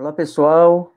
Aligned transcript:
Olá, 0.00 0.12
pessoal. 0.12 0.94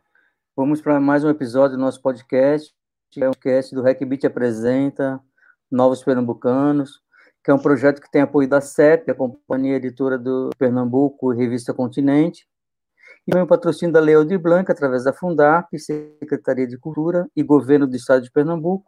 Vamos 0.55 0.79
para 0.79 0.99
mais 0.99 1.23
um 1.23 1.29
episódio 1.31 1.75
do 1.75 1.81
nosso 1.81 1.99
podcast. 2.03 2.71
É 3.17 3.27
um 3.27 3.31
podcast 3.31 3.73
do 3.73 3.81
RecBit 3.81 4.27
Apresenta 4.27 5.19
Novos 5.71 6.03
Pernambucanos, 6.03 7.01
que 7.43 7.49
é 7.49 7.53
um 7.53 7.57
projeto 7.57 7.99
que 7.99 8.11
tem 8.11 8.21
apoio 8.21 8.47
da 8.47 8.61
CEP, 8.61 9.09
a 9.09 9.15
Companhia 9.15 9.77
Editora 9.77 10.19
do 10.19 10.51
Pernambuco 10.55 11.33
e 11.33 11.35
Revista 11.35 11.73
Continente, 11.73 12.47
e 13.25 13.35
o 13.35 13.47
patrocínio 13.47 13.91
da 13.91 13.99
Lei 13.99 14.13
Aldir 14.13 14.37
Blanc, 14.37 14.71
através 14.71 15.03
da 15.03 15.11
Fundap, 15.11 15.67
Secretaria 15.79 16.67
de 16.67 16.77
Cultura 16.77 17.27
e 17.35 17.41
Governo 17.41 17.87
do 17.87 17.95
Estado 17.95 18.21
de 18.21 18.29
Pernambuco, 18.29 18.85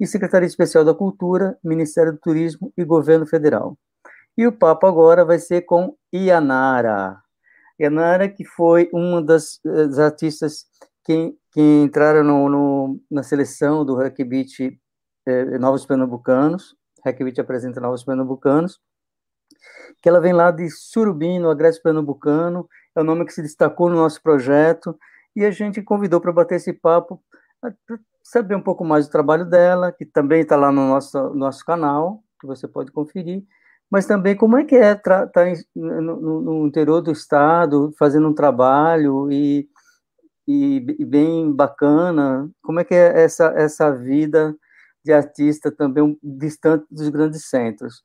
e 0.00 0.06
Secretaria 0.06 0.46
Especial 0.46 0.82
da 0.82 0.94
Cultura, 0.94 1.58
Ministério 1.62 2.12
do 2.12 2.18
Turismo 2.18 2.72
e 2.74 2.82
Governo 2.86 3.26
Federal. 3.26 3.76
E 4.34 4.46
o 4.46 4.52
papo 4.52 4.86
agora 4.86 5.26
vai 5.26 5.38
ser 5.38 5.60
com 5.60 5.94
Ianara. 6.10 7.21
Yanara, 7.82 8.28
que 8.28 8.44
foi 8.44 8.88
uma 8.92 9.22
das, 9.22 9.60
das 9.64 9.98
artistas 9.98 10.66
que, 11.04 11.34
que 11.50 11.60
entraram 11.60 12.22
no, 12.22 12.48
no, 12.48 13.00
na 13.10 13.22
seleção 13.22 13.84
do 13.84 13.96
Hack 13.96 14.16
Beat 14.24 14.78
eh, 15.26 15.58
Novos 15.58 15.84
Pernambucanos, 15.84 16.76
Hack 17.04 17.18
Beat 17.18 17.38
apresenta 17.38 17.80
Novos 17.80 18.04
Pernambucanos, 18.04 18.80
que 20.00 20.08
ela 20.08 20.20
vem 20.20 20.32
lá 20.32 20.50
de 20.50 20.68
Surubim, 20.70 21.38
no 21.38 21.50
Agreste 21.50 21.82
Pernambucano, 21.82 22.68
é 22.94 23.00
o 23.00 23.04
nome 23.04 23.24
que 23.24 23.32
se 23.32 23.42
destacou 23.42 23.88
no 23.88 23.96
nosso 23.96 24.22
projeto, 24.22 24.96
e 25.34 25.44
a 25.44 25.50
gente 25.50 25.82
convidou 25.82 26.20
para 26.20 26.32
bater 26.32 26.56
esse 26.56 26.72
papo, 26.72 27.22
para 27.60 27.74
saber 28.22 28.54
um 28.54 28.62
pouco 28.62 28.84
mais 28.84 29.06
do 29.06 29.12
trabalho 29.12 29.44
dela, 29.44 29.92
que 29.92 30.04
também 30.04 30.42
está 30.42 30.56
lá 30.56 30.70
no 30.70 30.88
nosso, 30.88 31.34
nosso 31.34 31.64
canal, 31.64 32.22
que 32.40 32.46
você 32.46 32.68
pode 32.68 32.92
conferir, 32.92 33.44
mas 33.92 34.06
também 34.06 34.34
como 34.34 34.56
é 34.56 34.64
que 34.64 34.74
é 34.74 34.92
estar 34.92 35.26
tá 35.26 35.44
no, 35.76 36.40
no, 36.40 36.66
interior 36.66 37.02
do 37.02 37.12
estado, 37.12 37.92
fazendo 37.98 38.26
um 38.26 38.32
trabalho 38.32 39.30
e, 39.30 39.68
e, 40.48 40.96
e, 40.98 41.04
bem 41.04 41.52
bacana, 41.52 42.50
como 42.62 42.80
é 42.80 42.84
que 42.84 42.94
é 42.94 43.22
essa, 43.22 43.52
essa 43.54 43.94
vida 43.94 44.56
de 45.04 45.12
artista 45.12 45.70
também 45.70 46.18
distante 46.22 46.86
dos 46.90 47.10
grandes 47.10 47.50
centros. 47.50 48.00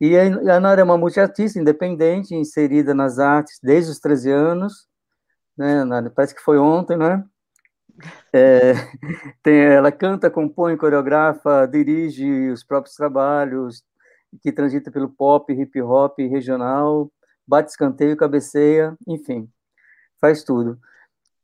E 0.00 0.16
a 0.16 0.58
Nara 0.58 0.80
é 0.80 0.84
uma 0.84 0.96
multiartista 0.96 1.58
independente, 1.58 2.34
inserida 2.34 2.94
nas 2.94 3.18
artes 3.18 3.58
desde 3.62 3.90
os 3.90 3.98
13 3.98 4.30
anos, 4.30 4.86
né, 5.58 5.84
Nara? 5.84 6.08
Parece 6.08 6.34
que 6.34 6.40
foi 6.40 6.56
ontem, 6.56 6.96
né? 6.96 7.22
É, 8.32 8.72
tem, 9.42 9.60
ela 9.60 9.92
canta, 9.92 10.30
compõe, 10.30 10.74
coreografa, 10.78 11.66
dirige 11.66 12.50
os 12.50 12.64
próprios 12.64 12.96
trabalhos, 12.96 13.82
que 14.42 14.52
transita 14.52 14.90
pelo 14.90 15.08
pop, 15.08 15.52
hip 15.52 15.80
hop 15.82 16.18
regional, 16.20 17.10
bate 17.46 17.70
escanteio, 17.70 18.16
cabeceia, 18.16 18.96
enfim, 19.06 19.48
faz 20.20 20.44
tudo. 20.44 20.78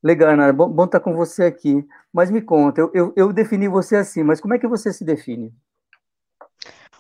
Legal, 0.03 0.37
Nara, 0.37 0.53
bom, 0.53 0.69
bom 0.71 0.85
estar 0.85 1.01
com 1.01 1.15
você 1.15 1.45
aqui. 1.45 1.87
Mas 2.13 2.31
me 2.31 2.43
conta, 2.43 2.81
eu, 2.81 2.91
eu, 2.95 3.13
eu 3.17 3.33
defini 3.33 3.69
você 3.69 3.97
assim, 3.97 4.23
mas 4.23 4.41
como 4.41 4.55
é 4.55 4.59
que 4.59 4.69
você 4.69 4.93
se 4.93 5.05
define? 5.05 5.55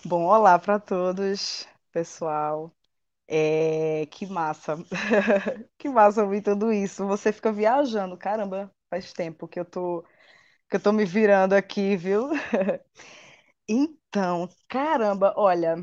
Bom, 0.04 0.24
olá 0.26 0.58
para 0.58 0.78
todos, 0.78 1.66
pessoal. 1.92 2.70
É, 3.28 4.06
que 4.10 4.26
massa, 4.26 4.76
que 5.78 5.88
massa 5.88 6.22
ouvir 6.24 6.42
tudo 6.42 6.72
isso. 6.72 7.06
Você 7.06 7.32
fica 7.32 7.52
viajando, 7.52 8.16
caramba, 8.16 8.70
faz 8.90 9.12
tempo 9.12 9.48
que 9.48 9.60
eu 9.60 9.64
tô 9.64 10.04
que 10.70 10.76
eu 10.76 10.80
tô 10.82 10.92
me 10.92 11.04
virando 11.06 11.54
aqui, 11.54 11.96
viu? 11.96 12.30
Então, 14.14 14.48
caramba, 14.68 15.34
olha, 15.36 15.76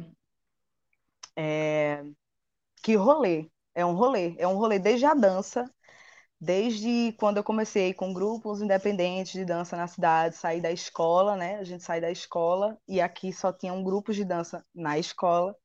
é, 1.36 2.04
que 2.84 2.96
rolê. 2.96 3.50
É 3.76 3.86
um 3.86 3.94
rolê, 3.94 4.36
é 4.40 4.48
um 4.48 4.56
rolê 4.58 4.80
desde 4.80 5.06
a 5.06 5.14
dança, 5.16 5.66
desde 6.42 7.14
quando 7.20 7.38
eu 7.38 7.44
comecei 7.46 7.94
com 7.94 8.14
grupos 8.14 8.62
independentes 8.62 9.34
de 9.34 9.46
dança 9.46 9.78
na 9.78 9.88
cidade, 9.88 10.36
saí 10.38 10.62
da 10.62 10.72
escola, 10.72 11.36
né? 11.38 11.58
A 11.58 11.64
gente 11.66 11.84
sai 11.84 12.02
da 12.02 12.12
escola 12.12 12.78
e 12.88 13.02
aqui 13.02 13.34
só 13.34 13.54
tinha 13.54 13.74
um 13.74 13.84
grupo 13.84 14.14
de 14.14 14.26
dança 14.26 14.66
na 14.76 15.00
escola. 15.00 15.56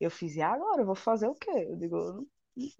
Eu 0.00 0.10
fiz, 0.10 0.36
e 0.36 0.42
agora? 0.42 0.82
Eu 0.82 0.86
vou 0.86 0.94
fazer 0.96 1.28
o 1.28 1.34
quê? 1.36 1.50
Eu 1.70 1.76
digo, 1.76 1.96
eu 1.96 2.26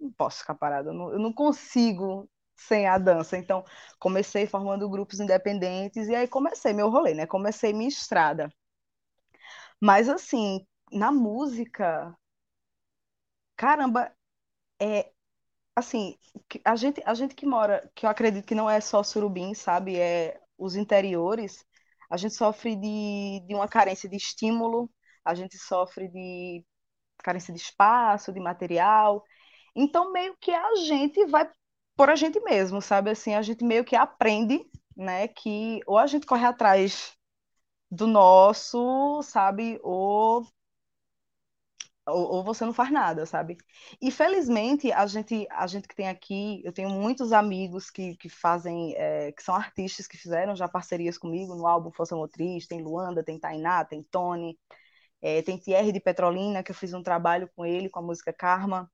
não, 0.01 0.11
posso 0.17 0.39
ficar 0.39 0.55
parada, 0.55 0.89
eu 0.91 1.19
não 1.19 1.33
consigo 1.33 2.29
sem 2.57 2.87
a 2.87 2.97
dança. 2.99 3.37
Então, 3.37 3.65
comecei 3.99 4.47
formando 4.47 4.89
grupos 4.89 5.19
independentes 5.21 6.07
e 6.09 6.15
aí 6.15 6.27
comecei 6.27 6.73
meu 6.73 6.89
rolê, 6.89 7.13
né? 7.15 7.27
Comecei 7.27 7.73
minha 7.73 7.89
estrada. 7.89 8.51
Mas 9.81 10.07
assim, 10.07 10.65
na 10.91 11.11
música, 11.11 12.15
caramba, 13.55 14.11
é 14.81 15.11
assim, 15.75 16.17
a 16.65 16.75
gente, 16.75 17.01
a 17.05 17.13
gente 17.15 17.35
que 17.35 17.45
mora, 17.45 17.89
que 17.95 18.05
eu 18.05 18.11
acredito 18.11 18.45
que 18.47 18.55
não 18.55 18.69
é 18.69 18.81
só 18.81 19.03
Surubim, 19.03 19.53
sabe? 19.55 19.97
É 19.99 20.39
os 20.57 20.75
interiores, 20.75 21.65
a 22.09 22.17
gente 22.17 22.35
sofre 22.35 22.75
de, 22.75 23.41
de 23.47 23.55
uma 23.55 23.67
carência 23.67 24.09
de 24.09 24.17
estímulo, 24.17 24.91
a 25.25 25.35
gente 25.35 25.57
sofre 25.57 26.07
de 26.09 26.65
carência 27.23 27.53
de 27.53 27.59
espaço, 27.61 28.33
de 28.33 28.39
material. 28.39 29.23
Então, 29.75 30.11
meio 30.13 30.35
que 30.39 30.51
a 30.51 30.75
gente 30.77 31.25
vai 31.27 31.49
por 31.95 32.09
a 32.09 32.15
gente 32.15 32.39
mesmo, 32.41 32.81
sabe? 32.81 33.11
Assim, 33.11 33.35
a 33.35 33.41
gente 33.41 33.63
meio 33.65 33.85
que 33.85 33.95
aprende, 33.95 34.59
né, 34.97 35.27
que 35.29 35.81
ou 35.87 35.97
a 35.97 36.07
gente 36.07 36.25
corre 36.25 36.45
atrás 36.45 37.15
do 37.91 38.07
nosso, 38.07 39.21
sabe? 39.23 39.79
Ou, 39.83 40.47
ou, 42.07 42.35
ou, 42.35 42.43
você 42.43 42.65
não 42.65 42.73
faz 42.73 42.91
nada, 42.91 43.25
sabe? 43.25 43.57
E 44.01 44.09
felizmente 44.11 44.91
a 44.91 45.05
gente, 45.05 45.45
a 45.51 45.67
gente 45.67 45.87
que 45.87 45.95
tem 45.95 46.07
aqui, 46.07 46.61
eu 46.63 46.71
tenho 46.73 46.89
muitos 46.89 47.33
amigos 47.33 47.89
que, 47.89 48.15
que 48.17 48.29
fazem, 48.29 48.95
é, 48.95 49.31
que 49.33 49.43
são 49.43 49.55
artistas 49.55 50.07
que 50.07 50.17
fizeram 50.17 50.55
já 50.55 50.67
parcerias 50.67 51.17
comigo 51.17 51.55
no 51.55 51.67
álbum 51.67 51.91
Força 51.91 52.15
Motriz, 52.15 52.67
tem 52.67 52.81
Luanda, 52.81 53.23
tem 53.23 53.39
Tainá, 53.39 53.85
tem 53.85 54.03
Tony, 54.03 54.57
é, 55.21 55.41
tem 55.43 55.57
Thierry 55.57 55.91
de 55.91 55.99
Petrolina, 55.99 56.63
que 56.63 56.71
eu 56.71 56.75
fiz 56.75 56.93
um 56.93 57.03
trabalho 57.03 57.49
com 57.55 57.65
ele, 57.65 57.89
com 57.89 57.99
a 57.99 58.03
música 58.03 58.33
Karma. 58.33 58.91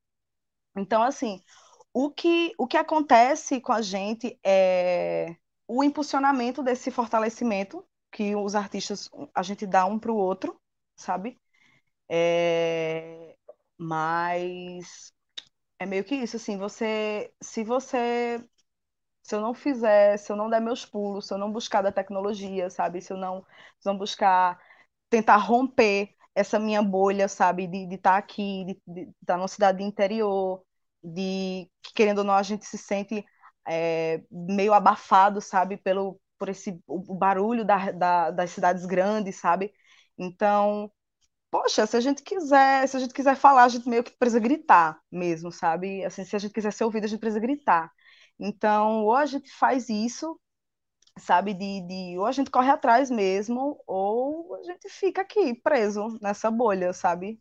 Então, 0.76 1.04
assim, 1.04 1.42
o 1.94 2.12
que, 2.12 2.54
o 2.58 2.68
que 2.68 2.78
acontece 2.78 3.62
com 3.62 3.74
a 3.74 3.82
gente 3.82 4.40
é 4.44 5.36
o 5.68 5.84
impulsionamento 5.84 6.64
desse 6.64 6.92
fortalecimento 6.92 7.86
que 8.18 8.36
os 8.36 8.56
artistas 8.56 9.10
a 9.36 9.44
gente 9.44 9.68
dá 9.68 9.86
um 9.86 10.00
para 10.00 10.12
o 10.12 10.16
outro, 10.18 10.60
sabe? 10.96 11.40
É... 12.10 13.36
Mas 13.78 15.14
é 15.80 15.86
meio 15.86 16.04
que 16.06 16.16
isso, 16.16 16.38
assim, 16.38 16.58
você, 16.58 17.34
se 17.42 17.64
você, 17.64 18.44
se 19.24 19.36
eu 19.36 19.42
não 19.42 19.54
fizer, 19.54 20.18
se 20.18 20.32
eu 20.32 20.36
não 20.38 20.50
der 20.50 20.62
meus 20.62 20.86
pulos, 20.86 21.28
se 21.28 21.34
eu 21.34 21.38
não 21.40 21.52
buscar 21.52 21.82
da 21.84 21.92
tecnologia, 21.92 22.70
sabe? 22.70 23.02
Se 23.02 23.14
eu 23.14 23.18
não, 23.18 23.46
se 23.80 23.90
eu 23.90 23.94
não 23.94 24.00
buscar 24.00 24.60
tentar 25.10 25.38
romper 25.38 26.16
essa 26.36 26.60
minha 26.60 26.82
bolha, 26.84 27.28
sabe? 27.28 27.68
De 27.68 27.96
estar 27.96 28.14
tá 28.14 28.18
aqui, 28.18 28.66
de 28.66 28.74
estar 29.02 29.14
tá 29.28 29.38
numa 29.38 29.48
cidade 29.50 29.84
interior, 29.84 30.64
de 31.04 31.70
que, 31.84 31.94
querendo 31.96 32.20
ou 32.20 32.24
não, 32.26 32.36
a 32.36 32.44
gente 32.44 32.66
se 32.66 32.78
sente 32.78 33.26
é, 33.68 34.24
meio 34.32 34.74
abafado, 34.74 35.42
sabe? 35.42 35.78
Pelo, 35.78 36.20
por 36.38 36.50
esse 36.50 36.82
o 36.88 37.16
barulho 37.16 37.66
da, 37.66 37.92
da, 37.92 38.32
das 38.32 38.52
cidades 38.52 38.86
grandes, 38.86 39.38
sabe? 39.38 39.74
Então, 40.18 40.92
poxa, 41.52 41.86
se 41.88 41.98
a 41.98 42.02
gente 42.02 42.24
quiser, 42.24 42.88
se 42.88 42.98
a 42.98 43.00
gente 43.00 43.14
quiser 43.14 43.36
falar, 43.36 43.66
a 43.66 43.70
gente 43.70 43.90
meio 43.90 44.04
que 44.04 44.12
precisa 44.18 44.40
gritar 44.40 45.00
mesmo, 45.12 45.52
sabe? 45.52 46.04
Assim, 46.06 46.24
se 46.26 46.36
a 46.36 46.40
gente 46.40 46.54
quiser 46.54 46.74
ser 46.74 46.84
ouvido, 46.86 47.06
a 47.06 47.08
gente 47.08 47.20
precisa 47.20 47.40
gritar. 47.40 47.92
Então, 48.40 49.04
ou 49.06 49.16
a 49.16 49.26
gente 49.26 49.52
faz 49.54 49.90
isso, 49.90 50.40
sabe, 51.20 51.54
de, 51.54 51.82
de 51.88 52.18
ou 52.20 52.26
a 52.26 52.32
gente 52.32 52.52
corre 52.52 52.70
atrás 52.72 53.10
mesmo, 53.12 53.82
ou 53.88 54.56
a 54.56 54.64
gente 54.64 54.90
fica 54.90 55.22
aqui 55.22 55.56
preso 55.56 56.18
nessa 56.22 56.52
bolha, 56.52 56.94
sabe? 56.94 57.40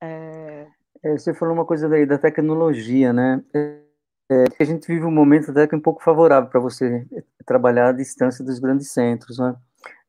É... 0.00 0.66
É, 1.02 1.12
você 1.12 1.32
falou 1.34 1.54
uma 1.54 1.64
coisa 1.66 1.88
daí 1.88 2.04
da 2.04 2.18
tecnologia, 2.18 3.12
né? 3.12 3.42
É, 4.30 4.44
a 4.60 4.64
gente 4.64 4.86
vive 4.86 5.04
um 5.04 5.10
momento 5.10 5.50
até 5.50 5.66
que 5.66 5.74
um 5.74 5.80
pouco 5.80 6.02
favorável 6.02 6.50
para 6.50 6.60
você 6.60 7.06
trabalhar 7.46 7.88
à 7.88 7.92
distância 7.92 8.44
dos 8.44 8.58
grandes 8.58 8.92
centros, 8.92 9.38
né? 9.38 9.56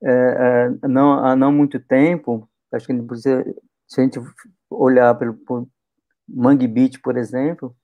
É, 0.04 0.70
é, 0.84 0.88
não, 0.88 1.14
há 1.24 1.36
não 1.36 1.52
muito 1.52 1.80
tempo, 1.80 2.50
acho 2.72 2.88
que 2.88 2.94
se 3.88 4.02
a 4.02 4.04
gente 4.04 4.20
olhar 4.70 5.16
pelo 5.16 5.34
por 5.34 5.68
Mangue 6.28 6.68
Beach, 6.68 7.00
por 7.00 7.18
exemplo, 7.18 7.76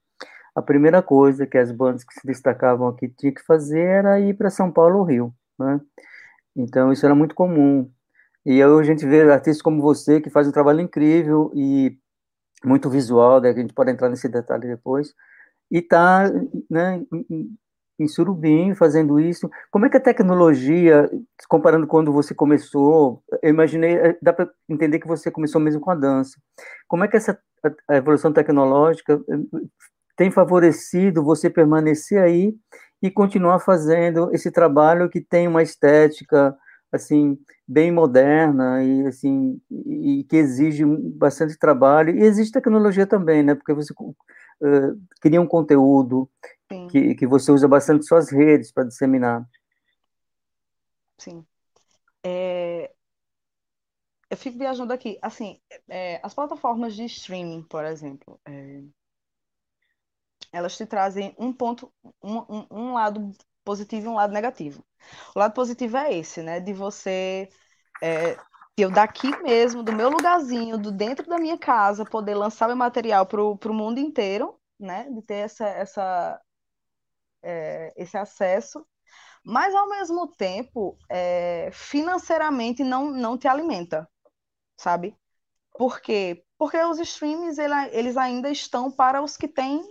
a 0.55 0.61
primeira 0.61 1.01
coisa 1.01 1.47
que 1.47 1.57
as 1.57 1.71
bandas 1.71 2.03
que 2.03 2.13
se 2.13 2.25
destacavam 2.25 2.87
aqui 2.87 3.09
tinham 3.09 3.33
que 3.33 3.43
fazer 3.43 3.81
era 3.81 4.19
ir 4.19 4.35
para 4.35 4.49
São 4.49 4.71
Paulo 4.71 4.99
ou 4.99 5.03
Rio, 5.03 5.33
né? 5.59 5.79
Então 6.55 6.91
isso 6.91 7.05
era 7.05 7.15
muito 7.15 7.35
comum. 7.35 7.89
E 8.45 8.61
aí 8.61 8.63
a 8.63 8.83
gente 8.83 9.05
vê 9.05 9.29
artistas 9.29 9.61
como 9.61 9.81
você 9.81 10.21
que 10.21 10.29
faz 10.29 10.47
um 10.47 10.51
trabalho 10.51 10.81
incrível 10.81 11.51
e 11.55 11.97
muito 12.63 12.89
visual, 12.89 13.41
né? 13.41 13.49
a 13.49 13.53
gente 13.53 13.73
pode 13.73 13.91
entrar 13.91 14.09
nesse 14.09 14.29
detalhe 14.29 14.67
depois, 14.67 15.13
e 15.71 15.79
está 15.79 16.31
né, 16.69 17.01
em, 17.99 18.07
Surubim 18.07 18.75
fazendo 18.75 19.19
isso. 19.19 19.49
Como 19.71 19.85
é 19.85 19.89
que 19.89 19.97
a 19.97 20.01
tecnologia, 20.01 21.09
comparando 21.47 21.87
quando 21.87 22.11
você 22.11 22.33
começou, 22.35 23.23
eu 23.41 23.49
imaginei, 23.49 23.95
eh, 23.95 24.17
dá 24.21 24.33
para 24.33 24.49
entender 24.69 24.99
que 24.99 25.07
você 25.07 25.31
começou 25.31 25.61
mesmo 25.61 25.81
com 25.81 25.91
a 25.91 25.95
dança. 25.95 26.37
Como 26.87 27.03
é 27.03 27.07
que 27.07 27.17
essa 27.17 27.39
a 27.89 27.95
evolução 27.95 28.31
tecnológica 28.31 29.19
eh, 29.29 29.59
tem 30.17 30.31
favorecido 30.31 31.23
você 31.23 31.49
permanecer 31.49 32.21
aí 32.21 32.53
e 33.01 33.11
continuar 33.11 33.59
fazendo 33.59 34.29
esse 34.33 34.51
trabalho 34.51 35.09
que 35.09 35.21
tem 35.21 35.47
uma 35.47 35.63
estética 35.63 36.55
assim 36.95 37.37
bem 37.67 37.91
moderna 37.91 38.83
e 38.83 39.07
assim 39.07 39.61
e 39.69 40.25
que 40.29 40.35
exige 40.35 40.85
bastante 40.85 41.57
trabalho 41.57 42.15
e 42.15 42.21
existe 42.21 42.53
tecnologia 42.53 43.07
também, 43.07 43.43
né? 43.43 43.55
Porque 43.55 43.73
você 43.73 43.93
uh, 43.93 45.01
cria 45.21 45.41
um 45.41 45.47
conteúdo 45.47 46.29
que, 46.89 47.15
que 47.15 47.27
você 47.27 47.51
usa 47.51 47.67
bastante 47.67 48.05
suas 48.05 48.31
redes 48.31 48.71
para 48.71 48.85
disseminar. 48.85 49.45
Sim. 51.17 51.45
É, 52.23 52.91
eu 54.29 54.37
fico 54.37 54.57
viajando 54.57 54.91
aqui. 54.91 55.17
Assim, 55.21 55.59
é, 55.87 56.19
as 56.23 56.33
plataformas 56.33 56.95
de 56.95 57.05
streaming, 57.05 57.63
por 57.63 57.85
exemplo, 57.85 58.39
é, 58.45 58.83
elas 60.51 60.75
te 60.75 60.85
trazem 60.85 61.35
um 61.37 61.53
ponto, 61.53 61.91
um, 62.23 62.37
um, 62.39 62.67
um, 62.71 62.93
lado 62.93 63.31
positivo 63.65 64.07
e 64.07 64.09
um 64.09 64.15
lado 64.15 64.33
negativo. 64.33 64.85
O 65.35 65.39
lado 65.39 65.53
positivo 65.53 65.97
é 65.97 66.13
esse, 66.15 66.43
né? 66.43 66.59
De 66.61 66.73
você, 66.73 67.49
é, 68.03 68.37
eu 68.77 68.91
daqui 68.91 69.29
mesmo, 69.43 69.83
do 69.83 69.93
meu 69.93 70.09
lugarzinho, 70.09 70.77
do 70.77 70.91
dentro 70.91 71.27
da 71.27 71.37
minha 71.39 71.57
casa, 71.57 72.05
poder 72.05 72.35
lançar 72.35 72.67
meu 72.67 72.77
material 72.77 73.25
para 73.25 73.41
o 73.41 73.73
mundo 73.73 73.99
inteiro, 73.99 74.59
né? 74.79 75.09
De 75.11 75.21
ter 75.23 75.35
essa, 75.45 75.65
essa, 75.67 76.41
é, 77.43 77.93
esse 77.95 78.17
acesso 78.17 78.85
mas 79.45 79.75
ao 79.75 79.89
mesmo 79.89 80.27
tempo, 80.27 80.97
é, 81.09 81.69
financeiramente 81.71 82.83
não, 82.83 83.11
não 83.11 83.37
te 83.37 83.47
alimenta, 83.47 84.09
sabe? 84.77 85.17
Por 85.77 86.01
quê? 86.01 86.45
Porque 86.57 86.77
os 86.77 86.99
streams 86.99 87.59
eles 87.91 88.17
ainda 88.17 88.49
estão 88.49 88.91
para 88.91 89.21
os 89.23 89.37
que 89.37 89.47
têm 89.47 89.81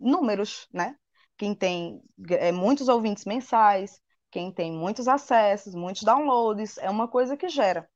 números, 0.00 0.68
né? 0.72 0.98
Quem 1.36 1.54
tem 1.54 2.02
é, 2.30 2.52
muitos 2.52 2.88
ouvintes 2.88 3.24
mensais, 3.24 4.00
quem 4.30 4.52
tem 4.52 4.72
muitos 4.72 5.08
acessos, 5.08 5.74
muitos 5.74 6.02
downloads, 6.02 6.78
é 6.78 6.90
uma 6.90 7.08
coisa 7.08 7.36
que 7.36 7.48
gera. 7.48 7.88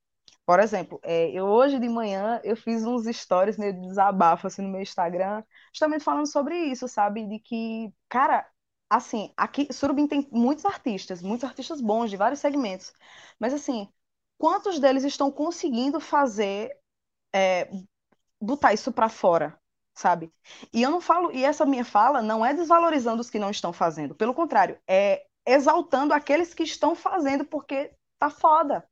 Por 0.47 0.61
exemplo, 0.61 1.01
é, 1.03 1.31
eu 1.31 1.45
hoje 1.47 1.79
de 1.79 1.89
manhã 1.89 2.41
eu 2.45 2.57
fiz 2.57 2.85
uns 2.85 3.05
stories 3.07 3.57
meio 3.59 3.73
de 3.75 3.81
desabafo 3.89 4.47
assim 4.47 4.63
no 4.63 4.69
meu 4.71 4.81
Instagram, 4.83 5.43
justamente 5.73 6.05
falando 6.05 6.27
sobre 6.31 6.57
isso, 6.57 6.87
sabe? 6.89 7.27
De 7.27 7.39
que, 7.41 7.93
cara, 8.09 8.49
assim, 8.89 9.33
aqui 9.37 9.69
Surubim 9.73 10.07
tem 10.07 10.29
muitos 10.33 10.65
artistas, 10.65 11.21
muitos 11.23 11.45
artistas 11.49 11.81
bons 11.81 12.11
de 12.11 12.17
vários 12.17 12.41
segmentos, 12.41 12.93
mas 13.41 13.53
assim, 13.55 13.89
quantos 14.39 14.79
deles 14.79 15.05
estão 15.05 15.31
conseguindo 15.33 15.99
fazer 16.01 16.77
é, 17.35 17.69
botar 18.41 18.73
isso 18.75 18.93
para 18.93 19.09
fora, 19.09 19.59
sabe? 19.97 20.33
E 20.73 20.83
eu 20.83 20.91
não 20.91 21.01
falo, 21.01 21.33
e 21.33 21.45
essa 21.45 21.65
minha 21.67 21.85
fala 21.85 22.23
não 22.23 22.45
é 22.45 22.55
desvalorizando 22.55 23.21
os 23.21 23.31
que 23.31 23.39
não 23.39 23.51
estão 23.51 23.73
fazendo, 23.73 24.15
pelo 24.15 24.35
contrário, 24.35 24.79
é 24.87 25.25
exaltando 25.47 26.13
aqueles 26.13 26.53
que 26.55 26.63
estão 26.63 26.95
fazendo 26.95 27.45
porque 27.45 27.93
tá 28.19 28.29
foda, 28.31 28.87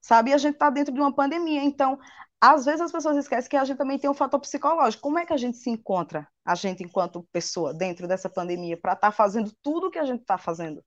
sabe? 0.00 0.30
E 0.30 0.34
a 0.34 0.38
gente 0.38 0.56
tá 0.56 0.70
dentro 0.70 0.92
de 0.94 1.00
uma 1.00 1.14
pandemia, 1.14 1.62
então 1.62 1.98
às 2.40 2.64
vezes 2.64 2.80
as 2.80 2.92
pessoas 2.92 3.16
esquecem 3.16 3.50
que 3.50 3.56
a 3.56 3.64
gente 3.64 3.76
também 3.76 3.98
tem 3.98 4.08
um 4.08 4.14
fator 4.14 4.40
psicológico. 4.40 5.02
Como 5.02 5.18
é 5.18 5.26
que 5.26 5.32
a 5.32 5.36
gente 5.36 5.58
se 5.58 5.70
encontra, 5.70 6.26
a 6.44 6.54
gente 6.54 6.82
enquanto 6.84 7.26
pessoa, 7.32 7.74
dentro 7.74 8.06
dessa 8.08 8.30
pandemia, 8.30 8.76
para 8.76 8.92
estar 8.94 9.08
tá 9.08 9.12
fazendo 9.12 9.52
tudo 9.62 9.88
o 9.88 9.90
que 9.90 9.98
a 9.98 10.04
gente 10.04 10.20
está 10.22 10.38
fazendo? 10.38 10.82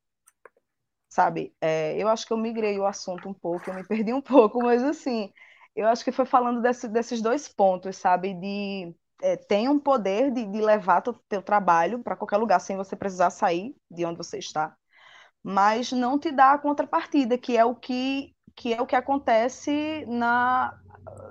Sabe? 1.09 1.53
É, 1.61 2.01
eu 2.01 2.07
acho 2.07 2.25
que 2.25 2.33
eu 2.33 2.37
migrei 2.37 2.79
o 2.79 2.85
assunto 2.85 3.27
um 3.27 3.33
pouco, 3.33 3.69
eu 3.69 3.73
me 3.75 3.83
perdi 3.85 4.13
um 4.13 4.21
pouco, 4.21 4.63
mas 4.63 4.81
assim, 4.81 5.31
eu 5.75 5.87
acho 5.87 6.03
que 6.03 6.11
foi 6.11 6.25
falando 6.25 6.61
desse, 6.61 6.87
desses 6.87 7.21
dois 7.21 7.47
pontos, 7.49 7.97
sabe? 7.97 8.33
De 8.33 8.95
é, 9.21 9.37
tem 9.37 9.69
um 9.69 9.79
poder 9.79 10.31
de, 10.31 10.45
de 10.45 10.61
levar 10.61 11.01
teu, 11.01 11.13
teu 11.29 11.41
trabalho 11.41 11.99
para 12.03 12.15
qualquer 12.15 12.37
lugar 12.37 12.59
sem 12.59 12.77
você 12.77 12.95
precisar 12.95 13.29
sair 13.29 13.75
de 13.89 14.05
onde 14.05 14.17
você 14.17 14.37
está, 14.39 14.75
mas 15.43 15.91
não 15.91 16.19
te 16.19 16.31
dá 16.31 16.53
a 16.53 16.57
contrapartida, 16.59 17.37
que 17.37 17.57
é 17.57 17.65
o 17.65 17.75
que 17.75 18.33
que 18.55 18.73
é 18.73 18.81
o 18.81 18.85
que 18.87 18.95
acontece 18.95 20.05
na 20.07 20.77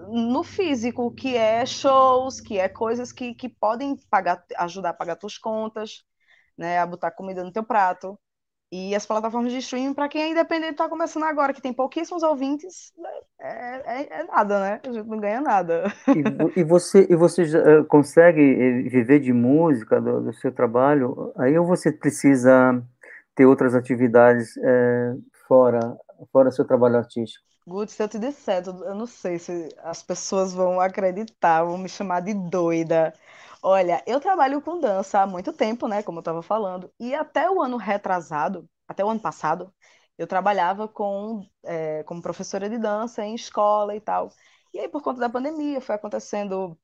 no 0.08 0.42
físico, 0.42 1.12
que 1.14 1.36
é 1.36 1.64
shows, 1.66 2.40
que 2.40 2.58
é 2.58 2.68
coisas 2.68 3.12
que, 3.12 3.34
que 3.34 3.48
podem 3.48 3.96
pagar, 4.10 4.44
ajudar 4.58 4.90
a 4.90 4.94
pagar 4.94 5.16
tuas 5.16 5.38
contas, 5.38 6.04
né, 6.56 6.78
a 6.78 6.86
botar 6.86 7.10
comida 7.12 7.44
no 7.44 7.52
teu 7.52 7.64
prato. 7.64 8.18
E 8.72 8.94
as 8.94 9.04
plataformas 9.04 9.50
de 9.50 9.58
streaming, 9.58 9.92
para 9.92 10.08
quem 10.08 10.22
é 10.22 10.28
independente, 10.28 10.72
está 10.72 10.88
começando 10.88 11.24
agora, 11.24 11.52
que 11.52 11.60
tem 11.60 11.72
pouquíssimos 11.72 12.22
ouvintes, 12.22 12.92
é, 13.40 14.02
é, 14.02 14.20
é, 14.20 14.24
nada, 14.24 14.60
né? 14.60 14.80
A 14.86 14.92
gente 14.92 15.08
não 15.08 15.18
ganha 15.18 15.40
nada. 15.40 15.92
E, 16.54 16.60
e 16.60 16.62
você, 16.62 17.04
e 17.10 17.16
você 17.16 17.46
já 17.46 17.82
consegue 17.84 18.40
eh, 18.40 18.82
viver 18.88 19.18
de 19.18 19.32
música, 19.32 20.00
do, 20.00 20.20
do, 20.20 20.32
seu 20.34 20.52
trabalho? 20.52 21.32
Aí 21.36 21.58
ou 21.58 21.66
você 21.66 21.90
precisa 21.90 22.80
ter 23.34 23.44
outras 23.44 23.74
atividades 23.74 24.56
é, 24.58 25.14
fora, 25.48 25.80
fora 26.32 26.52
seu 26.52 26.64
trabalho 26.64 26.96
artístico? 26.96 27.49
Guto, 27.66 27.92
se 27.92 28.02
eu 28.02 28.08
te 28.08 28.18
disser, 28.18 28.62
eu 28.66 28.94
não 28.94 29.06
sei 29.06 29.38
se 29.38 29.68
as 29.78 30.02
pessoas 30.02 30.52
vão 30.52 30.80
acreditar, 30.80 31.62
vão 31.64 31.78
me 31.78 31.88
chamar 31.88 32.20
de 32.20 32.34
doida. 32.34 33.14
Olha, 33.62 34.02
eu 34.06 34.18
trabalho 34.20 34.60
com 34.62 34.80
dança 34.80 35.20
há 35.20 35.26
muito 35.26 35.52
tempo, 35.52 35.86
né? 35.86 36.02
Como 36.02 36.18
eu 36.18 36.20
estava 36.20 36.42
falando, 36.42 36.92
e 36.98 37.14
até 37.14 37.50
o 37.50 37.60
ano 37.62 37.76
retrasado, 37.76 38.68
até 38.88 39.04
o 39.04 39.10
ano 39.10 39.20
passado, 39.20 39.72
eu 40.18 40.26
trabalhava 40.26 40.88
com, 40.88 41.46
é, 41.64 42.02
como 42.04 42.22
professora 42.22 42.68
de 42.68 42.78
dança 42.78 43.24
em 43.24 43.34
escola 43.34 43.94
e 43.94 44.00
tal. 44.00 44.32
E 44.74 44.78
aí, 44.80 44.88
por 44.88 45.02
conta 45.02 45.20
da 45.20 45.28
pandemia, 45.30 45.80
foi 45.80 45.94
acontecendo 45.94 46.78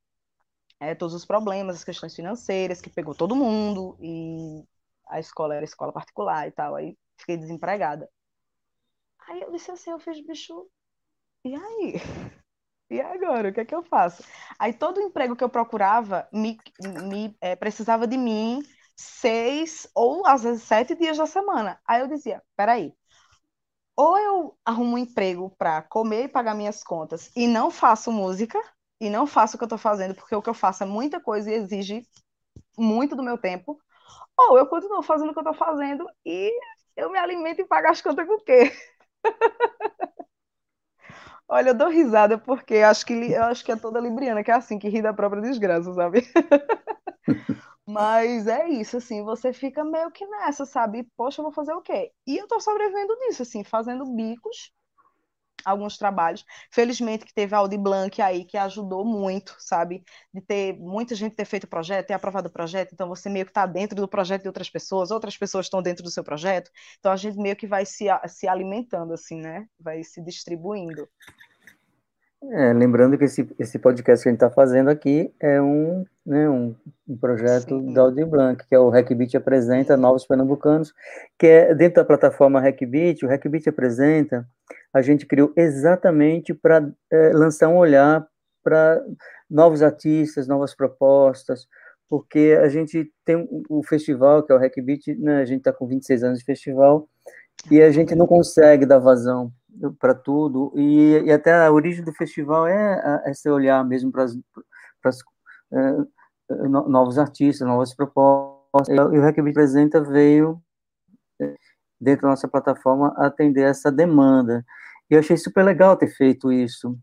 é, 0.79 0.95
todos 0.95 1.15
os 1.15 1.25
problemas, 1.25 1.77
as 1.77 1.83
questões 1.83 2.15
financeiras, 2.15 2.81
que 2.81 2.89
pegou 2.89 3.15
todo 3.15 3.35
mundo, 3.35 3.97
e 4.01 4.63
a 5.07 5.19
escola 5.19 5.55
era 5.55 5.65
escola 5.65 5.93
particular 5.93 6.47
e 6.47 6.51
tal. 6.51 6.75
Aí 6.75 6.97
fiquei 7.17 7.37
desempregada. 7.37 8.09
Aí 9.27 9.41
eu 9.41 9.51
disse 9.51 9.71
assim, 9.71 9.91
eu 9.91 9.99
fiz, 9.99 10.19
bicho, 10.25 10.69
e 11.45 11.55
aí? 11.55 11.93
E 12.91 13.01
agora, 13.01 13.49
o 13.49 13.53
que 13.53 13.61
é 13.61 13.65
que 13.65 13.75
eu 13.75 13.83
faço? 13.83 14.23
Aí 14.59 14.73
todo 14.73 15.01
emprego 15.01 15.35
que 15.35 15.43
eu 15.43 15.49
procurava 15.49 16.27
me, 16.33 16.59
me 17.09 17.35
é, 17.41 17.55
precisava 17.55 18.07
de 18.07 18.17
mim 18.17 18.63
seis 18.95 19.89
ou 19.95 20.25
às 20.27 20.43
vezes 20.43 20.63
sete 20.63 20.95
dias 20.95 21.17
da 21.17 21.25
semana. 21.25 21.81
Aí 21.87 22.01
eu 22.01 22.07
dizia, 22.07 22.43
peraí, 22.55 22.93
ou 23.95 24.17
eu 24.17 24.57
arrumo 24.65 24.93
um 24.95 24.97
emprego 24.97 25.49
para 25.57 25.81
comer 25.81 26.25
e 26.25 26.27
pagar 26.27 26.53
minhas 26.55 26.83
contas 26.83 27.31
e 27.35 27.47
não 27.47 27.71
faço 27.71 28.11
música, 28.11 28.59
e 28.99 29.09
não 29.09 29.27
faço 29.27 29.55
o 29.55 29.57
que 29.59 29.63
eu 29.63 29.67
estou 29.67 29.77
fazendo, 29.77 30.15
porque 30.15 30.35
o 30.35 30.41
que 30.41 30.49
eu 30.49 30.53
faço 30.53 30.83
é 30.83 30.85
muita 30.85 31.19
coisa 31.19 31.49
e 31.51 31.53
exige 31.53 32.07
muito 32.77 33.15
do 33.15 33.23
meu 33.23 33.37
tempo, 33.37 33.79
ou 34.37 34.57
eu 34.57 34.67
continuo 34.67 35.03
fazendo 35.03 35.31
o 35.31 35.33
que 35.33 35.39
eu 35.39 35.43
estou 35.51 35.55
fazendo 35.55 36.07
e 36.25 36.51
eu 36.97 37.11
me 37.11 37.19
alimento 37.19 37.61
e 37.61 37.65
pago 37.67 37.89
as 37.89 38.01
contas 38.01 38.27
com 38.27 38.35
o 38.35 38.41
quê? 38.45 38.71
Olha, 41.47 41.69
eu 41.69 41.73
dou 41.73 41.89
risada 41.89 42.37
porque 42.37 42.75
acho 42.77 43.05
que, 43.05 43.13
eu 43.13 43.43
acho 43.45 43.63
que 43.63 43.71
é 43.71 43.75
toda 43.75 43.99
libriana 43.99 44.43
que 44.43 44.51
é 44.51 44.53
assim, 44.55 44.77
que 44.77 44.89
ri 44.89 45.01
da 45.01 45.13
própria 45.13 45.41
desgraça, 45.41 45.93
sabe? 45.93 46.27
Mas 47.85 48.47
é 48.47 48.67
isso, 48.69 48.97
assim, 48.97 49.23
você 49.23 49.53
fica 49.53 49.83
meio 49.83 50.11
que 50.11 50.25
nessa, 50.27 50.65
sabe? 50.65 51.03
Poxa, 51.15 51.39
eu 51.41 51.43
vou 51.43 51.51
fazer 51.53 51.73
o 51.73 51.81
quê? 51.81 52.11
E 52.25 52.37
eu 52.37 52.47
tô 52.47 52.59
sobrevivendo 52.59 53.15
nisso, 53.19 53.43
assim, 53.43 53.63
fazendo 53.63 54.05
bicos 54.05 54.71
alguns 55.69 55.97
trabalhos. 55.97 56.45
Felizmente 56.71 57.25
que 57.25 57.33
teve 57.33 57.53
a 57.53 57.57
Audi 57.59 57.77
Blanc 57.77 58.21
aí, 58.21 58.45
que 58.45 58.57
ajudou 58.57 59.05
muito, 59.05 59.55
sabe? 59.59 60.03
De 60.33 60.41
ter 60.41 60.73
muita 60.79 61.15
gente 61.15 61.35
ter 61.35 61.45
feito 61.45 61.65
o 61.65 61.67
projeto, 61.67 62.07
ter 62.07 62.13
aprovado 62.13 62.47
o 62.47 62.51
projeto, 62.51 62.93
então 62.93 63.07
você 63.07 63.29
meio 63.29 63.45
que 63.45 63.51
está 63.51 63.65
dentro 63.65 63.95
do 63.95 64.07
projeto 64.07 64.43
de 64.43 64.47
outras 64.47 64.69
pessoas, 64.69 65.11
outras 65.11 65.37
pessoas 65.37 65.65
estão 65.65 65.81
dentro 65.81 66.03
do 66.03 66.11
seu 66.11 66.23
projeto, 66.23 66.71
então 66.99 67.11
a 67.11 67.15
gente 67.15 67.37
meio 67.37 67.55
que 67.55 67.67
vai 67.67 67.85
se, 67.85 68.05
se 68.27 68.47
alimentando, 68.47 69.13
assim, 69.13 69.39
né? 69.39 69.67
Vai 69.79 70.03
se 70.03 70.21
distribuindo. 70.21 71.07
É, 72.43 72.71
lembrando 72.71 73.17
que 73.17 73.23
esse, 73.23 73.49
esse 73.57 73.79
podcast 73.79 74.21
que 74.21 74.29
a 74.29 74.31
gente 74.31 74.43
está 74.43 74.49
fazendo 74.49 74.89
aqui 74.89 75.33
é 75.39 75.59
um, 75.59 76.05
né, 76.23 76.47
um, 76.47 76.75
um 77.07 77.17
projeto 77.17 77.79
Sim. 77.79 77.93
da 77.93 78.01
Audi 78.01 78.23
Blanc, 78.23 78.63
que 78.67 78.75
é 78.75 78.79
o 78.79 78.89
Hackbeat 78.89 79.35
Apresenta. 79.35 79.97
Novos 79.97 80.25
Pernambucanos, 80.25 80.93
que 81.37 81.47
é 81.47 81.73
dentro 81.73 81.95
da 81.95 82.05
plataforma 82.05 82.61
Hackbeat, 82.61 83.25
o 83.25 83.27
Hackbeat 83.27 83.67
Apresenta, 83.67 84.47
a 84.93 85.01
gente 85.01 85.25
criou 85.25 85.51
exatamente 85.55 86.53
para 86.53 86.89
é, 87.11 87.29
lançar 87.33 87.67
um 87.69 87.77
olhar 87.77 88.27
para 88.63 89.03
novos 89.49 89.81
artistas, 89.81 90.47
novas 90.47 90.75
propostas, 90.75 91.67
porque 92.09 92.57
a 92.61 92.69
gente 92.69 93.11
tem 93.23 93.47
o 93.69 93.83
festival, 93.83 94.43
que 94.43 94.51
é 94.51 94.55
o 94.55 94.59
Hackbeat, 94.59 95.15
né, 95.15 95.41
a 95.41 95.45
gente 95.45 95.59
está 95.59 95.73
com 95.73 95.87
26 95.87 96.23
anos 96.23 96.39
de 96.39 96.45
festival, 96.45 97.07
e 97.71 97.81
a 97.81 97.91
gente 97.91 98.15
não 98.15 98.27
consegue 98.27 98.85
dar 98.85 98.99
vazão 98.99 99.51
para 99.99 100.13
tudo, 100.13 100.71
e, 100.75 101.21
e, 101.25 101.31
até 101.31 101.53
a 101.53 101.71
origem 101.71 102.03
do 102.03 102.13
festival 102.13 102.67
é, 102.67 103.21
é 103.25 103.31
esse 103.31 103.49
olhar 103.49 103.85
mesmo 103.85 104.11
para 104.11 104.25
é, 104.25 105.95
novos 106.67 107.17
artistas, 107.17 107.67
novas 107.67 107.93
propostas, 107.93 108.87
e 108.89 108.99
o 108.99 109.21
Hackbeat 109.21 109.51
Apresenta 109.51 110.01
veio 110.01 110.61
dentro 111.99 112.23
da 112.23 112.29
nossa 112.29 112.47
plataforma 112.47 113.13
atender 113.17 113.63
essa 113.63 113.91
demanda. 113.91 114.65
E 115.09 115.13
eu 115.13 115.19
achei 115.19 115.37
super 115.37 115.63
legal 115.63 115.95
ter 115.95 116.07
feito 116.07 116.51
isso, 116.51 116.97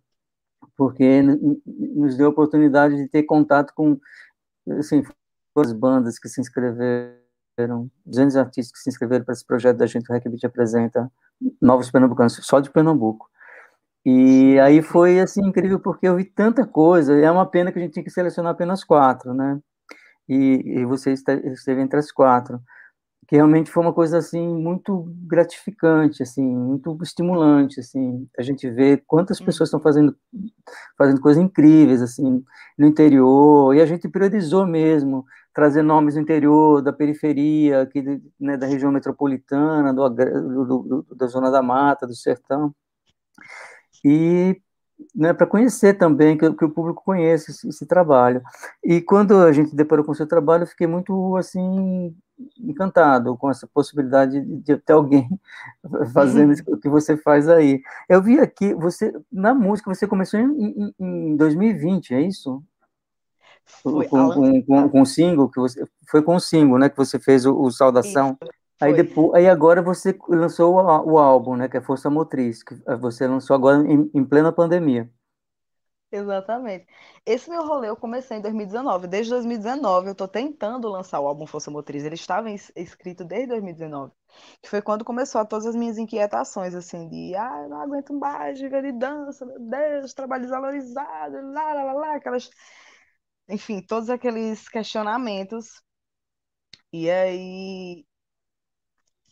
porque 0.76 1.22
nos 1.22 2.16
deu 2.16 2.26
a 2.26 2.30
oportunidade 2.30 2.96
de 2.96 3.08
ter 3.08 3.22
contato 3.24 3.72
com, 3.74 3.98
assim, 4.78 5.02
as 5.56 5.72
bandas 5.72 6.18
que 6.18 6.28
se 6.28 6.40
inscreveram, 6.40 7.90
200 8.04 8.36
artistas 8.36 8.72
que 8.72 8.82
se 8.82 8.90
inscreveram 8.90 9.24
para 9.24 9.32
esse 9.32 9.46
projeto 9.46 9.78
da 9.78 9.86
gente, 9.86 10.10
o 10.10 10.12
Hackbeat 10.12 10.46
apresenta 10.46 11.10
Novos 11.60 11.90
Pernambucanos, 11.90 12.38
só 12.42 12.60
de 12.60 12.70
Pernambuco. 12.70 13.28
E 14.04 14.58
aí 14.60 14.82
foi 14.82 15.18
assim 15.18 15.40
incrível 15.40 15.80
porque 15.80 16.06
eu 16.06 16.16
vi 16.16 16.24
tanta 16.24 16.66
coisa. 16.66 17.14
É 17.18 17.30
uma 17.30 17.46
pena 17.46 17.72
que 17.72 17.78
a 17.78 17.82
gente 17.82 17.92
tinha 17.92 18.04
que 18.04 18.10
selecionar 18.10 18.52
apenas 18.52 18.84
quatro, 18.84 19.32
né? 19.32 19.58
E, 20.28 20.80
e 20.80 20.84
você 20.84 21.12
esteve 21.12 21.80
entre 21.80 21.98
as 21.98 22.12
quatro, 22.12 22.60
que 23.26 23.36
realmente 23.36 23.70
foi 23.70 23.82
uma 23.82 23.92
coisa 23.92 24.18
assim 24.18 24.46
muito 24.46 25.04
gratificante, 25.26 26.22
assim, 26.22 26.44
muito 26.44 26.96
estimulante, 27.02 27.80
assim. 27.80 28.28
A 28.38 28.42
gente 28.42 28.68
vê 28.70 28.96
quantas 29.06 29.40
pessoas 29.40 29.68
estão 29.68 29.80
fazendo 29.80 30.16
fazendo 30.98 31.20
coisas 31.20 31.42
incríveis 31.42 32.02
assim 32.02 32.44
no 32.78 32.86
interior 32.86 33.74
e 33.74 33.80
a 33.80 33.86
gente 33.86 34.08
priorizou 34.08 34.66
mesmo 34.66 35.24
trazer 35.54 35.82
nomes 35.82 36.14
do 36.14 36.20
interior, 36.20 36.82
da 36.82 36.92
periferia, 36.92 37.82
aqui 37.82 38.02
né, 38.40 38.56
da 38.56 38.66
região 38.66 38.90
metropolitana, 38.90 39.94
do, 39.94 40.08
do, 40.08 40.82
do, 40.82 41.16
da 41.16 41.26
zona 41.26 41.50
da 41.50 41.62
mata, 41.62 42.06
do 42.06 42.14
sertão 42.14 42.74
e 44.04 44.60
né, 45.14 45.32
para 45.32 45.46
conhecer 45.46 45.94
também, 45.94 46.36
que, 46.36 46.52
que, 46.52 46.64
o 46.64 46.70
público 46.70 47.02
conheça 47.04 47.50
esse, 47.50 47.68
esse, 47.68 47.86
trabalho. 47.86 48.42
E 48.82 49.00
quando 49.00 49.38
a 49.38 49.52
gente 49.52 49.74
deparou 49.74 50.04
com 50.04 50.12
o 50.12 50.14
seu 50.14 50.26
trabalho, 50.26 50.62
eu 50.62 50.66
fiquei 50.66 50.86
muito, 50.86 51.36
assim, 51.36 52.14
encantado 52.58 53.36
com 53.36 53.50
essa 53.50 53.66
possibilidade 53.66 54.40
de, 54.40 54.76
ter 54.76 54.92
alguém 54.92 55.28
fazendo 56.12 56.54
o 56.68 56.76
que 56.76 56.88
você 56.88 57.16
faz 57.16 57.48
aí. 57.48 57.80
Eu 58.08 58.22
vi 58.22 58.38
aqui, 58.38 58.74
você, 58.74 59.12
na 59.30 59.54
música, 59.54 59.92
você 59.92 60.06
começou 60.06 60.40
em, 60.40 60.92
em, 60.98 61.30
em 61.32 61.36
2020, 61.36 62.14
é 62.14 62.20
isso? 62.22 62.62
Foi, 63.64 64.06
com, 64.06 64.30
com, 64.30 64.62
com, 64.62 64.88
com, 64.90 65.00
o 65.00 65.06
single, 65.06 65.48
que 65.48 65.58
você, 65.58 65.86
foi 66.08 66.22
com 66.22 66.36
o 66.36 66.40
single, 66.40 66.78
né, 66.78 66.88
que 66.88 66.96
você 66.96 67.18
fez 67.18 67.46
o, 67.46 67.56
o 67.56 67.70
Saudação. 67.70 68.36
Isso. 68.42 68.63
Aí, 68.80 68.92
depois, 68.92 69.34
aí 69.34 69.48
agora 69.48 69.80
você 69.80 70.16
lançou 70.28 70.74
o, 70.74 71.12
o, 71.12 71.18
álbum, 71.18 71.56
né, 71.56 71.68
que 71.68 71.76
é 71.76 71.80
Força 71.80 72.10
Motriz, 72.10 72.62
que 72.62 72.74
você 73.00 73.26
lançou 73.26 73.54
agora 73.54 73.78
em, 73.86 74.10
em, 74.12 74.24
plena 74.24 74.52
pandemia. 74.52 75.10
Exatamente. 76.10 76.86
Esse 77.26 77.50
meu 77.50 77.66
rolê 77.66 77.88
eu 77.88 77.96
comecei 77.96 78.36
em 78.36 78.40
2019. 78.40 79.08
Desde 79.08 79.30
2019 79.32 80.08
eu 80.08 80.12
estou 80.12 80.28
tentando 80.28 80.88
lançar 80.88 81.18
o 81.20 81.26
álbum 81.26 81.46
Força 81.46 81.70
Motriz. 81.70 82.04
Ele 82.04 82.14
estava 82.14 82.48
escrito 82.50 83.24
desde 83.24 83.48
2019, 83.48 84.12
que 84.62 84.68
foi 84.68 84.80
quando 84.80 85.04
começou 85.04 85.44
todas 85.44 85.66
as 85.66 85.74
minhas 85.74 85.98
inquietações, 85.98 86.74
assim, 86.74 87.08
de, 87.08 87.34
ah, 87.34 87.66
não 87.68 87.80
aguento 87.80 88.12
mais 88.14 88.60
viver 88.60 88.82
de 88.82 88.92
dança, 88.92 89.44
meu 89.44 89.58
Deus, 89.58 90.14
trabalho 90.14 90.42
desvalorizado, 90.42 91.36
lá, 91.52 91.72
lá, 91.74 91.84
lá, 91.84 91.92
lá, 91.94 92.14
aquelas... 92.16 92.48
Enfim, 93.48 93.80
todos 93.82 94.08
aqueles 94.10 94.68
questionamentos. 94.68 95.82
E 96.92 97.10
aí 97.10 98.06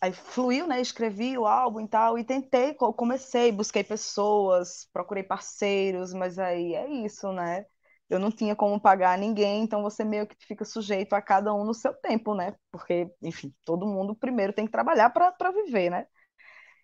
aí 0.03 0.13
fluiu, 0.13 0.67
né? 0.67 0.81
Escrevi 0.81 1.39
o 1.39 1.47
álbum 1.47 1.81
e 1.83 1.89
tal, 1.89 2.19
e 2.19 2.25
tentei, 2.25 2.75
comecei, 2.75 3.53
busquei 3.53 3.85
pessoas, 3.85 4.89
procurei 4.93 5.23
parceiros, 5.23 6.13
mas 6.13 6.39
aí 6.41 6.75
é 6.75 6.89
isso, 6.91 7.33
né? 7.33 7.65
Eu 8.11 8.19
não 8.19 8.31
tinha 8.31 8.57
como 8.57 8.81
pagar 8.81 9.17
ninguém, 9.17 9.63
então 9.63 9.81
você 9.83 10.05
meio 10.05 10.27
que 10.27 10.37
fica 10.45 10.65
sujeito 10.65 11.15
a 11.15 11.23
cada 11.23 11.55
um 11.55 11.65
no 11.65 11.73
seu 11.73 11.95
tempo, 11.95 12.35
né? 12.35 12.55
Porque, 12.73 13.09
enfim, 13.23 13.55
todo 13.65 13.87
mundo 13.87 14.15
primeiro 14.15 14.53
tem 14.53 14.67
que 14.67 14.73
trabalhar 14.73 15.11
para 15.11 15.53
viver, 15.53 15.89
né? 15.91 16.07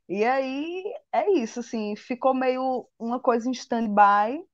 E 0.09 0.25
aí 0.25 0.85
é 1.13 1.31
isso, 1.33 1.61
assim, 1.61 1.97
ficou 1.97 2.35
meio 2.35 2.89
uma 2.99 3.21
coisa 3.21 3.49
em 3.49 3.53
stand-by, 3.53 4.45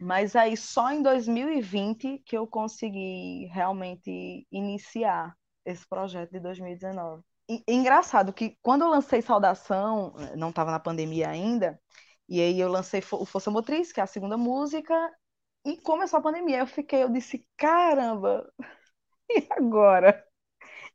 mas 0.00 0.36
aí 0.36 0.56
só 0.56 0.92
em 0.92 1.02
2020 1.02 2.18
que 2.26 2.36
eu 2.36 2.46
consegui 2.46 3.46
realmente 3.52 4.46
iniciar 4.50 5.36
esse 5.64 5.86
projeto 5.88 6.30
de 6.32 6.40
2019 6.40 7.24
engraçado 7.68 8.32
que 8.32 8.56
quando 8.62 8.82
eu 8.82 8.88
lancei 8.88 9.20
Saudação, 9.22 10.14
eh, 10.18 10.36
não 10.36 10.50
estava 10.50 10.70
na 10.70 10.80
pandemia 10.80 11.28
ainda, 11.28 11.80
e 12.28 12.40
aí 12.40 12.58
eu 12.60 12.68
lancei 12.70 13.00
o 13.12 13.26
Força 13.26 13.50
Motriz, 13.50 13.92
que 13.92 14.00
é 14.00 14.02
a 14.02 14.06
segunda 14.06 14.36
música, 14.36 14.94
e 15.64 15.76
começou 15.82 16.18
a 16.18 16.22
pandemia. 16.22 16.58
Eu 16.60 16.66
fiquei, 16.66 17.02
eu 17.02 17.10
disse, 17.10 17.46
caramba, 17.56 18.50
e 19.30 19.46
agora? 19.52 20.24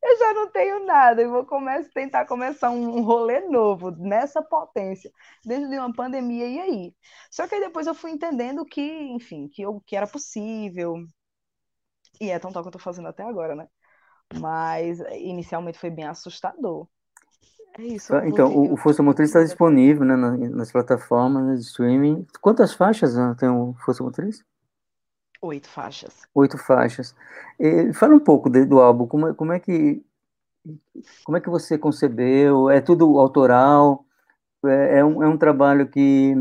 Eu 0.03 0.18
já 0.20 0.34
não 0.34 0.51
tenho 0.51 0.86
nada, 0.86 1.22
eu 1.22 1.32
vou 1.32 1.46
começar, 1.46 1.89
tentar 1.94 2.25
começar 2.25 2.72
um 2.72 3.01
rolê 3.03 3.41
novo, 3.41 3.91
nessa 3.91 4.41
potência, 4.44 5.12
dentro 5.46 5.70
de 5.70 5.77
uma 5.77 5.94
pandemia, 5.94 6.48
e 6.48 6.60
aí? 6.60 6.96
Só 7.32 7.48
que 7.48 7.56
aí 7.56 7.62
depois 7.62 7.88
eu 7.88 7.96
fui 7.96 8.12
entendendo 8.12 8.65
que, 8.65 8.82
enfim, 8.84 9.48
que, 9.50 9.62
eu, 9.63 9.82
que 9.88 9.96
era 9.96 10.08
possível, 10.08 10.96
e 12.22 12.29
é 12.29 12.39
tão 12.39 12.51
tal 12.51 12.62
que 12.63 12.68
eu 12.70 12.72
tô 12.74 12.79
fazendo 12.79 13.08
até 13.08 13.24
agora, 13.24 13.56
né? 13.56 13.68
Mas 14.38 15.00
inicialmente 15.12 15.79
foi 15.79 15.89
bem 15.89 16.05
assustador. 16.05 16.88
É 17.77 17.83
isso. 17.83 18.13
Então, 18.25 18.53
o, 18.53 18.74
o 18.74 18.77
Força 18.77 19.01
Motriz 19.01 19.29
está 19.29 19.41
disponível 19.41 20.03
né, 20.05 20.15
nas 20.15 20.71
plataformas 20.71 21.59
de 21.59 21.65
streaming. 21.65 22.27
Quantas 22.41 22.74
faixas 22.74 23.15
tem 23.38 23.50
o 23.50 23.74
Força 23.86 24.03
Motriz? 24.03 24.43
Oito 25.41 25.69
faixas. 25.69 26.21
Oito 26.36 26.57
faixas. 26.57 27.15
E, 27.59 27.93
fala 27.93 28.13
um 28.13 28.19
pouco 28.19 28.50
de, 28.50 28.65
do 28.65 28.79
álbum. 28.79 29.07
Como, 29.07 29.29
é, 29.29 29.33
como 29.33 29.53
é 29.53 29.59
que 29.59 30.03
como 31.24 31.38
é 31.38 31.41
que 31.41 31.50
você 31.50 31.77
concebeu? 31.77 32.69
É 32.69 32.81
tudo 32.81 33.17
autoral? 33.17 34.05
É, 34.65 35.00
é, 35.00 35.05
um, 35.05 35.24
é 35.24 35.27
um 35.27 35.38
trabalho 35.38 35.88
que 35.88 36.36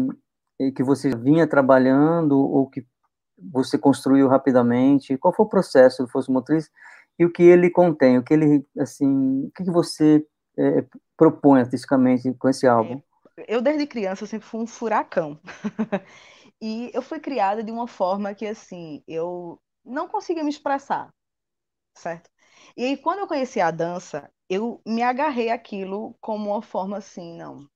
que 0.74 0.82
você 0.82 1.14
vinha 1.14 1.46
trabalhando 1.46 2.36
ou 2.36 2.68
que 2.68 2.84
você 3.38 3.78
construiu 3.78 4.26
rapidamente? 4.26 5.16
Qual 5.16 5.32
foi 5.32 5.46
o 5.46 5.48
processo 5.48 6.02
do 6.02 6.08
Força 6.08 6.32
Motriz 6.32 6.68
e 7.18 7.24
o 7.24 7.32
que 7.32 7.42
ele 7.42 7.70
contém, 7.70 8.18
o 8.18 8.22
que 8.22 8.32
ele, 8.32 8.64
assim, 8.78 9.46
o 9.46 9.50
que 9.50 9.64
você 9.64 10.24
é, 10.56 10.84
propõe 11.16 11.60
artisticamente 11.60 12.32
com 12.34 12.48
esse 12.48 12.66
álbum? 12.66 13.02
É, 13.36 13.56
eu, 13.56 13.60
desde 13.60 13.86
criança, 13.86 14.26
sempre 14.26 14.46
fui 14.46 14.60
um 14.60 14.66
furacão. 14.66 15.40
e 16.60 16.90
eu 16.94 17.02
fui 17.02 17.18
criada 17.18 17.62
de 17.62 17.72
uma 17.72 17.88
forma 17.88 18.34
que, 18.34 18.46
assim, 18.46 19.02
eu 19.06 19.60
não 19.84 20.08
conseguia 20.08 20.44
me 20.44 20.50
expressar, 20.50 21.12
certo? 21.94 22.30
E 22.76 22.84
aí, 22.84 22.96
quando 22.96 23.20
eu 23.20 23.26
conheci 23.26 23.60
a 23.60 23.70
dança, 23.70 24.30
eu 24.48 24.80
me 24.86 25.02
agarrei 25.02 25.50
aquilo 25.50 26.16
como 26.20 26.50
uma 26.50 26.62
forma 26.62 26.98
assim, 26.98 27.36
não, 27.36 27.68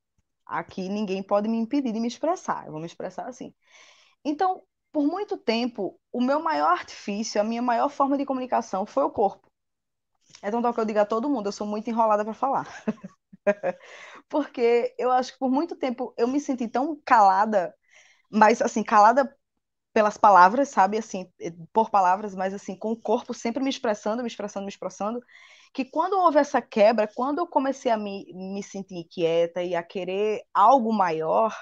aqui 0.46 0.88
ninguém 0.88 1.22
pode 1.22 1.49
me 1.49 1.58
impedir 1.58 1.92
de 1.92 2.00
me 2.00 2.08
expressar, 2.08 2.66
eu 2.66 2.72
vou 2.72 2.80
me 2.80 2.87
expressar 2.87 3.26
assim. 3.28 3.54
Então, 4.25 4.62
por 4.92 5.06
muito 5.06 5.37
tempo, 5.37 5.99
o 6.12 6.20
meu 6.20 6.40
maior 6.40 6.70
artifício, 6.70 7.40
a 7.40 7.44
minha 7.44 7.62
maior 7.62 7.88
forma 7.88 8.18
de 8.18 8.26
comunicação 8.26 8.87
foi 8.87 9.04
o 9.04 9.11
corpo. 9.11 9.50
É 10.42 10.50
tão 10.50 10.62
que 10.72 10.80
eu 10.80 10.84
digo 10.84 10.99
a 10.99 11.06
todo 11.06 11.30
mundo, 11.30 11.46
eu 11.49 11.52
sou 11.52 11.66
muito 11.66 11.88
enrolada 11.88 12.25
para 12.25 12.34
falar. 12.34 12.66
Porque 14.28 14.94
eu 14.99 15.11
acho 15.11 15.32
que 15.32 15.38
por 15.38 15.50
muito 15.50 15.76
tempo 15.76 16.14
eu 16.16 16.28
me 16.28 16.40
senti 16.40 16.68
tão 16.68 16.96
calada, 17.04 17.75
mas 18.30 18.62
assim, 18.62 18.82
calada 18.84 19.37
pelas 19.92 20.16
palavras, 20.18 20.70
sabe, 20.70 20.99
assim, 20.99 21.30
por 21.72 21.90
palavras, 21.90 22.34
mas 22.34 22.54
assim, 22.54 22.76
com 22.76 22.92
o 22.92 23.00
corpo 23.00 23.34
sempre 23.34 23.62
me 23.62 23.70
expressando, 23.70 24.22
me 24.22 24.28
expressando, 24.28 24.64
me 24.66 24.70
expressando, 24.70 25.20
que 25.75 25.84
quando 25.84 26.14
houve 26.18 26.38
essa 26.38 26.62
quebra, 26.62 27.08
quando 27.14 27.40
eu 27.40 27.46
comecei 27.46 27.92
a 27.92 27.96
me, 27.96 28.26
me 28.34 28.62
sentir 28.62 28.96
inquieta 28.96 29.62
e 29.62 29.75
a 29.75 29.82
querer 29.82 30.42
algo 30.54 30.92
maior, 30.92 31.54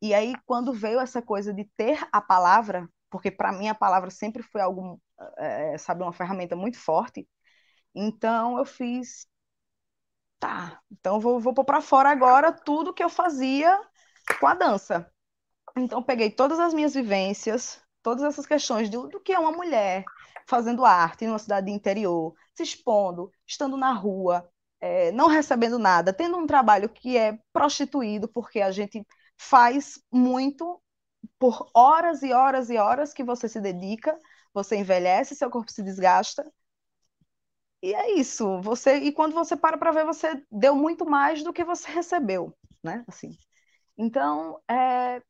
e 0.00 0.14
aí, 0.14 0.34
quando 0.46 0.72
veio 0.72 1.00
essa 1.00 1.20
coisa 1.22 1.52
de 1.52 1.64
ter 1.76 2.06
a 2.12 2.20
palavra, 2.20 2.88
porque 3.10 3.30
para 3.30 3.52
mim 3.52 3.68
a 3.68 3.74
palavra 3.74 4.10
sempre 4.10 4.42
foi 4.42 4.60
algo, 4.60 5.00
é, 5.38 5.76
sabe, 5.78 6.02
uma 6.02 6.12
ferramenta 6.12 6.56
muito 6.56 6.78
forte, 6.78 7.28
então 7.94 8.58
eu 8.58 8.64
fiz, 8.64 9.26
tá, 10.38 10.80
então 10.90 11.20
vou, 11.20 11.40
vou 11.40 11.54
pôr 11.54 11.64
para 11.64 11.80
fora 11.80 12.10
agora 12.10 12.52
tudo 12.52 12.94
que 12.94 13.02
eu 13.02 13.08
fazia 13.10 13.78
com 14.40 14.46
a 14.46 14.54
dança. 14.54 15.10
Então 15.76 16.02
peguei 16.02 16.30
todas 16.30 16.58
as 16.58 16.74
minhas 16.74 16.94
vivências, 16.94 17.82
todas 18.02 18.24
essas 18.24 18.46
questões 18.46 18.90
do, 18.90 19.08
do 19.08 19.20
que 19.20 19.32
é 19.32 19.38
uma 19.38 19.52
mulher 19.52 20.04
fazendo 20.46 20.84
arte 20.84 21.24
em 21.24 21.28
uma 21.28 21.38
cidade 21.38 21.70
interior, 21.70 22.34
se 22.54 22.62
expondo, 22.62 23.30
estando 23.46 23.76
na 23.76 23.92
rua, 23.92 24.48
é, 24.80 25.12
não 25.12 25.28
recebendo 25.28 25.78
nada, 25.78 26.12
tendo 26.12 26.36
um 26.36 26.46
trabalho 26.46 26.88
que 26.88 27.16
é 27.16 27.38
prostituído, 27.52 28.28
porque 28.28 28.60
a 28.60 28.70
gente 28.70 29.06
faz 29.40 29.98
muito 30.12 30.82
por 31.38 31.70
horas 31.74 32.22
e 32.22 32.30
horas 32.30 32.68
e 32.68 32.76
horas 32.76 33.14
que 33.14 33.24
você 33.24 33.48
se 33.48 33.58
dedica, 33.58 34.16
você 34.52 34.76
envelhece, 34.76 35.34
seu 35.34 35.50
corpo 35.50 35.72
se 35.72 35.82
desgasta. 35.82 36.52
E 37.82 37.94
é 37.94 38.12
isso. 38.18 38.60
Você 38.60 38.96
e 38.96 39.12
quando 39.12 39.32
você 39.32 39.56
para 39.56 39.78
para 39.78 39.92
ver, 39.92 40.04
você 40.04 40.44
deu 40.52 40.76
muito 40.76 41.06
mais 41.06 41.42
do 41.42 41.54
que 41.54 41.64
você 41.64 41.88
recebeu, 41.90 42.54
né? 42.84 43.02
Assim. 43.08 43.30
Então, 43.96 44.60
é, 44.70 45.22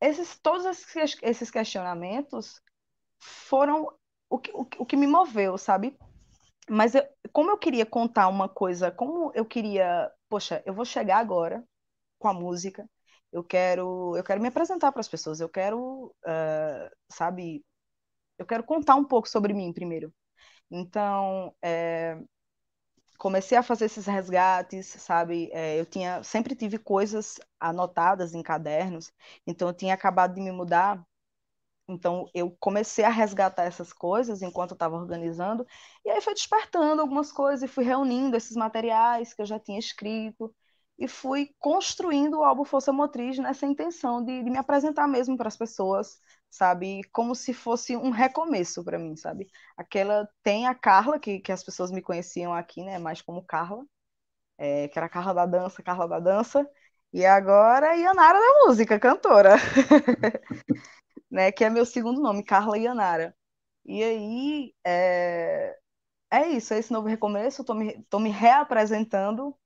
esses 0.00 0.36
todos 0.40 0.66
esses, 0.66 1.50
questionamentos 1.50 2.60
foram 3.20 3.88
o 4.28 4.38
que, 4.38 4.50
o 4.52 4.84
que 4.84 4.96
me 4.96 5.06
moveu, 5.06 5.56
sabe? 5.56 5.96
Mas 6.68 6.96
eu, 6.96 7.04
como 7.32 7.50
eu 7.52 7.58
queria 7.58 7.86
contar 7.86 8.26
uma 8.28 8.48
coisa, 8.48 8.90
como 8.90 9.30
eu 9.34 9.44
queria, 9.44 10.10
poxa, 10.28 10.60
eu 10.66 10.74
vou 10.74 10.84
chegar 10.84 11.18
agora 11.18 11.64
com 12.18 12.28
a 12.28 12.34
música, 12.34 12.88
eu 13.34 13.42
quero, 13.44 14.16
eu 14.16 14.22
quero 14.22 14.40
me 14.40 14.48
apresentar 14.48 14.92
para 14.92 15.00
as 15.00 15.08
pessoas, 15.08 15.40
eu 15.40 15.48
quero, 15.48 16.14
uh, 16.24 16.90
sabe, 17.10 17.64
eu 18.38 18.46
quero 18.46 18.64
contar 18.64 18.94
um 18.96 19.04
pouco 19.04 19.28
sobre 19.28 19.52
mim 19.52 19.72
primeiro. 19.72 20.14
Então, 20.70 21.54
é, 21.62 22.18
comecei 23.18 23.58
a 23.58 23.62
fazer 23.62 23.86
esses 23.86 24.06
resgates, 24.06 24.86
sabe? 24.86 25.50
É, 25.52 25.80
eu 25.80 25.86
tinha, 25.86 26.22
sempre 26.22 26.54
tive 26.54 26.78
coisas 26.78 27.40
anotadas 27.58 28.34
em 28.34 28.42
cadernos, 28.42 29.12
então 29.46 29.68
eu 29.68 29.74
tinha 29.74 29.94
acabado 29.94 30.34
de 30.34 30.40
me 30.40 30.52
mudar, 30.52 31.04
então 31.88 32.28
eu 32.34 32.56
comecei 32.60 33.04
a 33.04 33.10
resgatar 33.10 33.64
essas 33.64 33.92
coisas 33.92 34.42
enquanto 34.42 34.72
eu 34.72 34.76
estava 34.76 34.96
organizando, 34.96 35.66
e 36.04 36.10
aí 36.10 36.20
foi 36.20 36.34
despertando 36.34 37.02
algumas 37.02 37.32
coisas 37.32 37.62
e 37.64 37.72
fui 37.72 37.84
reunindo 37.84 38.36
esses 38.36 38.56
materiais 38.56 39.34
que 39.34 39.42
eu 39.42 39.46
já 39.46 39.58
tinha 39.58 39.78
escrito 39.78 40.54
e 40.98 41.08
fui 41.08 41.50
construindo 41.58 42.38
o 42.38 42.44
álbum 42.44 42.64
Força 42.64 42.92
Motriz 42.92 43.38
nessa 43.38 43.66
intenção 43.66 44.24
de, 44.24 44.42
de 44.44 44.50
me 44.50 44.58
apresentar 44.58 45.08
mesmo 45.08 45.36
para 45.36 45.48
as 45.48 45.56
pessoas, 45.56 46.20
sabe? 46.50 47.02
Como 47.12 47.34
se 47.34 47.52
fosse 47.52 47.96
um 47.96 48.10
recomeço 48.10 48.84
para 48.84 48.98
mim, 48.98 49.16
sabe? 49.16 49.48
Aquela 49.76 50.28
tem 50.42 50.66
a 50.66 50.74
Carla 50.74 51.18
que, 51.18 51.40
que 51.40 51.50
as 51.52 51.64
pessoas 51.64 51.90
me 51.90 52.00
conheciam 52.02 52.54
aqui, 52.54 52.82
né? 52.84 52.98
Mais 52.98 53.20
como 53.20 53.42
Carla, 53.44 53.84
é, 54.58 54.88
que 54.88 54.98
era 54.98 55.08
Carla 55.08 55.34
da 55.34 55.46
dança, 55.46 55.82
Carla 55.82 56.08
da 56.08 56.20
dança, 56.20 56.68
e 57.12 57.24
agora 57.26 57.94
Yanara 57.96 58.38
da 58.40 58.66
música, 58.66 58.98
cantora, 59.00 59.56
né? 61.30 61.52
Que 61.52 61.64
é 61.64 61.70
meu 61.70 61.84
segundo 61.86 62.20
nome, 62.20 62.42
Carla 62.44 62.78
Yanara. 62.78 63.34
E 63.84 64.02
aí 64.02 64.74
é, 64.84 65.76
é 66.30 66.48
isso, 66.50 66.74
é 66.74 66.78
esse 66.78 66.92
novo 66.92 67.08
recomeço. 67.08 67.62
Estou 67.62 67.76
me, 67.76 68.02
tô 68.10 68.18
me 68.20 68.30
reapresentando 68.30 69.56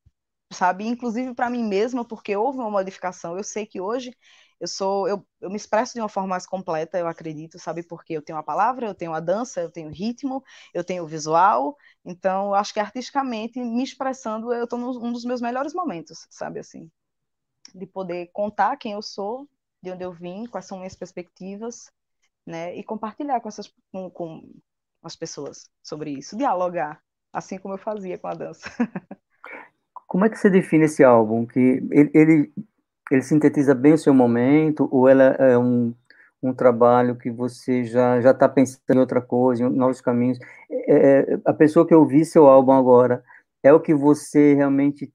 sabe? 0.53 0.87
Inclusive 0.87 1.35
para 1.35 1.51
mim 1.51 1.63
mesma, 1.65 2.05
porque 2.07 2.37
houve 2.37 2.59
uma 2.59 2.71
modificação. 2.71 3.37
Eu 3.37 3.45
sei 3.45 3.67
que 3.67 3.81
hoje 3.81 4.17
eu 4.61 4.67
sou, 4.67 5.09
eu, 5.09 5.27
eu 5.41 5.51
me 5.51 5.57
expresso 5.57 5.95
de 5.95 6.01
uma 6.01 6.09
forma 6.09 6.29
mais 6.31 6.47
completa, 6.47 6.99
eu 6.99 7.07
acredito, 7.07 7.59
sabe? 7.59 7.83
Porque 7.85 8.15
eu 8.15 8.23
tenho 8.23 8.39
a 8.39 8.43
palavra, 8.43 8.87
eu 8.89 8.95
tenho 8.95 9.13
a 9.15 9.21
dança, 9.21 9.61
eu 9.61 9.71
tenho 9.71 9.89
o 9.89 9.93
ritmo, 9.93 10.43
eu 10.75 10.83
tenho 10.85 11.05
o 11.05 11.07
visual. 11.07 11.77
Então, 12.05 12.55
acho 12.55 12.73
que 12.75 12.81
artisticamente, 12.81 13.61
me 13.61 13.83
expressando, 13.85 14.53
eu 14.53 14.65
estou 14.65 14.79
num 14.79 15.13
dos 15.13 15.25
meus 15.25 15.41
melhores 15.41 15.73
momentos, 15.75 16.27
sabe? 16.31 16.59
Assim, 16.61 16.91
de 17.75 17.87
poder 17.87 18.31
contar 18.33 18.77
quem 18.77 18.93
eu 18.93 19.03
sou, 19.03 19.49
de 19.83 19.91
onde 19.93 20.05
eu 20.05 20.13
vim, 20.13 20.47
quais 20.47 20.67
são 20.67 20.79
minhas 20.79 20.97
perspectivas, 20.97 21.91
né? 22.47 22.77
E 22.77 22.85
compartilhar 22.85 23.41
com 23.41 23.49
essas 23.49 23.73
com, 23.93 24.11
com 24.11 24.43
as 25.03 25.17
pessoas 25.17 25.71
sobre 25.83 26.13
isso, 26.13 26.37
dialogar, 26.37 27.03
assim 27.33 27.59
como 27.59 27.75
eu 27.75 27.79
fazia 27.79 28.19
com 28.19 28.29
a 28.29 28.35
dança. 28.35 28.71
Como 30.09 30.25
é 30.25 30.31
que 30.31 30.39
você 30.39 30.49
define 30.49 30.87
esse 30.87 31.05
álbum? 31.05 31.45
Que 31.45 31.61
ele, 31.91 32.11
ele, 32.15 32.53
ele 33.11 33.23
sintetiza 33.23 33.75
bem 33.75 33.93
o 33.93 33.99
seu 33.99 34.15
momento 34.15 34.89
ou 34.91 35.07
ela 35.07 35.25
é 35.39 35.57
um, 35.59 35.95
um 36.43 36.55
trabalho 36.55 37.15
que 37.15 37.31
você 37.31 37.85
já 37.85 38.19
já 38.23 38.31
está 38.31 38.49
pensando 38.49 38.97
em 38.97 38.99
outra 38.99 39.21
coisa, 39.21 39.63
em 39.63 39.69
novos 39.69 40.01
caminhos? 40.01 40.39
É, 40.71 41.35
é, 41.35 41.41
a 41.45 41.53
pessoa 41.53 41.87
que 41.87 41.95
ouvir 41.95 42.25
seu 42.25 42.47
álbum 42.47 42.73
agora 42.73 43.23
é 43.63 43.71
o 43.71 43.81
que 43.81 43.95
você 43.95 44.55
realmente 44.55 45.13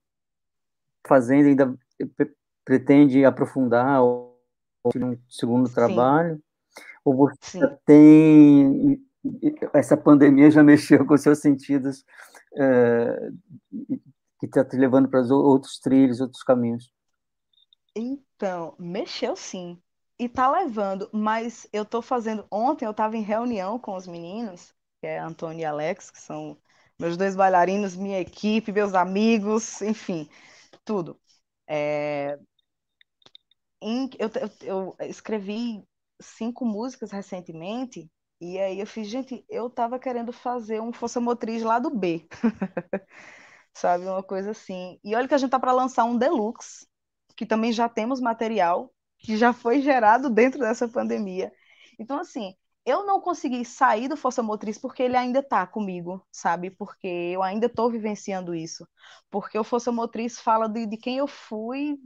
fazendo 1.07 1.47
ainda 1.47 1.75
pretende 2.63 3.25
aprofundar 3.25 4.03
ou 4.03 4.37
um 4.95 5.17
segundo 5.27 5.67
Sim. 5.67 5.73
trabalho? 5.73 6.39
Ou 7.03 7.15
você 7.15 7.35
Sim. 7.41 7.77
tem 7.83 9.01
essa 9.73 9.97
pandemia 9.97 10.51
já 10.51 10.61
mexeu 10.63 11.03
com 11.03 11.17
seus 11.17 11.39
sentidos 11.39 12.05
é, 12.55 13.31
que 14.47 14.59
está 14.59 14.65
te 14.65 14.77
levando 14.77 15.09
para 15.09 15.21
outros 15.21 15.79
trilhos, 15.79 16.21
outros 16.21 16.43
caminhos? 16.43 16.91
Então, 17.95 18.75
mexeu 18.79 19.35
sim. 19.35 19.81
E 20.19 20.29
tá 20.29 20.49
levando, 20.51 21.09
mas 21.13 21.67
eu 21.73 21.85
tô 21.85 22.01
fazendo. 22.01 22.45
Ontem 22.51 22.85
eu 22.85 22.91
estava 22.91 23.17
em 23.17 23.21
reunião 23.21 23.79
com 23.79 23.95
os 23.95 24.07
meninos, 24.07 24.73
que 25.01 25.07
é 25.07 25.19
Antônio 25.19 25.61
e 25.61 25.65
Alex, 25.65 26.11
que 26.11 26.19
são 26.21 26.57
meus 26.99 27.17
dois 27.17 27.35
bailarinos, 27.35 27.95
minha 27.95 28.19
equipe, 28.19 28.71
meus 28.71 28.93
amigos, 28.93 29.81
enfim, 29.81 30.29
tudo. 30.85 31.19
É... 31.67 32.37
Eu, 33.81 34.29
eu, 34.61 34.95
eu 34.99 35.07
escrevi 35.09 35.83
cinco 36.21 36.65
músicas 36.65 37.11
recentemente, 37.11 38.09
e 38.39 38.57
aí 38.59 38.79
eu 38.79 38.87
fiz, 38.87 39.07
gente, 39.07 39.45
eu 39.49 39.69
tava 39.69 39.99
querendo 39.99 40.31
fazer 40.31 40.81
um 40.81 40.93
Força 40.93 41.19
Motriz 41.19 41.63
lá 41.63 41.79
do 41.79 41.89
B. 41.89 42.25
sabe? 43.73 44.05
Uma 44.05 44.23
coisa 44.23 44.51
assim. 44.51 44.99
E 45.03 45.15
olha 45.15 45.27
que 45.27 45.33
a 45.33 45.37
gente 45.37 45.51
tá 45.51 45.59
para 45.59 45.71
lançar 45.71 46.03
um 46.05 46.17
deluxe, 46.17 46.87
que 47.35 47.45
também 47.45 47.71
já 47.71 47.89
temos 47.89 48.19
material 48.21 48.93
que 49.19 49.37
já 49.37 49.53
foi 49.53 49.81
gerado 49.81 50.29
dentro 50.29 50.59
dessa 50.59 50.87
pandemia. 50.87 51.51
Então, 51.97 52.19
assim, 52.19 52.53
eu 52.85 53.05
não 53.05 53.21
consegui 53.21 53.63
sair 53.63 54.07
do 54.09 54.17
Força 54.17 54.43
Motriz 54.43 54.77
porque 54.77 55.01
ele 55.03 55.15
ainda 55.15 55.39
está 55.39 55.65
comigo, 55.65 56.25
sabe? 56.31 56.69
Porque 56.69 57.07
eu 57.07 57.41
ainda 57.41 57.67
estou 57.67 57.89
vivenciando 57.89 58.53
isso. 58.53 58.85
Porque 59.31 59.57
o 59.57 59.63
Força 59.63 59.91
Motriz 59.91 60.39
fala 60.39 60.67
de, 60.67 60.85
de 60.85 60.97
quem 60.97 61.17
eu 61.17 61.27
fui, 61.27 61.97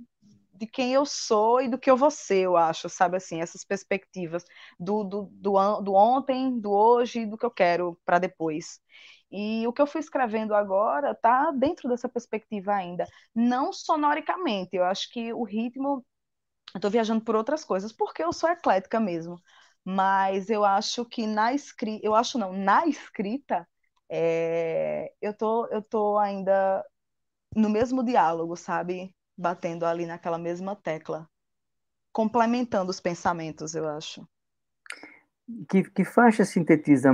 de 0.53 0.65
quem 0.67 0.93
eu 0.93 1.05
sou 1.05 1.61
e 1.61 1.67
do 1.69 1.77
que 1.77 1.89
eu 1.89 1.95
vou 1.97 2.09
ser, 2.11 2.39
eu 2.43 2.57
acho, 2.57 2.89
sabe? 2.89 3.17
Assim, 3.17 3.41
essas 3.41 3.63
perspectivas 3.63 4.43
do, 4.79 5.03
do, 5.03 5.23
do, 5.31 5.81
do 5.81 5.93
ontem, 5.93 6.59
do 6.59 6.71
hoje 6.71 7.21
e 7.21 7.25
do 7.25 7.37
que 7.37 7.45
eu 7.45 7.51
quero 7.51 7.99
para 8.05 8.19
depois. 8.19 8.79
E 9.31 9.67
o 9.67 9.73
que 9.73 9.81
eu 9.81 9.87
fui 9.87 9.99
escrevendo 9.99 10.55
agora 10.55 11.11
está 11.11 11.51
dentro 11.51 11.89
dessa 11.89 12.07
perspectiva 12.07 12.73
ainda, 12.73 13.05
não 13.35 13.73
sonoricamente. 13.73 14.75
Eu 14.75 14.85
acho 14.85 15.11
que 15.11 15.33
o 15.33 15.43
ritmo, 15.43 16.05
eu 16.73 16.77
estou 16.77 16.91
viajando 16.91 17.23
por 17.23 17.35
outras 17.35 17.65
coisas, 17.65 17.91
porque 17.91 18.23
eu 18.23 18.31
sou 18.31 18.49
eclética 18.49 18.99
mesmo. 18.99 19.41
Mas 19.83 20.49
eu 20.49 20.65
acho 20.65 21.05
que 21.05 21.25
na 21.27 21.53
escrita, 21.53 22.05
eu 22.05 22.15
acho 22.15 22.37
não, 22.37 22.53
na 22.53 22.85
escrita, 22.87 23.67
é, 24.09 25.13
eu 25.21 25.33
tô, 25.33 25.67
eu 25.67 25.81
tô 25.81 26.17
ainda 26.17 26.85
no 27.55 27.69
mesmo 27.69 28.03
diálogo, 28.03 28.55
sabe? 28.55 29.13
Batendo 29.37 29.85
ali 29.85 30.05
naquela 30.05 30.37
mesma 30.37 30.75
tecla, 30.75 31.29
complementando 32.11 32.91
os 32.91 32.99
pensamentos, 32.99 33.75
eu 33.75 33.87
acho. 33.87 34.27
Que, 35.69 35.83
que 35.83 36.03
faixa 36.03 36.43
sintetiza 36.43 37.11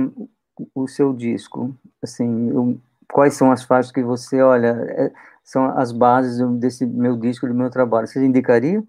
o 0.74 0.86
seu 0.88 1.12
disco? 1.12 1.74
Assim, 2.02 2.48
eu, 2.50 2.80
quais 3.12 3.34
são 3.34 3.50
as 3.50 3.64
faixas 3.64 3.92
que 3.92 4.02
você, 4.02 4.42
olha, 4.42 4.68
é, 4.90 5.12
são 5.42 5.66
as 5.78 5.92
bases 5.92 6.38
desse 6.58 6.86
meu 6.86 7.16
disco, 7.16 7.46
do 7.46 7.54
meu 7.54 7.70
trabalho? 7.70 8.06
Você 8.06 8.24
indicaria? 8.24 8.82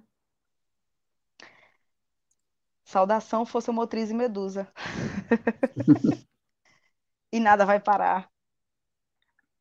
Saudação, 2.83 3.45
Força 3.45 3.71
Motriz 3.71 4.09
e 4.09 4.13
Medusa. 4.13 4.71
e 7.31 7.39
nada 7.39 7.65
vai 7.65 7.79
parar. 7.79 8.29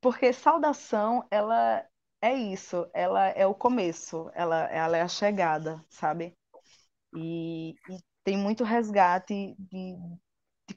Porque 0.00 0.32
saudação, 0.32 1.26
ela 1.30 1.84
é 2.20 2.34
isso, 2.34 2.88
ela 2.92 3.28
é 3.28 3.46
o 3.46 3.54
começo, 3.54 4.30
ela, 4.34 4.64
ela 4.66 4.96
é 4.96 5.02
a 5.02 5.08
chegada, 5.08 5.84
sabe? 5.88 6.36
E, 7.14 7.74
e 7.88 7.98
tem 8.22 8.36
muito 8.36 8.64
resgate 8.64 9.54
de, 9.58 9.96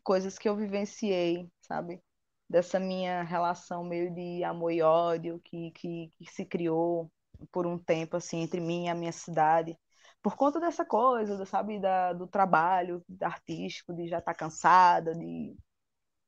coisas 0.08 0.40
que 0.40 0.48
eu 0.48 0.56
vivenciei, 0.56 1.52
sabe? 1.60 2.02
Dessa 2.50 2.80
minha 2.80 3.24
relação 3.24 3.84
meio 3.84 4.10
de 4.14 4.42
amor 4.42 4.72
e 4.72 4.82
ódio 4.82 5.42
que, 5.44 5.72
que, 5.72 6.10
que 6.18 6.32
se 6.32 6.46
criou 6.46 7.12
por 7.52 7.68
um 7.68 7.78
tempo, 7.78 8.16
assim, 8.16 8.40
entre 8.40 8.62
mim 8.62 8.86
e 8.86 8.90
a 8.90 8.96
minha 8.96 9.12
cidade 9.12 9.78
por 10.22 10.36
conta 10.36 10.60
dessa 10.60 10.86
coisa, 10.86 11.46
sabe, 11.46 11.80
da, 11.80 12.14
do 12.14 12.28
trabalho 12.28 13.04
artístico, 13.22 13.94
de 13.94 14.08
já 14.08 14.20
estar 14.20 14.34
tá 14.34 14.38
cansada, 14.38 15.14
de, 15.14 15.56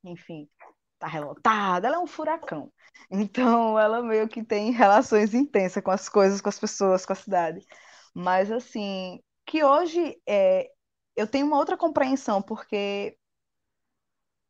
enfim, 0.03 0.49
tá 0.97 1.07
relotada, 1.07 1.87
ela 1.87 1.97
é 1.97 1.99
um 1.99 2.07
furacão. 2.07 2.71
Então, 3.11 3.79
ela 3.79 4.01
meio 4.01 4.27
que 4.27 4.43
tem 4.43 4.71
relações 4.71 5.33
intensas 5.33 5.83
com 5.83 5.91
as 5.91 6.07
coisas, 6.07 6.41
com 6.41 6.49
as 6.49 6.59
pessoas, 6.59 7.05
com 7.05 7.13
a 7.13 7.15
cidade. 7.15 7.65
Mas, 8.13 8.51
assim, 8.51 9.21
que 9.45 9.63
hoje 9.63 10.21
é, 10.27 10.69
eu 11.15 11.27
tenho 11.27 11.45
uma 11.47 11.57
outra 11.57 11.75
compreensão, 11.77 12.41
porque 12.41 13.17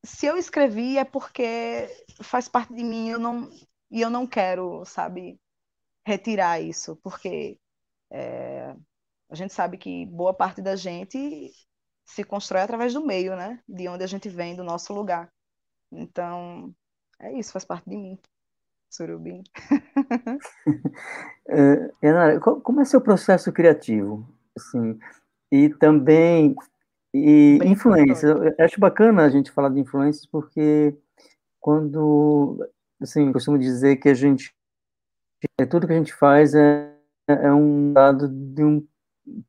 se 0.03 0.25
eu 0.25 0.37
escrevi 0.37 0.97
é 0.97 1.03
porque 1.03 1.87
faz 2.21 2.47
parte 2.47 2.73
de 2.73 2.83
mim 2.83 3.09
eu 3.09 3.19
não, 3.19 3.49
e 3.91 4.01
eu 4.01 4.09
não 4.09 4.25
quero, 4.25 4.83
sabe, 4.85 5.39
retirar 6.05 6.61
isso, 6.61 6.95
porque 6.97 7.59
é, 8.11 8.75
a 9.29 9.35
gente 9.35 9.53
sabe 9.53 9.77
que 9.77 10.05
boa 10.05 10.33
parte 10.33 10.61
da 10.61 10.75
gente 10.75 11.51
se 12.05 12.23
constrói 12.23 12.61
através 12.61 12.93
do 12.93 13.05
meio, 13.05 13.35
né? 13.35 13.61
De 13.67 13.87
onde 13.87 14.03
a 14.03 14.07
gente 14.07 14.27
vem, 14.29 14.55
do 14.55 14.63
nosso 14.63 14.93
lugar. 14.93 15.31
Então, 15.91 16.73
é 17.19 17.31
isso, 17.37 17.51
faz 17.51 17.65
parte 17.65 17.87
de 17.89 17.97
mim. 17.97 18.19
Surubim. 18.89 19.43
é, 21.47 22.39
como 22.39 22.81
é 22.81 22.85
seu 22.85 22.99
processo 22.99 23.51
criativo? 23.51 24.27
Assim, 24.57 24.99
e 25.51 25.69
também 25.69 26.55
e 27.13 27.57
Bem 27.59 27.71
influência, 27.71 28.27
eu 28.27 28.65
acho 28.65 28.79
bacana 28.79 29.23
a 29.23 29.29
gente 29.29 29.51
falar 29.51 29.69
de 29.69 29.79
influências 29.79 30.25
porque 30.25 30.95
quando, 31.59 32.57
assim, 33.01 33.27
eu 33.27 33.33
costumo 33.33 33.57
dizer 33.57 33.97
que 33.97 34.09
a 34.09 34.13
gente, 34.13 34.53
é, 35.57 35.65
tudo 35.65 35.87
que 35.87 35.93
a 35.93 35.97
gente 35.97 36.13
faz 36.13 36.53
é, 36.53 36.93
é 37.27 37.51
um 37.51 37.93
dado 37.93 38.27
de 38.27 38.63
um 38.63 38.85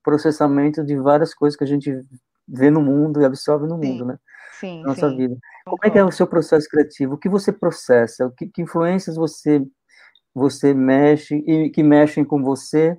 processamento 0.03 0.85
de 0.85 0.97
várias 0.97 1.35
coisas 1.35 1.57
que 1.57 1.65
a 1.65 1.67
gente 1.67 2.05
vê 2.49 2.71
no 2.71 2.81
mundo 2.81 3.21
e 3.21 3.25
absorve 3.25 3.67
no 3.67 3.79
Sim. 3.79 3.93
mundo, 3.93 4.05
né? 4.07 4.19
sim, 4.61 4.83
nossa 4.83 5.09
sim. 5.09 5.17
vida. 5.17 5.37
Como 5.65 5.79
é 5.83 5.91
que 5.91 5.99
é 5.99 6.05
o 6.05 6.11
seu 6.11 6.27
processo 6.27 6.69
criativo? 6.69 7.15
O 7.15 7.19
que 7.19 7.29
você 7.29 7.53
processa? 7.53 8.27
O 8.27 8.31
que, 8.31 8.47
que 8.47 8.63
influências 8.63 9.17
você 9.17 9.65
você 10.33 10.73
mexe 10.73 11.35
e 11.35 11.71
que 11.71 11.83
mexem 11.83 12.25
com 12.25 12.41
você 12.43 12.97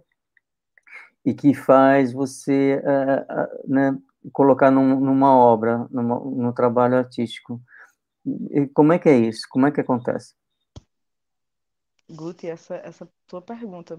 e 1.23 1.33
que 1.33 1.53
faz 1.53 2.11
você 2.11 2.81
uh, 2.83 3.41
uh, 3.41 3.73
né, 3.73 3.97
colocar 4.31 4.71
num, 4.71 4.99
numa 4.99 5.35
obra, 5.35 5.87
numa, 5.89 6.19
num 6.19 6.51
trabalho 6.51 6.97
artístico? 6.97 7.61
E 8.25 8.67
como 8.67 8.93
é 8.93 8.99
que 8.99 9.09
é 9.09 9.17
isso? 9.17 9.47
Como 9.49 9.65
é 9.65 9.71
que 9.71 9.81
acontece? 9.81 10.35
Guti, 12.09 12.47
essa, 12.47 12.75
essa 12.75 13.09
tua 13.25 13.41
pergunta 13.41 13.97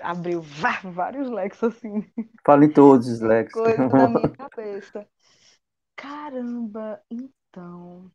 abriu 0.00 0.42
vários 0.42 1.30
leques 1.30 1.62
assim. 1.62 2.04
Fale 2.44 2.68
todos 2.68 3.08
os 3.08 3.20
leques. 3.20 3.52
Coisa 3.52 3.88
na 3.88 4.08
minha 4.08 4.28
cabeça. 4.30 5.06
Caramba, 5.96 7.02
então. 7.10 8.10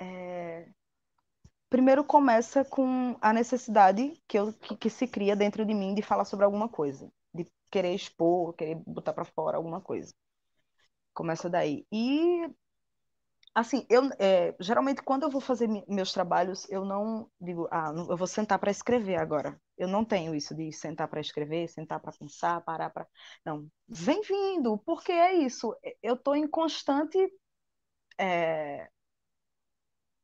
É... 0.00 0.68
Primeiro 1.70 2.04
começa 2.04 2.64
com 2.64 3.16
a 3.20 3.32
necessidade 3.32 4.20
que, 4.28 4.38
eu, 4.38 4.52
que, 4.52 4.76
que 4.76 4.90
se 4.90 5.06
cria 5.06 5.34
dentro 5.34 5.64
de 5.64 5.72
mim 5.72 5.94
de 5.94 6.02
falar 6.02 6.26
sobre 6.26 6.44
alguma 6.44 6.68
coisa, 6.68 7.10
de 7.32 7.46
querer 7.70 7.94
expor, 7.94 8.52
querer 8.52 8.74
botar 8.86 9.14
para 9.14 9.24
fora 9.24 9.56
alguma 9.56 9.80
coisa. 9.80 10.12
Começa 11.14 11.48
daí. 11.50 11.86
E 11.92 12.46
assim, 13.54 13.86
eu 13.90 14.02
é, 14.18 14.54
geralmente 14.60 15.02
quando 15.02 15.24
eu 15.24 15.30
vou 15.30 15.40
fazer 15.40 15.68
meus 15.88 16.12
trabalhos, 16.12 16.66
eu 16.70 16.84
não 16.84 17.28
digo, 17.40 17.68
ah, 17.70 17.92
eu 18.08 18.16
vou 18.16 18.26
sentar 18.26 18.58
para 18.58 18.70
escrever 18.70 19.16
agora. 19.16 19.60
Eu 19.76 19.88
não 19.88 20.04
tenho 20.04 20.34
isso 20.34 20.54
de 20.54 20.72
sentar 20.72 21.08
para 21.08 21.20
escrever, 21.20 21.68
sentar 21.68 22.00
para 22.00 22.12
pensar, 22.12 22.60
parar 22.62 22.90
para. 22.90 23.06
Não, 23.44 23.66
vem 23.88 24.20
vindo, 24.22 24.78
porque 24.78 25.12
é 25.12 25.34
isso. 25.34 25.74
Eu 26.02 26.14
estou 26.14 26.36
em 26.36 26.46
constante. 26.48 27.18
É... 28.18 28.88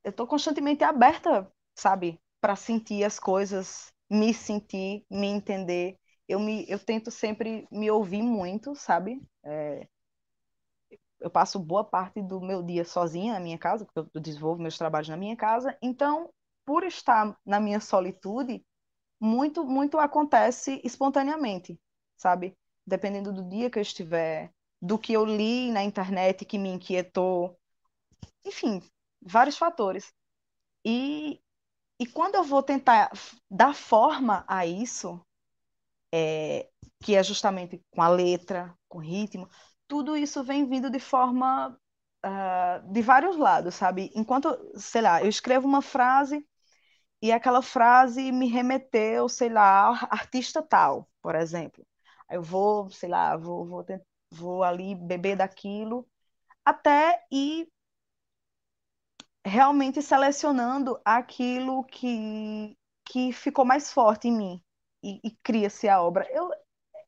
Eu 0.04 0.10
estou 0.10 0.26
constantemente 0.26 0.84
aberta, 0.84 1.50
sabe, 1.74 2.20
para 2.40 2.56
sentir 2.56 3.04
as 3.04 3.18
coisas, 3.18 3.92
me 4.10 4.32
sentir, 4.32 5.04
me 5.10 5.26
entender. 5.26 5.98
Eu, 6.26 6.40
me, 6.40 6.64
eu 6.68 6.78
tento 6.78 7.10
sempre 7.10 7.66
me 7.70 7.90
ouvir 7.90 8.22
muito, 8.22 8.74
sabe? 8.74 9.20
É 9.44 9.86
eu 11.20 11.30
passo 11.30 11.58
boa 11.58 11.84
parte 11.84 12.22
do 12.22 12.40
meu 12.40 12.62
dia 12.62 12.84
sozinha 12.84 13.34
na 13.34 13.40
minha 13.40 13.58
casa, 13.58 13.84
porque 13.84 14.10
eu 14.14 14.20
desenvolvo 14.20 14.62
meus 14.62 14.78
trabalhos 14.78 15.08
na 15.08 15.16
minha 15.16 15.36
casa. 15.36 15.76
Então, 15.82 16.30
por 16.64 16.84
estar 16.84 17.36
na 17.44 17.60
minha 17.60 17.80
solitude, 17.80 18.64
muito 19.20 19.64
muito 19.64 19.98
acontece 19.98 20.80
espontaneamente, 20.84 21.78
sabe? 22.16 22.56
Dependendo 22.86 23.32
do 23.32 23.48
dia 23.48 23.70
que 23.70 23.78
eu 23.78 23.82
estiver, 23.82 24.52
do 24.80 24.98
que 24.98 25.12
eu 25.12 25.24
li 25.24 25.70
na 25.72 25.82
internet 25.82 26.44
que 26.44 26.58
me 26.58 26.70
inquietou, 26.70 27.58
enfim, 28.44 28.82
vários 29.20 29.56
fatores. 29.58 30.12
E 30.84 31.40
e 32.00 32.06
quando 32.06 32.36
eu 32.36 32.44
vou 32.44 32.62
tentar 32.62 33.10
dar 33.50 33.74
forma 33.74 34.44
a 34.48 34.66
isso, 34.66 35.20
é, 36.12 36.68
que 37.02 37.14
é 37.14 37.22
justamente 37.22 37.82
com 37.90 38.02
a 38.02 38.08
letra, 38.08 38.74
com 38.88 38.98
o 38.98 39.00
ritmo, 39.00 39.48
tudo 39.88 40.16
isso 40.16 40.44
vem 40.44 40.68
vindo 40.68 40.90
de 40.90 41.00
forma 41.00 41.70
uh, 42.26 42.92
de 42.92 43.02
vários 43.02 43.36
lados, 43.36 43.74
sabe? 43.74 44.10
Enquanto, 44.14 44.48
sei 44.76 45.02
lá, 45.02 45.22
eu 45.22 45.28
escrevo 45.28 45.66
uma 45.68 45.82
frase 45.82 46.46
e 47.22 47.32
aquela 47.32 47.62
frase 47.62 48.32
me 48.32 48.48
remeteu, 48.48 49.28
sei 49.28 49.48
lá, 49.48 49.90
artista 50.10 50.62
tal, 50.62 51.08
por 51.22 51.34
exemplo. 51.34 51.86
Aí 52.28 52.36
eu 52.36 52.42
vou, 52.42 52.90
sei 52.90 53.08
lá, 53.08 53.36
vou, 53.36 53.66
vou, 53.66 53.84
vou 54.30 54.62
ali 54.64 54.94
beber 54.94 55.36
daquilo 55.36 56.08
até 56.64 57.24
ir 57.32 57.68
realmente 59.44 60.02
selecionando 60.02 61.00
aquilo 61.04 61.84
que, 61.84 62.76
que 63.04 63.32
ficou 63.32 63.64
mais 63.64 63.92
forte 63.92 64.28
em 64.28 64.32
mim 64.32 64.62
e, 65.02 65.20
e 65.24 65.30
cria-se 65.42 65.88
a 65.88 66.02
obra. 66.02 66.26
Eu, 66.30 66.50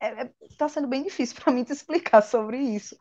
é, 0.00 0.22
é, 0.24 0.32
tá 0.56 0.68
sendo 0.68 0.88
bem 0.88 1.02
difícil 1.02 1.36
para 1.42 1.52
mim 1.52 1.64
te 1.64 1.72
explicar 1.72 2.22
sobre 2.22 2.58
isso, 2.58 2.96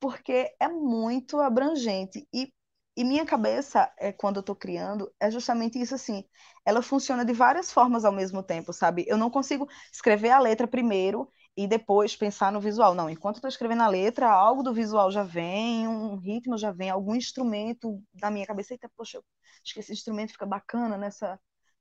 porque 0.00 0.54
é 0.60 0.68
muito 0.68 1.40
abrangente. 1.40 2.26
E, 2.32 2.52
e 2.96 3.04
minha 3.04 3.26
cabeça, 3.26 3.92
é, 3.98 4.12
quando 4.12 4.36
eu 4.36 4.40
estou 4.40 4.56
criando, 4.56 5.12
é 5.20 5.30
justamente 5.30 5.80
isso 5.80 5.94
assim. 5.94 6.24
Ela 6.64 6.82
funciona 6.82 7.24
de 7.24 7.32
várias 7.32 7.72
formas 7.72 8.04
ao 8.04 8.12
mesmo 8.12 8.42
tempo, 8.42 8.72
sabe? 8.72 9.04
Eu 9.08 9.16
não 9.16 9.30
consigo 9.30 9.68
escrever 9.92 10.30
a 10.30 10.38
letra 10.40 10.66
primeiro 10.68 11.30
e 11.56 11.66
depois 11.66 12.16
pensar 12.16 12.52
no 12.52 12.60
visual. 12.60 12.94
Não, 12.94 13.10
enquanto 13.10 13.36
estou 13.36 13.48
escrevendo 13.48 13.82
a 13.82 13.88
letra, 13.88 14.30
algo 14.30 14.62
do 14.62 14.74
visual 14.74 15.10
já 15.10 15.22
vem, 15.22 15.88
um 15.88 16.16
ritmo 16.16 16.58
já 16.58 16.72
vem, 16.72 16.90
algum 16.90 17.14
instrumento 17.14 18.02
na 18.20 18.30
minha 18.30 18.46
cabeça. 18.46 18.74
Eita, 18.74 18.90
poxa, 18.96 19.20
acho 19.64 19.74
que 19.74 19.80
esse 19.80 19.92
instrumento 19.92 20.32
fica 20.32 20.46
bacana 20.46 20.96
nessa, 20.98 21.40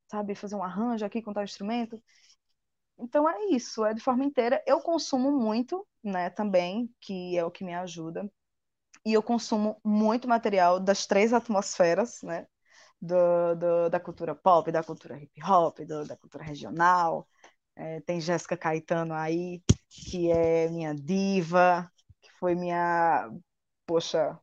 sabe, 0.09 0.35
fazer 0.35 0.55
um 0.55 0.63
arranjo 0.63 1.05
aqui 1.05 1.21
com 1.21 1.33
tal 1.33 1.43
instrumento. 1.43 2.01
Então 2.97 3.27
é 3.29 3.45
isso, 3.51 3.86
é 3.86 3.93
de 3.93 4.01
forma 4.01 4.23
inteira. 4.23 4.63
Eu 4.67 4.79
consumo 4.82 5.32
muito, 5.32 5.86
né, 6.03 6.29
também, 6.29 6.93
que 7.01 7.38
é 7.38 7.43
o 7.45 7.51
que 7.51 7.63
me 7.63 7.73
ajuda. 7.73 8.29
E 9.06 9.13
eu 9.13 9.23
consumo 9.23 9.79
muito 9.84 10.27
material 10.27 10.79
das 10.79 11.06
três 11.08 11.34
atmosferas, 11.34 12.21
né? 12.23 12.47
Do, 13.01 13.56
do 13.56 13.89
da 13.89 13.99
cultura 13.99 14.36
pop, 14.36 14.71
da 14.71 14.84
cultura 14.84 15.17
hip 15.19 15.43
hop, 15.43 15.79
do, 15.82 16.06
da 16.08 16.17
cultura 16.17 16.43
regional. 16.43 17.27
É, 17.75 18.01
tem 18.01 18.21
Jéssica 18.21 18.58
Caetano 18.58 19.13
aí, 19.13 19.63
que 19.89 20.32
é 20.32 20.69
minha 20.69 20.95
diva, 20.95 21.91
que 22.21 22.32
foi 22.39 22.56
minha, 22.56 23.29
poxa, 23.88 24.39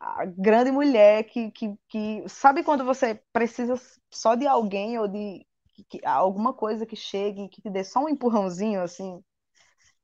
a 0.00 0.24
grande 0.26 0.70
mulher 0.72 1.24
que, 1.24 1.50
que, 1.50 1.74
que 1.88 2.24
sabe 2.28 2.64
quando 2.64 2.84
você 2.84 3.16
precisa 3.32 3.74
só 4.10 4.34
de 4.34 4.46
alguém 4.46 4.98
ou 4.98 5.06
de 5.08 5.46
que, 5.88 6.00
alguma 6.04 6.52
coisa 6.52 6.86
que 6.86 6.96
chegue, 6.96 7.48
que 7.48 7.62
te 7.62 7.70
dê 7.70 7.84
só 7.84 8.04
um 8.04 8.08
empurrãozinho, 8.08 8.80
assim. 8.80 9.22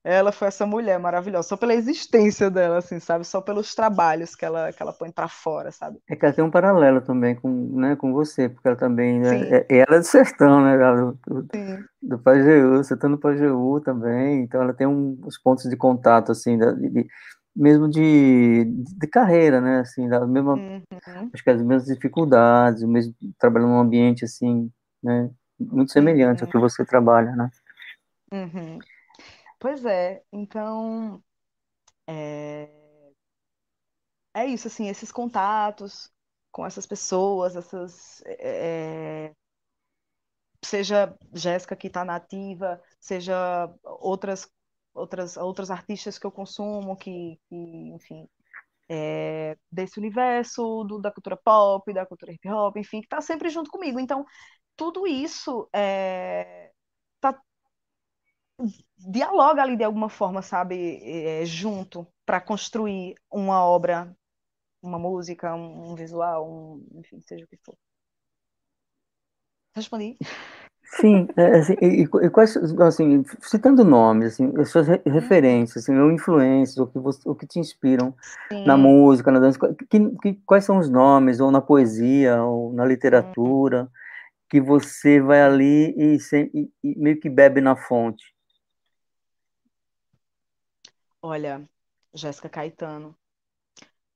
Ela 0.09 0.31
foi 0.31 0.47
essa 0.47 0.65
mulher 0.65 1.01
maravilhosa, 1.01 1.49
só 1.49 1.57
pela 1.57 1.75
existência 1.75 2.49
dela, 2.49 2.79
assim, 2.79 3.01
sabe? 3.01 3.25
Só 3.25 3.41
pelos 3.41 3.75
trabalhos 3.75 4.37
que 4.37 4.45
ela, 4.45 4.73
que 4.73 4.81
ela 4.81 4.93
põe 4.93 5.11
para 5.11 5.27
fora, 5.27 5.73
sabe? 5.73 5.99
É 6.09 6.15
que 6.15 6.25
ela 6.25 6.33
tem 6.33 6.45
um 6.45 6.51
paralelo 6.51 7.01
também 7.01 7.35
com, 7.35 7.51
né, 7.77 7.97
com 7.97 8.13
você, 8.13 8.49
porque 8.49 8.69
ela 8.69 8.77
também. 8.77 9.19
Né, 9.19 9.49
é, 9.51 9.67
ela 9.69 9.97
é 9.97 9.99
do 9.99 10.05
sertão, 10.05 10.63
né? 10.63 10.79
Do, 10.79 11.19
do, 11.27 11.49
do 12.01 12.19
Pajeú, 12.21 12.85
sertão 12.85 13.11
do 13.11 13.19
Pajeú 13.19 13.81
também. 13.81 14.43
Então 14.43 14.63
ela 14.63 14.73
tem 14.73 14.87
um, 14.87 15.19
os 15.27 15.37
pontos 15.39 15.69
de 15.69 15.77
contato, 15.77 16.31
assim, 16.31 16.57
de, 16.57 16.89
de, 16.89 17.07
mesmo 17.57 17.89
de, 17.89 18.65
de 18.65 19.07
carreira, 19.09 19.61
né? 19.61 19.81
Assim, 19.81 20.09
da 20.09 20.25
mesma, 20.25 20.55
uhum. 20.55 20.83
acho 21.35 21.43
que 21.43 21.51
as 21.51 21.61
mesmas 21.61 21.87
dificuldades, 21.87 22.85
o 22.85 22.89
mesmo 22.89 23.13
trabalhando 23.41 23.71
num 23.71 23.81
ambiente 23.81 24.25
assim, 24.25 24.71
né? 25.03 25.31
Muito 25.59 25.93
semelhante 25.93 26.43
uhum. 26.43 26.47
ao 26.47 26.53
que 26.53 26.59
você 26.59 26.85
trabalha, 26.85 27.35
né? 27.35 27.51
Uhum. 28.33 28.79
Pois 29.59 29.85
é, 29.85 30.23
então 30.33 31.23
é... 32.07 32.69
é 34.35 34.47
isso, 34.47 34.69
assim, 34.69 34.89
esses 34.89 35.11
contatos 35.11 36.11
com 36.53 36.65
essas 36.67 36.87
pessoas, 36.87 37.57
essas 37.57 38.23
é... 38.27 39.33
seja 40.65 41.17
Jéssica 41.33 41.77
que 41.77 41.87
está 41.87 42.05
nativa, 42.05 42.81
seja 43.01 43.73
outras 43.83 44.51
outras 44.95 45.37
outros 45.37 45.71
artistas 45.71 46.19
que 46.19 46.27
eu 46.27 46.33
consumo 46.33 46.97
que, 46.97 47.39
que 47.49 47.57
enfim 47.95 48.27
é, 48.89 49.57
desse 49.71 49.99
universo 49.99 50.85
do, 50.85 51.01
da 51.01 51.11
cultura 51.11 51.37
pop, 51.37 51.93
da 51.93 52.07
cultura 52.07 52.33
hip 52.33 52.49
hop, 52.49 52.77
enfim, 52.77 53.01
que 53.01 53.07
está 53.07 53.21
sempre 53.21 53.49
junto 53.51 53.71
comigo. 53.71 53.99
Então 53.99 54.25
tudo 54.77 55.07
isso 55.07 55.69
é, 55.73 56.71
tá, 57.21 57.41
dialoga 58.99 59.63
ali 59.63 59.77
de 59.77 59.85
alguma 59.85 60.09
forma, 60.09 60.43
sabe, 60.43 61.01
é, 61.03 61.45
junto 61.45 62.07
para 62.25 62.41
construir 62.41 63.15
uma 63.31 63.65
obra, 63.65 64.15
uma 64.83 64.99
música, 64.99 65.55
um, 65.55 65.93
um 65.93 65.95
visual, 65.95 66.49
um, 66.49 66.87
enfim, 66.95 67.21
seja 67.23 67.45
o 67.45 67.49
que 67.49 67.59
for. 67.65 67.77
Respondi. 69.75 70.17
Sim, 71.01 71.27
é, 71.37 71.59
assim, 71.59 71.75
e, 71.83 72.03
e, 72.03 72.31
quais, 72.31 72.57
assim, 72.57 73.25
citando 73.41 73.85
nomes, 73.85 74.35
assim, 74.35 74.53
as 74.57 74.71
suas 74.71 74.87
re 74.87 75.03
referências, 75.05 75.83
assim, 75.83 75.99
ou 75.99 76.13
influências, 76.13 76.79
o 76.79 76.87
que, 76.87 76.99
você, 76.99 77.29
o 77.29 77.35
que 77.35 77.47
te 77.47 77.59
inspiram 77.59 78.15
Sim. 78.51 78.65
na 78.65 78.77
música, 78.77 79.33
na 79.33 79.41
dança, 79.41 79.59
que, 79.91 80.11
que, 80.23 80.35
quais 80.47 80.65
são 80.65 80.79
os 80.79 80.89
nomes, 80.89 81.41
ou 81.41 81.51
na 81.51 81.61
poesia, 81.61 82.43
ou 82.43 82.73
na 82.73 82.85
literatura, 82.85 83.83
uhum 83.83 83.89
que 84.49 84.61
você 84.61 85.21
vai 85.21 85.43
ali 85.43 85.95
e, 85.97 86.19
e, 86.33 86.73
e 86.83 86.99
meio 86.99 87.21
que 87.21 87.29
bebe 87.29 87.61
na 87.61 87.77
fonte? 87.77 88.25
Olha, 91.21 91.69
Jéssica 92.15 92.49
Caetano, 92.49 93.17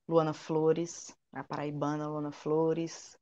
Luana 0.09 0.33
Flores, 0.33 1.17
a 1.33 1.43
paraibana 1.43 2.09
Luana 2.09 2.31
Flores, 2.31 3.19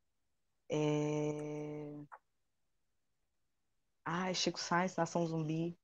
é... 0.70 1.94
Ai, 4.04 4.34
Chico 4.34 4.58
Sainz, 4.58 4.96
Nação 4.96 5.26
Zumbi, 5.26 5.78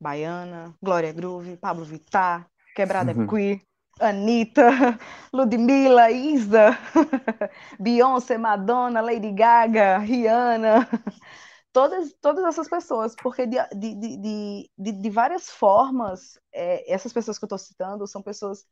Baiana, 0.00 0.76
Glória 0.82 1.12
Groove, 1.12 1.56
Pablo 1.56 1.84
Vittar, 1.84 2.50
Quebrada 2.74 3.12
uhum. 3.12 3.26
Queer, 3.26 3.60
Anitta, 4.00 4.98
Ludmilla, 5.32 6.10
Isa, 6.10 6.78
Beyoncé, 7.78 8.38
Madonna, 8.38 9.00
Lady 9.00 9.32
Gaga, 9.32 9.98
Rihanna, 9.98 10.88
todas, 11.72 12.12
todas 12.20 12.44
essas 12.44 12.68
pessoas, 12.68 13.14
porque 13.16 13.46
de, 13.46 13.58
de, 13.74 14.68
de, 14.78 14.92
de, 14.92 15.10
várias 15.10 15.50
formas, 15.50 16.38
é, 16.52 16.92
essas 16.92 17.12
pessoas 17.12 17.38
que 17.38 17.44
eu 17.44 17.46
estou 17.46 17.58
citando 17.58 18.06
são 18.06 18.22
pessoas 18.22 18.64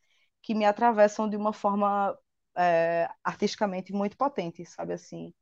que 0.42 0.54
me 0.54 0.64
atravessam 0.64 1.28
de 1.28 1.36
uma 1.36 1.52
forma 1.52 2.16
é, 2.56 3.08
artisticamente 3.22 3.92
muito 3.92 4.16
potente, 4.16 4.64
sabe 4.64 4.94
assim, 4.94 5.32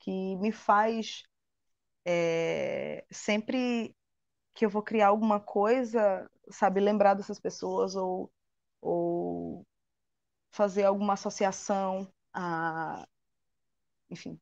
que 0.00 0.36
me 0.36 0.52
faz 0.52 1.24
é, 2.06 3.04
sempre 3.10 3.94
que 4.54 4.64
eu 4.66 4.70
vou 4.70 4.82
criar 4.82 5.08
alguma 5.08 5.40
coisa, 5.40 6.30
sabe, 6.50 6.80
lembrar 6.80 7.14
dessas 7.14 7.40
pessoas 7.40 7.96
ou, 7.96 8.30
ou 8.86 9.66
fazer 10.50 10.84
alguma 10.84 11.14
associação 11.14 12.08
a, 12.32 13.06
enfim, 14.08 14.40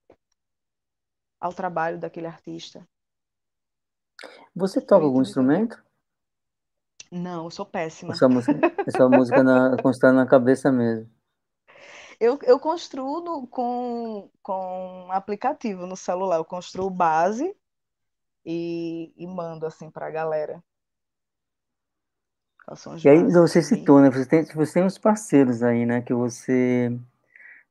ao 1.41 1.53
trabalho 1.53 1.99
daquele 1.99 2.27
artista. 2.27 2.87
Você 4.55 4.81
toca 4.81 5.05
algum 5.05 5.23
instrumento? 5.23 5.83
Não, 7.11 7.45
eu 7.45 7.51
sou 7.51 7.65
péssima. 7.65 8.13
Essa 8.13 8.29
música, 8.29 8.61
essa 8.87 9.09
música 9.09 9.43
na, 9.43 9.77
constrói 9.83 10.13
na 10.13 10.27
cabeça 10.27 10.71
mesmo. 10.71 11.11
Eu, 12.21 12.39
eu 12.43 12.61
construo 12.61 13.47
com, 13.49 14.31
com 14.43 15.09
aplicativo 15.11 15.87
no 15.87 15.97
celular. 15.97 16.37
Eu 16.37 16.45
construo 16.45 16.91
base 16.91 17.57
e, 18.45 19.13
e 19.17 19.27
mando 19.27 19.67
assim 19.67 19.91
para 19.91 20.07
a 20.07 20.11
galera. 20.11 20.63
E 23.05 23.09
aí 23.09 23.23
você 23.25 23.61
citou, 23.61 24.01
né? 24.01 24.11
Você 24.11 24.27
tem, 24.27 24.45
você 24.45 24.75
tem 24.75 24.85
uns 24.85 24.99
parceiros 24.99 25.63
aí, 25.63 25.85
né? 25.85 26.01
Que 26.01 26.15
você 26.15 26.97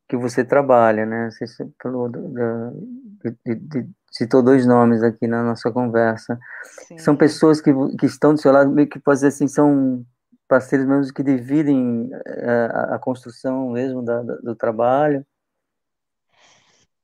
que 0.08 0.17
você 0.17 0.43
trabalha, 0.43 1.06
né? 1.06 1.32
Você 1.32 1.45
falou 1.82 2.10
de, 2.10 3.56
de, 3.56 3.89
citou 4.12 4.43
dois 4.43 4.65
nomes 4.65 5.01
aqui 5.01 5.25
na 5.27 5.43
nossa 5.43 5.71
conversa. 5.71 6.39
Sim. 6.88 6.97
São 6.97 7.15
pessoas 7.15 7.60
que, 7.60 7.71
que 7.97 8.06
estão 8.06 8.34
do 8.34 8.39
seu 8.39 8.51
lado, 8.51 8.69
meio 8.69 8.88
que 8.88 8.99
fazer 8.99 9.27
assim, 9.27 9.47
são 9.47 10.06
parceiros 10.47 10.86
mesmo 10.86 11.13
que 11.13 11.23
dividem 11.23 12.12
é, 12.25 12.69
a, 12.71 12.95
a 12.95 12.99
construção 12.99 13.69
mesmo 13.71 14.03
da, 14.03 14.21
do 14.21 14.56
trabalho. 14.56 15.25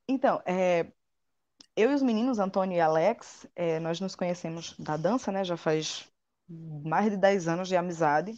Então, 0.06 0.40
é, 0.44 0.86
eu 1.76 1.90
e 1.90 1.94
os 1.94 2.02
meninos, 2.02 2.38
Antônio 2.38 2.76
e 2.76 2.80
Alex, 2.80 3.46
é, 3.56 3.80
nós 3.80 4.00
nos 4.00 4.14
conhecemos 4.14 4.76
da 4.78 4.96
dança, 4.96 5.32
né? 5.32 5.44
Já 5.44 5.56
faz 5.56 6.09
mais 6.50 7.10
de 7.10 7.16
10 7.16 7.48
anos 7.48 7.68
de 7.68 7.76
amizade 7.76 8.32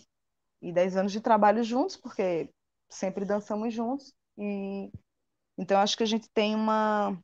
e 0.63 0.73
10 0.73 0.97
anos 0.97 1.13
de 1.13 1.21
trabalho 1.21 1.65
juntos, 1.65 1.97
porque 1.97 2.51
sempre 2.91 3.25
dançamos 3.25 3.75
juntos. 3.75 4.15
E 4.39 4.91
então 5.59 5.81
acho 5.81 5.97
que 5.97 6.05
a 6.05 6.07
gente 6.07 6.29
tem 6.31 6.55
uma 6.55 7.19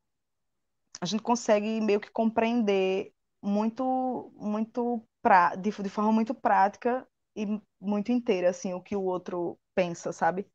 a 1.00 1.06
gente 1.06 1.22
consegue 1.22 1.80
meio 1.80 2.00
que 2.00 2.10
compreender 2.10 3.12
muito 3.42 4.32
muito 4.36 5.02
pra, 5.22 5.54
de, 5.54 5.70
de 5.70 5.88
forma 5.88 6.12
muito 6.12 6.34
prática 6.34 7.06
e 7.36 7.46
muito 7.80 8.10
inteira 8.12 8.50
assim 8.50 8.74
o 8.74 8.80
que 8.82 8.96
o 8.96 9.02
outro 9.02 9.58
pensa, 9.74 10.12
sabe? 10.12 10.46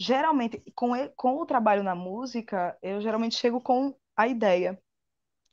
Geralmente 0.00 0.62
com 0.74 0.92
com 1.16 1.36
o 1.38 1.46
trabalho 1.46 1.82
na 1.84 1.94
música, 1.96 2.78
eu 2.82 3.00
geralmente 3.02 3.36
chego 3.36 3.60
com 3.60 3.96
a 4.16 4.28
ideia. 4.28 4.80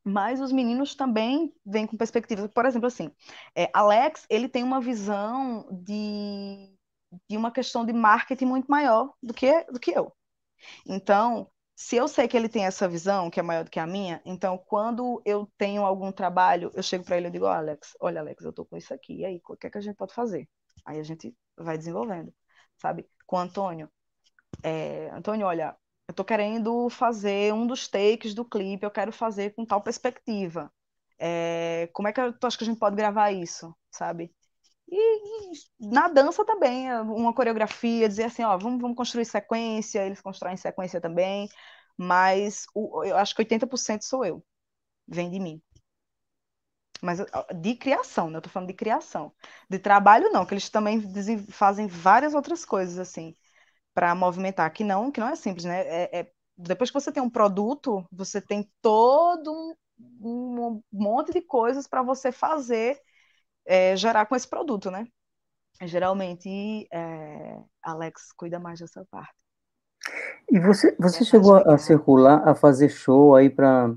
Mas 0.03 0.41
os 0.41 0.51
meninos 0.51 0.95
também 0.95 1.53
vêm 1.65 1.85
com 1.85 1.97
perspectivas. 1.97 2.49
Por 2.51 2.65
exemplo, 2.65 2.87
assim, 2.87 3.11
é, 3.55 3.69
Alex, 3.73 4.25
ele 4.29 4.49
tem 4.49 4.63
uma 4.63 4.81
visão 4.81 5.67
de, 5.71 6.75
de 7.29 7.37
uma 7.37 7.51
questão 7.51 7.85
de 7.85 7.93
marketing 7.93 8.45
muito 8.45 8.69
maior 8.69 9.13
do 9.21 9.33
que, 9.33 9.63
do 9.65 9.79
que 9.79 9.91
eu. 9.91 10.11
Então, 10.85 11.49
se 11.75 11.95
eu 11.95 12.07
sei 12.07 12.27
que 12.27 12.37
ele 12.37 12.49
tem 12.49 12.65
essa 12.65 12.87
visão, 12.87 13.29
que 13.29 13.39
é 13.39 13.43
maior 13.43 13.63
do 13.63 13.71
que 13.71 13.79
a 13.79 13.87
minha, 13.87 14.21
então 14.25 14.57
quando 14.57 15.21
eu 15.25 15.47
tenho 15.57 15.83
algum 15.85 16.11
trabalho, 16.11 16.71
eu 16.75 16.83
chego 16.83 17.03
para 17.03 17.17
ele 17.17 17.27
e 17.27 17.31
digo, 17.31 17.45
oh, 17.45 17.49
Alex, 17.49 17.95
olha, 17.99 18.21
Alex, 18.21 18.43
eu 18.43 18.53
tô 18.53 18.65
com 18.65 18.77
isso 18.77 18.93
aqui, 18.93 19.17
e 19.21 19.25
aí, 19.25 19.41
o 19.47 19.57
que 19.57 19.67
é 19.67 19.69
que 19.69 19.77
a 19.77 19.81
gente 19.81 19.95
pode 19.95 20.13
fazer? 20.13 20.47
Aí 20.85 20.99
a 20.99 21.03
gente 21.03 21.35
vai 21.57 21.77
desenvolvendo, 21.77 22.33
sabe? 22.77 23.07
Com 23.25 23.37
o 23.37 23.39
Antônio, 23.39 23.89
é, 24.63 25.09
Antônio, 25.11 25.47
olha, 25.47 25.75
eu 26.11 26.15
tô 26.15 26.25
querendo 26.25 26.89
fazer 26.89 27.53
um 27.53 27.65
dos 27.65 27.87
takes 27.87 28.33
do 28.33 28.45
clipe, 28.45 28.85
eu 28.85 28.91
quero 28.91 29.11
fazer 29.13 29.55
com 29.55 29.65
tal 29.65 29.81
perspectiva. 29.81 30.71
É, 31.17 31.89
como 31.93 32.07
é 32.07 32.13
que 32.13 32.33
tu 32.33 32.47
acha 32.47 32.57
que 32.57 32.63
a 32.65 32.67
gente 32.67 32.79
pode 32.79 32.95
gravar 32.97 33.31
isso, 33.31 33.75
sabe? 33.89 34.33
E, 34.89 35.53
e, 35.53 35.53
na 35.79 36.09
dança 36.09 36.45
também, 36.45 36.89
é 36.89 37.01
uma 37.01 37.33
coreografia, 37.33 38.09
dizer 38.09 38.25
assim, 38.25 38.43
ó, 38.43 38.57
vamos, 38.57 38.81
vamos 38.81 38.97
construir 38.97 39.25
sequência, 39.25 40.05
eles 40.05 40.21
constroem 40.21 40.57
sequência 40.57 41.01
também, 41.01 41.49
mas 41.97 42.65
o, 42.75 43.03
eu 43.05 43.17
acho 43.17 43.35
que 43.35 43.41
80% 43.41 44.03
sou 44.03 44.25
eu, 44.25 44.43
vem 45.07 45.29
de 45.31 45.39
mim. 45.39 45.61
Mas 47.01 47.19
de 47.55 47.75
criação, 47.75 48.29
né? 48.29 48.37
Eu 48.37 48.41
tô 48.41 48.49
falando 48.49 48.67
de 48.69 48.75
criação. 48.75 49.33
De 49.69 49.79
trabalho, 49.79 50.31
não, 50.31 50.45
que 50.45 50.53
eles 50.53 50.69
também 50.69 51.01
fazem 51.49 51.87
várias 51.87 52.33
outras 52.35 52.63
coisas, 52.65 52.99
assim, 52.99 53.35
para 53.93 54.15
movimentar, 54.15 54.71
que 54.71 54.83
não, 54.83 55.11
que 55.11 55.19
não 55.19 55.27
é 55.27 55.35
simples, 55.35 55.65
né? 55.65 55.81
É, 55.81 56.19
é, 56.19 56.31
depois 56.57 56.89
que 56.89 56.99
você 56.99 57.11
tem 57.11 57.21
um 57.21 57.29
produto, 57.29 58.05
você 58.11 58.41
tem 58.41 58.69
todo 58.81 59.75
um, 60.19 60.81
um 60.81 60.81
monte 60.91 61.31
de 61.31 61.41
coisas 61.41 61.87
para 61.87 62.01
você 62.01 62.31
fazer 62.31 62.99
é, 63.65 63.95
gerar 63.95 64.25
com 64.25 64.35
esse 64.35 64.47
produto, 64.47 64.89
né? 64.89 65.05
Geralmente, 65.83 66.87
é, 66.91 67.57
Alex 67.81 68.31
cuida 68.33 68.59
mais 68.59 68.79
dessa 68.79 69.05
parte. 69.09 69.33
E 70.49 70.59
você, 70.59 70.95
você 70.99 71.23
chegou 71.23 71.55
a, 71.55 71.75
a 71.75 71.77
circular, 71.77 72.47
a 72.47 72.53
fazer 72.53 72.89
show 72.89 73.35
aí 73.35 73.49
para 73.49 73.95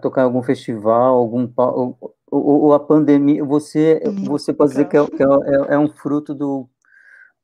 tocar 0.00 0.22
em 0.22 0.24
algum 0.24 0.42
festival, 0.42 1.16
algum 1.16 1.50
ou, 1.56 2.16
ou, 2.30 2.62
ou 2.62 2.74
a 2.74 2.80
pandemia? 2.80 3.44
Você, 3.44 4.00
você 4.24 4.52
pode 4.52 4.70
dizer 4.72 4.88
que, 4.88 4.96
é, 4.96 5.06
que 5.06 5.22
é, 5.22 5.26
é, 5.26 5.74
é, 5.74 5.78
um 5.78 5.88
fruto 5.88 6.34
do, 6.34 6.68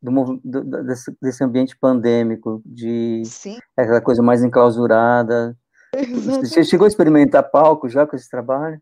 do, 0.00 0.40
do 0.44 0.84
desse, 0.84 1.16
desse, 1.20 1.44
ambiente 1.44 1.76
pandêmico, 1.76 2.62
de 2.64 3.22
Sim. 3.24 3.58
aquela 3.76 4.00
coisa 4.00 4.22
mais 4.22 4.42
enclausurada. 4.42 5.56
Exatamente. 5.94 6.48
Você 6.48 6.64
chegou 6.64 6.84
a 6.84 6.88
experimentar 6.88 7.50
palco 7.50 7.88
já 7.88 8.06
com 8.06 8.14
esse 8.14 8.28
trabalho? 8.28 8.80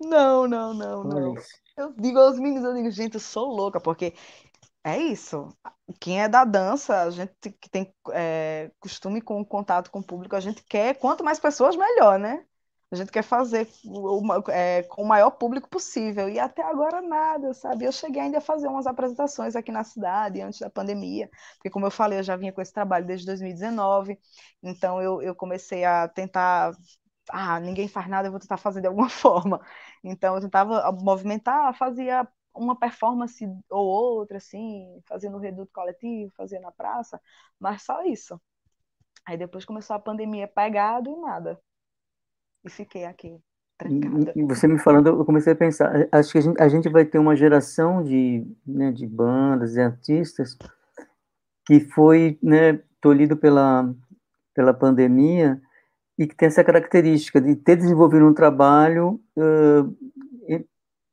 Não, 0.00 0.46
não, 0.46 0.72
não, 0.74 1.04
não. 1.04 1.34
Eu 1.76 1.92
digo 1.96 2.18
aos 2.18 2.38
meninos, 2.38 2.64
eu 2.64 2.74
digo, 2.74 2.90
gente, 2.90 3.14
eu 3.14 3.20
sou 3.20 3.46
louca, 3.46 3.80
porque 3.80 4.14
é 4.84 4.98
isso. 4.98 5.48
Quem 5.98 6.22
é 6.22 6.28
da 6.28 6.44
dança, 6.44 7.02
a 7.02 7.10
gente 7.10 7.32
que 7.60 7.68
tem 7.70 7.92
é, 8.12 8.70
costume 8.80 9.20
com 9.20 9.44
contato 9.44 9.90
com 9.90 10.00
o 10.00 10.04
público, 10.04 10.36
a 10.36 10.40
gente 10.40 10.62
quer, 10.64 10.98
quanto 10.98 11.24
mais 11.24 11.38
pessoas, 11.38 11.76
melhor, 11.76 12.18
né? 12.18 12.44
A 12.92 12.96
gente 12.96 13.12
quer 13.12 13.22
fazer 13.22 13.68
é, 14.48 14.82
com 14.84 15.02
o 15.02 15.08
maior 15.08 15.30
público 15.30 15.68
possível. 15.68 16.28
E 16.28 16.38
até 16.40 16.62
agora 16.62 17.00
nada, 17.00 17.54
sabe? 17.54 17.84
Eu 17.84 17.92
cheguei 17.92 18.20
ainda 18.22 18.38
a 18.38 18.40
fazer 18.40 18.66
umas 18.68 18.86
apresentações 18.86 19.54
aqui 19.54 19.70
na 19.70 19.84
cidade, 19.84 20.40
antes 20.40 20.58
da 20.60 20.68
pandemia, 20.70 21.30
porque, 21.56 21.70
como 21.70 21.86
eu 21.86 21.90
falei, 21.90 22.18
eu 22.18 22.22
já 22.24 22.36
vinha 22.36 22.52
com 22.52 22.60
esse 22.60 22.72
trabalho 22.72 23.06
desde 23.06 23.26
2019. 23.26 24.18
Então, 24.62 25.00
eu, 25.00 25.22
eu 25.22 25.34
comecei 25.36 25.84
a 25.84 26.08
tentar 26.08 26.72
ah, 27.30 27.60
ninguém 27.60 27.88
faz 27.88 28.08
nada, 28.08 28.28
eu 28.28 28.32
vou 28.32 28.40
tentar 28.40 28.56
fazer 28.56 28.80
de 28.80 28.86
alguma 28.88 29.08
forma. 29.10 29.60
Então 30.04 30.34
eu 30.36 30.40
tentava 30.40 30.90
movimentar, 30.92 31.72
fazia 31.76 32.26
uma 32.54 32.78
performance 32.78 33.44
ou 33.70 33.86
outra, 33.86 34.38
assim, 34.38 35.00
fazia 35.08 35.30
no 35.30 35.38
reduto 35.38 35.72
coletivo, 35.72 36.32
fazia 36.36 36.60
na 36.60 36.72
praça, 36.72 37.20
mas 37.58 37.82
só 37.82 38.02
isso. 38.04 38.40
Aí 39.26 39.36
depois 39.38 39.64
começou 39.64 39.96
a 39.96 40.00
pandemia 40.00 40.48
pegado 40.48 41.10
e 41.10 41.16
nada. 41.16 41.60
E 42.64 42.70
fiquei 42.70 43.04
aqui, 43.04 43.38
trancada. 43.78 44.32
E 44.36 44.42
você 44.42 44.68
me 44.68 44.78
falando, 44.78 45.08
eu 45.08 45.24
comecei 45.24 45.52
a 45.52 45.56
pensar, 45.56 46.08
acho 46.12 46.32
que 46.32 46.38
a 46.38 46.40
gente, 46.40 46.62
a 46.62 46.68
gente 46.68 46.88
vai 46.88 47.04
ter 47.04 47.18
uma 47.18 47.34
geração 47.34 48.02
de, 48.02 48.46
né, 48.66 48.92
de 48.92 49.06
bandas 49.06 49.76
e 49.76 49.80
artistas 49.80 50.56
que 51.66 51.80
foi 51.80 52.38
né, 52.42 52.80
tolhido 53.00 53.36
pela, 53.36 53.92
pela 54.54 54.74
pandemia 54.74 55.60
e 56.18 56.26
que 56.26 56.36
tem 56.36 56.48
essa 56.48 56.62
característica 56.62 57.40
de 57.40 57.56
ter 57.56 57.76
desenvolvido 57.76 58.26
um 58.26 58.34
trabalho 58.34 59.20
uh, 59.36 59.96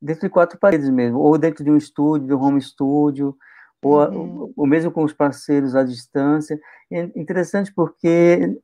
dentro 0.01 0.21
de 0.21 0.29
quatro 0.29 0.59
paredes 0.59 0.89
mesmo, 0.89 1.19
ou 1.19 1.37
dentro 1.37 1.63
de 1.63 1.71
um 1.71 1.77
estúdio, 1.77 2.27
de 2.27 2.33
um 2.33 2.41
home 2.41 2.61
studio, 2.61 3.35
ou, 3.81 3.99
uhum. 4.09 4.53
ou 4.55 4.67
mesmo 4.67 4.91
com 4.91 5.03
os 5.03 5.13
parceiros 5.13 5.75
à 5.75 5.83
distância. 5.83 6.59
É 6.91 7.03
interessante 7.15 7.73
porque 7.73 8.59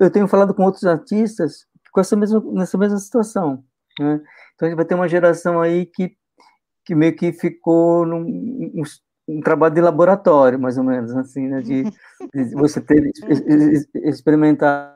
eu 0.00 0.10
tenho 0.10 0.28
falado 0.28 0.54
com 0.54 0.64
outros 0.64 0.84
artistas 0.84 1.66
com 1.96 2.00
essa 2.00 2.14
mesma, 2.14 2.42
nessa 2.52 2.76
mesma 2.76 2.98
situação. 2.98 3.64
Né? 3.98 4.20
Então 4.54 4.66
a 4.66 4.68
gente 4.68 4.76
vai 4.76 4.84
ter 4.84 4.94
uma 4.94 5.08
geração 5.08 5.62
aí 5.62 5.86
que, 5.86 6.14
que 6.84 6.94
meio 6.94 7.16
que 7.16 7.32
ficou 7.32 8.04
num 8.04 8.20
um, 8.20 8.82
um 9.26 9.40
trabalho 9.40 9.74
de 9.74 9.80
laboratório, 9.80 10.60
mais 10.60 10.76
ou 10.76 10.84
menos, 10.84 11.16
assim, 11.16 11.48
né? 11.48 11.62
de, 11.62 11.84
de 11.84 12.54
você 12.54 12.82
ter 12.82 13.10
experimentar 13.94 14.94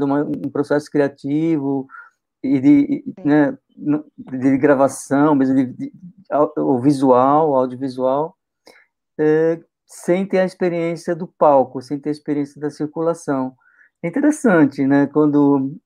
uma, 0.00 0.24
um 0.24 0.50
processo 0.50 0.90
criativo 0.90 1.86
e 2.42 2.58
de, 2.58 3.04
né, 3.22 3.58
de 3.76 4.56
gravação, 4.56 5.34
mesmo 5.34 5.54
de, 5.54 5.66
de, 5.66 5.92
o 6.56 6.80
visual, 6.80 7.54
audiovisual, 7.54 8.34
é, 9.20 9.60
sem 9.86 10.24
ter 10.24 10.38
a 10.38 10.46
experiência 10.46 11.14
do 11.14 11.28
palco, 11.28 11.82
sem 11.82 12.00
ter 12.00 12.08
a 12.08 12.12
experiência 12.12 12.58
da 12.58 12.70
circulação. 12.70 13.54
É 14.02 14.08
interessante, 14.08 14.84
né? 14.84 15.06
Quando 15.06 15.76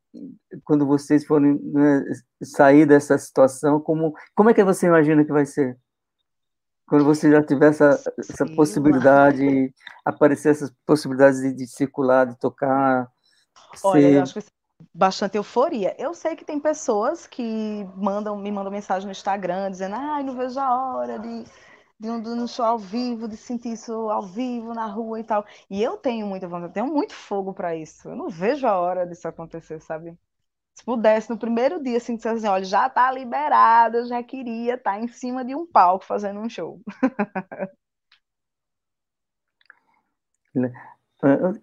quando 0.65 0.87
vocês 0.87 1.25
forem 1.25 1.59
né, 1.63 2.05
sair 2.43 2.87
dessa 2.87 3.17
situação, 3.19 3.81
como 3.81 4.15
como 4.35 4.51
é 4.51 4.55
que 4.55 4.65
você 4.65 4.87
imagina 4.87 5.25
que 5.25 5.33
vai 5.33 5.47
ser? 5.47 5.79
Quando 6.89 7.05
você 7.05 7.31
já 7.31 7.43
tiver 7.43 7.71
essa, 7.71 8.01
essa 8.17 8.47
possibilidade, 8.55 9.75
aparecer 10.05 10.51
essas 10.51 10.73
possibilidades 10.87 11.41
de, 11.41 11.53
de 11.53 11.67
circular, 11.67 12.27
de 12.27 12.39
tocar. 12.39 13.11
Olha, 13.83 14.01
ser... 14.01 14.15
eu 14.15 14.23
acho 14.23 14.35
que 14.35 14.47
bastante 14.95 15.37
euforia. 15.37 15.95
Eu 15.99 16.15
sei 16.15 16.37
que 16.37 16.45
tem 16.45 16.61
pessoas 16.61 17.27
que 17.27 17.85
mandam, 17.97 18.37
me 18.37 18.53
mandam 18.53 18.71
mensagem 18.71 19.07
no 19.07 19.13
Instagram 19.13 19.71
dizendo, 19.71 19.97
ai, 19.97 20.23
não 20.23 20.37
vejo 20.37 20.61
a 20.61 20.97
hora 20.97 21.19
de, 21.19 21.45
de 21.99 22.11
um, 22.11 22.21
de 22.21 22.29
um 22.29 22.47
show 22.47 22.65
ao 22.65 22.79
vivo, 22.79 23.27
de 23.29 23.37
sentir 23.37 23.73
isso 23.73 23.93
ao 24.11 24.23
vivo 24.23 24.75
na 24.75 24.87
rua 24.87 25.21
e 25.21 25.25
tal. 25.25 25.45
E 25.71 25.83
eu 25.83 25.97
tenho 25.97 26.27
muita 26.27 26.47
vontade, 26.49 26.75
tenho 26.75 26.87
muito 26.87 27.15
fogo 27.15 27.55
para 27.55 27.75
isso. 27.75 28.09
Eu 28.09 28.17
não 28.17 28.29
vejo 28.29 28.67
a 28.67 28.79
hora 28.79 29.07
disso 29.07 29.27
acontecer, 29.27 29.81
sabe? 29.81 30.17
Se 30.75 30.85
pudesse, 30.85 31.31
no 31.31 31.39
primeiro 31.39 31.83
dia, 31.83 31.97
assim, 31.97 32.17
dizer 32.17 32.31
assim, 32.31 32.49
olha, 32.49 32.65
já 32.65 32.89
tá 32.91 33.11
liberado, 33.11 33.97
eu 33.99 34.07
já 34.07 34.23
queria 34.23 34.75
estar 34.75 34.93
tá 34.93 35.01
em 35.01 35.09
cima 35.09 35.45
de 35.45 35.55
um 35.55 35.67
palco 35.67 36.05
fazendo 36.05 36.39
um 36.41 36.49
show. 36.49 36.81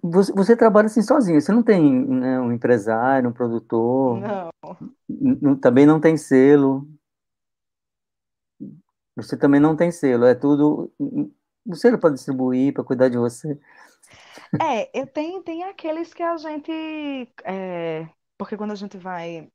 Você, 0.01 0.33
você, 0.33 0.55
trabalha 0.55 0.87
assim 0.87 1.01
sozinho, 1.01 1.39
você 1.39 1.51
não 1.51 1.63
tem 1.63 2.05
né, 2.05 2.39
um 2.39 2.51
empresário, 2.51 3.29
um 3.29 3.33
produtor? 3.33 4.19
Não. 4.19 5.57
Também 5.57 5.85
não 5.85 5.99
tem 5.99 6.17
selo. 6.17 6.87
Você 9.15 9.37
também 9.37 9.59
não 9.59 9.75
tem 9.75 9.91
selo, 9.91 10.25
é 10.25 10.35
tudo. 10.35 10.91
Um 10.99 11.73
selo 11.73 11.99
para 11.99 12.13
distribuir, 12.13 12.73
para 12.73 12.83
cuidar 12.83 13.09
de 13.09 13.17
você. 13.17 13.59
É, 14.61 14.89
eu 14.99 15.07
tenho, 15.07 15.41
tem 15.41 15.63
aqueles 15.63 16.13
que 16.13 16.23
a 16.23 16.37
gente. 16.37 16.71
É, 17.43 18.07
porque 18.37 18.57
quando 18.57 18.71
a 18.71 18.75
gente 18.75 18.97
vai 18.97 19.49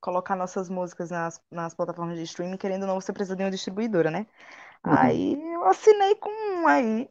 colocar 0.00 0.34
nossas 0.34 0.68
músicas 0.68 1.10
nas, 1.10 1.40
nas 1.50 1.74
plataformas 1.74 2.16
de 2.16 2.24
streaming, 2.24 2.56
querendo 2.56 2.82
ou 2.82 2.88
não, 2.88 3.00
você 3.00 3.12
precisa 3.12 3.36
de 3.36 3.42
uma 3.42 3.50
distribuidora, 3.50 4.10
né? 4.10 4.26
Uhum. 4.84 4.92
Aí 4.96 5.52
eu 5.52 5.64
assinei 5.64 6.14
com 6.14 6.30
um 6.30 6.66
aí. 6.66 7.08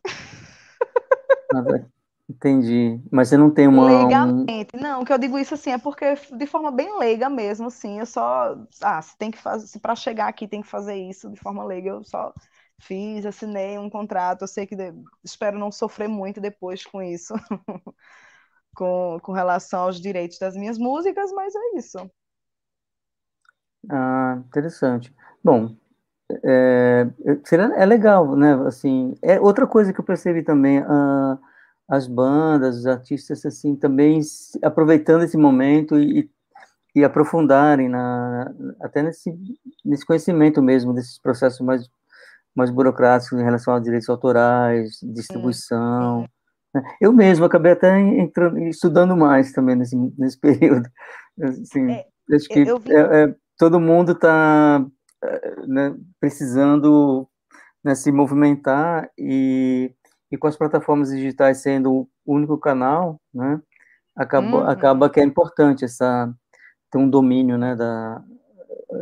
Entendi. 2.30 3.02
Mas 3.12 3.30
você 3.30 3.38
não 3.38 3.50
tem 3.50 3.68
uma. 3.68 4.04
Legalmente. 4.04 4.76
Não, 4.76 5.04
que 5.04 5.12
eu 5.12 5.18
digo 5.18 5.38
isso 5.40 5.56
assim, 5.56 5.72
é 5.72 5.78
porque 5.80 6.06
de 6.38 6.46
forma 6.46 6.70
bem 6.70 6.98
leiga 7.00 7.28
mesmo, 7.28 7.68
assim, 7.68 8.00
eu 8.00 8.06
só. 8.06 8.56
Ah, 8.82 9.02
se 9.02 9.18
tem 9.18 9.32
que 9.32 9.38
fazer. 9.38 9.66
Se 9.66 9.80
para 9.80 9.96
chegar 9.96 10.28
aqui 10.28 10.48
tem 10.48 10.62
que 10.62 10.68
fazer 10.68 10.96
isso 10.96 11.30
de 11.32 11.40
forma 11.40 11.64
leiga, 11.64 11.90
eu 11.90 12.04
só 12.04 12.32
fiz, 12.80 13.26
assinei 13.26 13.80
um 13.80 13.90
contrato. 13.90 14.44
Eu 14.44 14.48
sei 14.48 14.68
que 14.68 14.76
de... 14.76 14.94
espero 15.24 15.58
não 15.58 15.72
sofrer 15.72 16.08
muito 16.08 16.40
depois 16.40 16.86
com 16.86 17.02
isso. 17.02 17.34
com, 18.76 19.18
com 19.22 19.32
relação 19.32 19.82
aos 19.82 20.00
direitos 20.00 20.38
das 20.38 20.56
minhas 20.56 20.78
músicas, 20.78 21.32
mas 21.32 21.54
é 21.56 21.78
isso. 21.78 22.10
Ah, 23.90 24.42
interessante. 24.48 25.14
Bom, 25.44 25.76
é, 26.44 27.08
é 27.76 27.86
legal, 27.86 28.36
né? 28.36 28.54
Assim, 28.68 29.16
é 29.22 29.40
outra 29.40 29.66
coisa 29.66 29.92
que 29.92 30.00
eu 30.00 30.06
percebi 30.06 30.44
também, 30.44 30.82
uh, 30.82 31.40
as 31.90 32.08
bandas, 32.08 32.78
os 32.78 32.86
artistas, 32.86 33.44
assim, 33.46 33.76
também 33.76 34.22
aproveitando 34.62 35.24
esse 35.24 35.36
momento 35.36 35.98
e, 35.98 36.30
e 36.96 37.04
aprofundarem 37.04 37.90
na, 37.90 38.54
até 38.80 39.02
nesse, 39.02 39.36
nesse 39.84 40.06
conhecimento 40.06 40.62
mesmo 40.62 40.94
desses 40.94 41.20
processos 41.20 41.60
mais, 41.62 41.90
mais 42.56 42.70
burocráticos 42.70 43.40
em 43.40 43.44
relação 43.44 43.74
aos 43.74 43.84
direitos 43.84 44.08
autorais, 44.08 45.00
distribuição. 45.02 46.28
Né? 46.76 46.84
Eu 47.02 47.12
mesmo 47.12 47.46
acabei 47.46 47.72
até 47.72 48.00
entrando, 48.00 48.60
estudando 48.60 49.18
mais 49.18 49.52
também 49.52 49.76
nesse, 49.76 49.96
nesse 50.16 50.38
período. 50.40 50.88
Assim, 51.42 51.90
é, 51.92 52.06
acho 52.36 52.48
que 52.50 52.66
é, 52.92 53.24
é, 53.24 53.36
todo 53.58 53.80
mundo 53.80 54.12
está 54.12 54.86
né, 55.68 55.96
precisando 56.20 57.28
né, 57.84 57.96
se 57.96 58.12
movimentar 58.12 59.10
e, 59.18 59.92
e 60.32 60.38
com 60.38 60.48
as 60.48 60.56
plataformas 60.56 61.10
digitais 61.10 61.58
sendo 61.58 62.08
o 62.26 62.36
único 62.36 62.58
canal, 62.58 63.20
né, 63.34 63.62
acaba, 64.16 64.48
uhum. 64.48 64.70
acaba 64.70 65.10
que 65.10 65.20
é 65.20 65.24
importante 65.24 65.86
essa 65.86 66.34
ter 66.92 66.98
um 66.98 67.10
domínio 67.10 67.58
né, 67.58 67.76
da, 67.76 68.22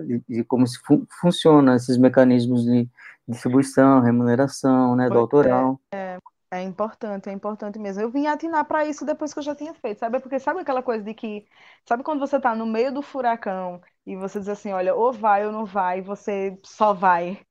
de, 0.06 0.24
de 0.28 0.44
como 0.44 0.68
se 0.68 0.80
fun, 0.80 1.06
funciona 1.22 1.76
esses 1.76 1.98
mecanismos 1.98 2.64
de 2.64 2.90
distribuição, 3.28 4.02
remuneração, 4.02 4.96
né, 4.96 5.10
do 5.10 5.16
é, 5.16 5.18
autoral. 5.18 5.80
É, 5.94 6.18
é 6.52 6.62
importante, 6.62 7.30
é 7.30 7.34
importante 7.34 7.78
mesmo. 7.78 8.02
Eu 8.02 8.10
vim 8.10 8.26
atinar 8.26 8.66
para 8.66 8.86
isso 8.86 9.06
depois 9.06 9.34
que 9.34 9.40
eu 9.40 9.44
já 9.44 9.56
tinha 9.56 9.74
feito, 9.74 10.00
sabe? 10.00 10.20
Porque 10.20 10.40
sabe 10.40 10.62
aquela 10.62 10.82
coisa 10.82 11.04
de 11.04 11.14
que, 11.14 11.46
sabe 11.86 12.04
quando 12.04 12.20
você 12.20 12.38
está 12.38 12.56
no 12.56 12.66
meio 12.66 12.94
do 12.94 13.02
furacão 13.02 13.82
e 14.06 14.16
você 14.16 14.40
diz 14.40 14.50
assim, 14.50 14.72
olha, 14.72 14.96
ou 14.96 15.12
vai 15.12 15.46
ou 15.46 15.52
não 15.52 15.66
vai, 15.66 16.02
você 16.02 16.58
só 16.64 16.94
vai. 16.94 17.42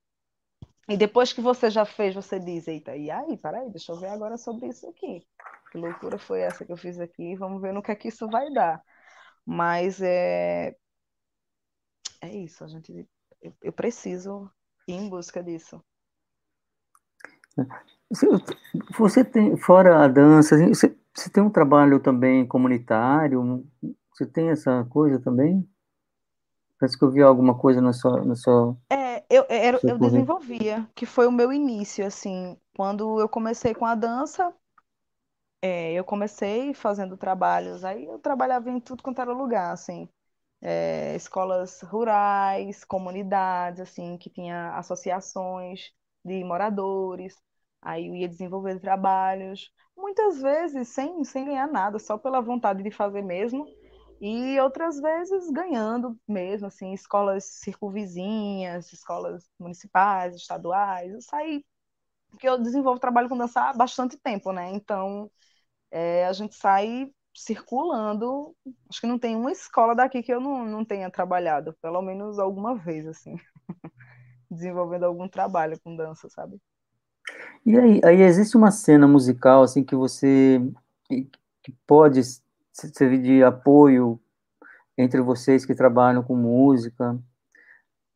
E 0.88 0.96
depois 0.96 1.32
que 1.32 1.40
você 1.40 1.68
já 1.68 1.84
fez, 1.84 2.14
você 2.14 2.38
diz, 2.38 2.68
eita, 2.68 2.96
e 2.96 3.10
aí, 3.10 3.36
peraí, 3.36 3.68
deixa 3.70 3.92
eu 3.92 3.96
ver 3.98 4.08
agora 4.08 4.36
sobre 4.36 4.68
isso 4.68 4.88
aqui. 4.88 5.26
Que 5.72 5.78
loucura 5.78 6.16
foi 6.18 6.40
essa 6.40 6.64
que 6.64 6.72
eu 6.72 6.76
fiz 6.76 7.00
aqui? 7.00 7.34
Vamos 7.34 7.60
ver 7.60 7.72
no 7.72 7.82
que 7.82 7.90
é 7.90 7.96
que 7.96 8.08
isso 8.08 8.28
vai 8.28 8.52
dar. 8.52 8.80
Mas 9.44 10.00
é, 10.00 10.76
é 12.20 12.36
isso, 12.36 12.62
a 12.62 12.68
gente, 12.68 13.06
eu, 13.42 13.52
eu 13.62 13.72
preciso 13.72 14.50
ir 14.86 14.94
em 14.94 15.08
busca 15.08 15.42
disso. 15.42 15.82
Você 18.96 19.24
tem, 19.24 19.56
fora 19.56 20.04
a 20.04 20.08
dança, 20.08 20.56
você, 20.56 20.96
você 21.14 21.30
tem 21.30 21.42
um 21.42 21.50
trabalho 21.50 21.98
também 21.98 22.46
comunitário? 22.46 23.66
Você 24.12 24.26
tem 24.26 24.50
essa 24.50 24.84
coisa 24.84 25.18
também? 25.18 25.68
Parece 26.78 26.98
que 26.98 27.04
eu 27.04 27.10
vi 27.10 27.22
alguma 27.22 27.56
coisa 27.58 27.80
na 27.80 27.92
sua. 27.92 28.24
Na 28.24 28.36
sua 28.36 28.76
é, 28.90 29.05
eu, 29.30 29.46
eu, 29.48 29.82
eu 29.86 29.98
desenvolvia, 29.98 30.88
que 30.94 31.06
foi 31.06 31.26
o 31.26 31.32
meu 31.32 31.52
início, 31.52 32.04
assim. 32.06 32.56
Quando 32.76 33.20
eu 33.20 33.28
comecei 33.28 33.74
com 33.74 33.86
a 33.86 33.94
dança, 33.94 34.54
é, 35.62 35.92
eu 35.94 36.04
comecei 36.04 36.74
fazendo 36.74 37.16
trabalhos, 37.16 37.84
aí 37.84 38.04
eu 38.06 38.18
trabalhava 38.18 38.70
em 38.70 38.80
tudo 38.80 39.02
quanto 39.02 39.20
era 39.20 39.32
lugar, 39.32 39.72
assim. 39.72 40.08
É, 40.62 41.14
escolas 41.16 41.82
rurais, 41.82 42.84
comunidades, 42.84 43.80
assim, 43.80 44.18
que 44.18 44.30
tinha 44.30 44.76
associações 44.78 45.92
de 46.24 46.44
moradores. 46.44 47.36
Aí 47.82 48.08
eu 48.08 48.14
ia 48.16 48.28
desenvolver 48.28 48.80
trabalhos, 48.80 49.72
muitas 49.96 50.40
vezes 50.42 50.88
sem, 50.88 51.24
sem 51.24 51.44
ganhar 51.46 51.68
nada, 51.68 51.98
só 51.98 52.18
pela 52.18 52.40
vontade 52.40 52.82
de 52.82 52.90
fazer 52.90 53.22
mesmo, 53.22 53.66
e 54.20 54.58
outras 54.60 55.00
vezes 55.00 55.50
ganhando 55.50 56.18
mesmo, 56.26 56.66
assim, 56.68 56.92
escolas 56.92 57.44
circunvizinhas, 57.44 58.92
escolas 58.92 59.48
municipais, 59.58 60.34
estaduais. 60.34 61.12
Eu 61.12 61.20
saí, 61.20 61.64
porque 62.30 62.48
eu 62.48 62.58
desenvolvo 62.58 63.00
trabalho 63.00 63.28
com 63.28 63.36
dança 63.36 63.60
há 63.60 63.72
bastante 63.72 64.16
tempo, 64.16 64.52
né? 64.52 64.70
Então, 64.72 65.30
é, 65.90 66.26
a 66.26 66.32
gente 66.32 66.54
sai 66.54 67.10
circulando. 67.34 68.54
Acho 68.88 69.00
que 69.00 69.06
não 69.06 69.18
tem 69.18 69.36
uma 69.36 69.52
escola 69.52 69.94
daqui 69.94 70.22
que 70.22 70.32
eu 70.32 70.40
não, 70.40 70.64
não 70.64 70.84
tenha 70.84 71.10
trabalhado, 71.10 71.76
pelo 71.82 72.00
menos 72.02 72.38
alguma 72.38 72.74
vez, 72.74 73.06
assim, 73.06 73.36
desenvolvendo 74.50 75.04
algum 75.04 75.28
trabalho 75.28 75.78
com 75.80 75.94
dança, 75.94 76.28
sabe? 76.30 76.58
E 77.64 77.76
aí, 77.76 78.00
aí 78.04 78.22
existe 78.22 78.56
uma 78.56 78.70
cena 78.70 79.06
musical 79.08 79.62
assim 79.62 79.82
que 79.82 79.96
você 79.96 80.60
que 81.62 81.72
pode 81.84 82.20
de 83.22 83.42
apoio 83.42 84.20
entre 84.96 85.20
vocês 85.20 85.64
que 85.64 85.74
trabalham 85.74 86.22
com 86.22 86.34
música 86.34 87.18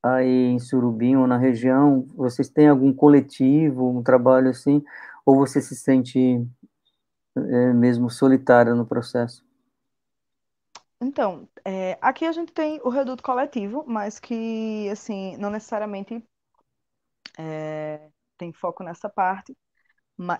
aí 0.02 0.46
em 0.46 0.58
Surubim 0.58 1.16
ou 1.16 1.26
na 1.26 1.36
região? 1.36 2.06
Vocês 2.14 2.48
têm 2.48 2.68
algum 2.68 2.92
coletivo, 2.92 3.98
um 3.98 4.02
trabalho 4.02 4.50
assim, 4.50 4.82
ou 5.24 5.36
você 5.36 5.60
se 5.60 5.76
sente 5.76 6.46
é, 7.36 7.72
mesmo 7.72 8.10
solitária 8.10 8.74
no 8.74 8.86
processo? 8.86 9.44
Então, 11.00 11.48
é, 11.64 11.96
aqui 12.00 12.26
a 12.26 12.32
gente 12.32 12.52
tem 12.52 12.78
o 12.84 12.90
Reduto 12.90 13.22
Coletivo, 13.22 13.84
mas 13.86 14.18
que, 14.18 14.88
assim, 14.90 15.34
não 15.38 15.48
necessariamente 15.48 16.22
é, 17.38 18.10
tem 18.36 18.52
foco 18.52 18.82
nessa 18.82 19.08
parte. 19.08 19.56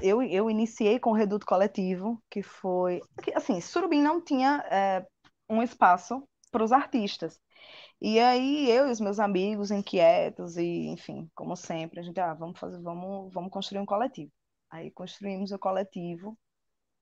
Eu, 0.02 0.22
eu 0.22 0.50
iniciei 0.50 0.98
com 0.98 1.10
o 1.10 1.14
Reduto 1.14 1.46
Coletivo, 1.46 2.22
que 2.30 2.42
foi. 2.42 3.00
Assim, 3.34 3.60
Surubim 3.60 4.02
não 4.02 4.20
tinha 4.22 4.64
é, 4.70 5.06
um 5.48 5.62
espaço 5.62 6.22
para 6.50 6.64
os 6.64 6.72
artistas. 6.72 7.38
E 8.00 8.18
aí 8.18 8.70
eu 8.70 8.88
e 8.88 8.90
os 8.92 9.00
meus 9.00 9.18
amigos 9.20 9.70
inquietos 9.70 10.56
e, 10.56 10.88
enfim, 10.88 11.30
como 11.34 11.56
sempre, 11.56 12.00
a 12.00 12.02
gente, 12.02 12.18
ah, 12.20 12.34
vamos 12.34 12.58
fazer, 12.58 12.80
vamos, 12.80 13.32
vamos 13.32 13.50
construir 13.50 13.80
um 13.80 13.86
coletivo. 13.86 14.32
Aí 14.70 14.90
construímos 14.90 15.52
o 15.52 15.58
coletivo. 15.58 16.38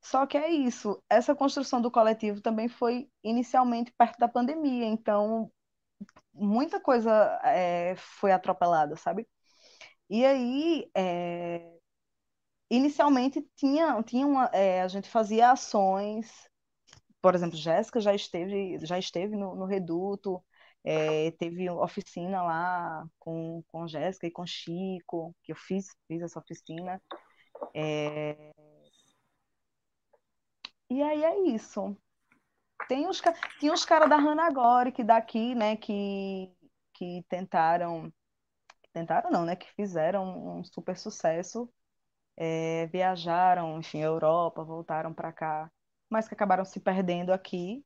Só 0.03 0.27
que 0.27 0.39
é 0.39 0.51
isso, 0.51 1.03
essa 1.11 1.35
construção 1.35 1.81
do 1.83 1.91
coletivo 1.91 2.41
também 2.41 2.69
foi 2.69 3.09
inicialmente 3.23 3.93
perto 3.99 4.19
da 4.19 4.29
pandemia, 4.29 4.87
então 4.87 5.51
muita 6.33 6.81
coisa 6.81 7.41
é, 7.45 7.97
foi 7.97 8.33
atropelada, 8.33 8.97
sabe? 8.97 9.27
E 10.11 10.25
aí, 10.25 10.91
é... 10.95 11.78
inicialmente 12.71 13.43
tinha, 13.57 14.03
tinha 14.03 14.27
uma, 14.27 14.47
é, 14.53 14.83
a 14.83 14.89
gente 14.89 15.09
fazia 15.09 15.53
ações, 15.53 16.49
por 17.21 17.35
exemplo, 17.35 17.57
Jéssica 17.57 18.01
já 18.01 18.15
esteve, 18.15 18.79
já 18.85 18.99
esteve 18.99 19.37
no, 19.37 19.55
no 19.55 19.65
Reduto, 19.65 20.43
é, 20.85 21.31
teve 21.33 21.69
oficina 21.71 22.43
lá 22.43 23.07
com, 23.19 23.63
com 23.69 23.87
Jéssica 23.87 24.27
e 24.27 24.31
com 24.31 24.47
Chico, 24.47 25.35
que 25.43 25.53
eu 25.53 25.57
fiz, 25.57 25.89
fiz 26.07 26.23
essa 26.23 26.39
oficina. 26.39 27.03
É... 27.75 28.53
E 30.91 31.03
aí 31.03 31.25
é 31.25 31.41
isso. 31.51 31.97
Tem 32.89 33.07
os, 33.09 33.21
tem 33.61 33.71
os 33.71 33.85
caras 33.85 34.09
da 34.09 34.17
Hanagori, 34.17 34.93
que 34.93 35.05
daqui, 35.05 35.55
né, 35.55 35.77
que, 35.77 36.51
que 36.95 37.25
tentaram, 37.29 38.13
tentaram 38.93 39.31
não, 39.31 39.45
né, 39.45 39.57
que 39.57 39.71
fizeram 39.75 40.59
um 40.59 40.65
super 40.65 40.97
sucesso, 40.97 41.71
é, 42.41 42.87
viajaram, 42.87 43.81
enfim, 43.81 43.99
Europa, 43.99 44.63
voltaram 44.63 45.13
para 45.13 45.33
cá, 45.33 45.69
mas 46.09 46.29
que 46.29 46.35
acabaram 46.35 46.65
se 46.65 46.79
perdendo 46.79 47.33
aqui. 47.33 47.85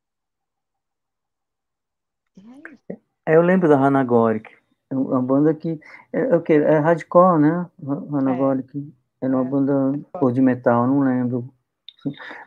É, 2.90 2.98
é 3.26 3.36
eu 3.36 3.40
lembro 3.40 3.66
da 3.66 3.78
Hanagoric, 3.78 4.54
é 4.90 4.94
uma 4.94 5.22
banda 5.22 5.54
que 5.54 5.80
é, 6.12 6.36
o 6.36 6.42
que 6.42 6.52
é 6.52 6.78
hardcore, 6.78 7.40
né? 7.40 7.70
Hanagoric. 8.12 8.78
É. 8.78 9.02
Era 9.24 9.36
uma 9.36 9.44
banda 9.44 9.72
ou 10.20 10.32
de 10.32 10.40
metal, 10.40 10.86
não 10.86 11.00
lembro. 11.00 11.48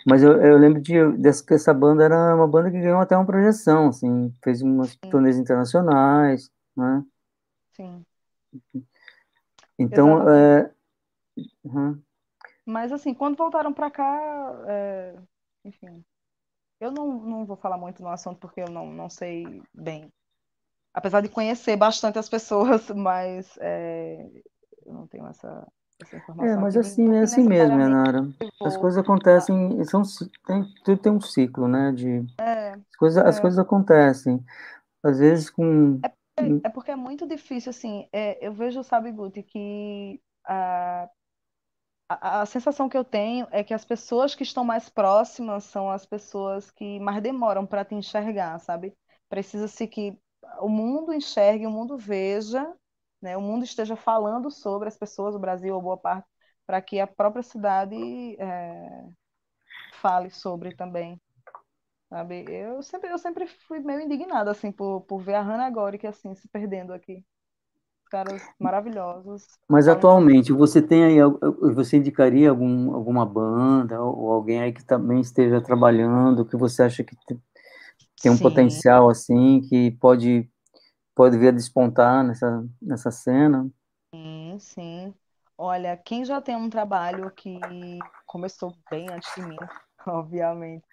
Mas 0.06 0.22
eu, 0.22 0.34
eu 0.42 0.58
lembro 0.58 0.82
de 0.82 1.12
dessa, 1.14 1.44
que 1.44 1.54
essa 1.54 1.74
banda 1.74 2.04
era 2.04 2.36
uma 2.36 2.48
banda 2.48 2.70
que 2.70 2.80
ganhou 2.80 3.00
até 3.00 3.16
uma 3.16 3.26
projeção, 3.26 3.88
assim, 3.88 4.32
fez 4.44 4.62
umas 4.62 4.92
Sim. 4.92 5.10
turnês 5.10 5.38
internacionais, 5.38 6.52
né? 6.76 7.04
Sim. 7.74 8.06
Então, 9.80 10.30
é... 10.30 10.70
uhum. 11.64 12.02
mas 12.66 12.92
assim, 12.92 13.14
quando 13.14 13.38
voltaram 13.38 13.74
para 13.74 13.92
cá, 13.92 14.64
é... 14.68 15.16
enfim, 15.64 16.04
eu 16.80 16.92
não, 16.92 17.14
não 17.20 17.46
vou 17.46 17.56
falar 17.56 17.78
muito 17.78 18.02
no 18.02 18.10
assunto 18.10 18.40
porque 18.40 18.62
eu 18.62 18.70
não, 18.70 18.92
não 18.92 19.10
sei 19.10 19.62
bem, 19.74 20.12
apesar 20.94 21.22
de 21.22 21.30
conhecer 21.30 21.76
bastante 21.76 22.20
as 22.20 22.30
pessoas, 22.30 22.90
mas 22.96 23.58
é... 23.60 24.30
eu 24.86 24.94
não 24.94 25.08
tenho 25.08 25.28
essa 25.28 25.68
é, 26.42 26.56
mas 26.58 26.76
assim, 26.76 27.16
é 27.16 27.22
assim 27.22 27.44
mesmo, 27.44 27.78
né, 27.78 27.88
Nara? 27.88 28.28
As 28.62 28.76
coisas 28.76 28.98
acontecem, 28.98 29.82
são, 29.86 30.02
tem, 30.46 30.66
tudo 30.84 31.02
tem 31.02 31.12
um 31.12 31.22
ciclo, 31.22 31.70
né? 31.70 31.94
De, 31.94 32.26
é, 32.38 32.72
as, 32.74 32.96
coisas, 32.98 33.24
é. 33.24 33.30
as 33.30 33.40
coisas 33.40 33.58
acontecem. 33.58 34.44
Às 35.02 35.20
vezes 35.20 35.50
com. 35.50 36.00
É, 36.04 36.12
é 36.66 36.70
porque 36.70 36.92
é 36.92 36.96
muito 36.98 37.26
difícil, 37.26 37.70
assim. 37.70 38.10
É, 38.12 38.46
eu 38.46 38.54
vejo, 38.54 38.84
sabe, 38.84 39.10
Guti, 39.12 39.42
que 39.42 40.20
a, 40.46 41.10
a, 42.10 42.42
a 42.42 42.46
sensação 42.46 42.90
que 42.90 42.98
eu 42.98 43.04
tenho 43.04 43.48
é 43.52 43.64
que 43.64 43.74
as 43.74 43.86
pessoas 43.86 44.36
que 44.36 44.44
estão 44.44 44.64
mais 44.64 44.90
próximas 44.90 45.64
são 45.66 45.90
as 45.90 46.06
pessoas 46.06 46.72
que 46.72 47.00
mais 47.00 47.22
demoram 47.22 47.66
para 47.66 47.86
te 47.86 47.96
enxergar, 47.96 48.60
sabe? 48.60 48.96
Precisa-se 49.30 49.88
que 49.88 50.18
o 50.60 50.70
mundo 50.70 51.14
enxergue, 51.14 51.66
o 51.68 51.72
mundo 51.72 51.98
veja 51.98 52.76
né, 53.26 53.36
o 53.36 53.42
mundo 53.42 53.64
esteja 53.66 53.96
falando 53.96 54.52
sobre 54.52 54.88
as 54.88 54.98
pessoas, 54.98 55.36
o 55.36 55.40
Brasil, 55.40 55.74
ou 55.76 55.82
boa 55.82 55.98
parte, 55.98 56.28
para 56.66 56.80
que 56.82 57.00
a 57.00 57.08
própria 57.08 57.42
cidade 57.44 57.96
é, 58.40 59.06
fale 59.94 60.30
sobre 60.30 60.76
também. 60.76 61.20
Sabe? 62.10 62.46
Eu 62.48 62.84
sempre, 62.84 63.12
eu 63.12 63.18
sempre 63.18 63.48
fui 63.48 63.80
meio 63.80 64.02
indignada 64.02 64.52
assim, 64.52 64.72
por, 64.72 65.02
por 65.02 65.20
ver 65.22 65.36
a 65.36 65.42
Hannah 65.42 65.66
agora 65.66 65.98
que 65.98 66.08
assim, 66.08 66.36
se 66.36 66.48
perdendo 66.50 66.94
aqui. 66.94 67.26
Caras 68.10 68.42
maravilhosos. 68.60 69.48
Mas 69.68 69.88
atualmente, 69.88 70.54
você 70.54 70.82
tem 70.82 71.04
aí, 71.04 71.18
você 71.74 71.98
indicaria 71.98 72.50
algum, 72.50 72.94
alguma 72.94 73.26
banda 73.26 74.00
ou 74.02 74.32
alguém 74.32 74.62
aí 74.62 74.72
que 74.72 74.86
também 74.86 75.20
esteja 75.22 75.60
trabalhando, 75.60 76.46
que 76.46 76.56
você 76.56 76.84
acha 76.84 77.04
que 77.04 77.16
tem 78.22 78.32
um 78.32 78.38
Sim. 78.38 78.44
potencial 78.44 79.10
assim, 79.10 79.62
que 79.62 79.92
pode 79.92 80.50
pode 81.16 81.38
vir 81.38 81.50
a 81.50 81.52
despontar 81.52 82.24
nessa, 82.26 82.66
nessa 82.82 83.12
cena. 83.12 83.70
Sim, 84.14 84.58
sim. 84.60 85.14
Olha, 85.58 85.96
quem 85.98 86.26
já 86.26 86.42
tem 86.42 86.56
um 86.56 86.70
trabalho 86.70 87.32
que 87.32 87.58
começou 88.26 88.76
bem 88.90 89.10
antes 89.10 89.34
de 89.36 89.42
mim, 89.42 89.58
obviamente, 90.06 90.86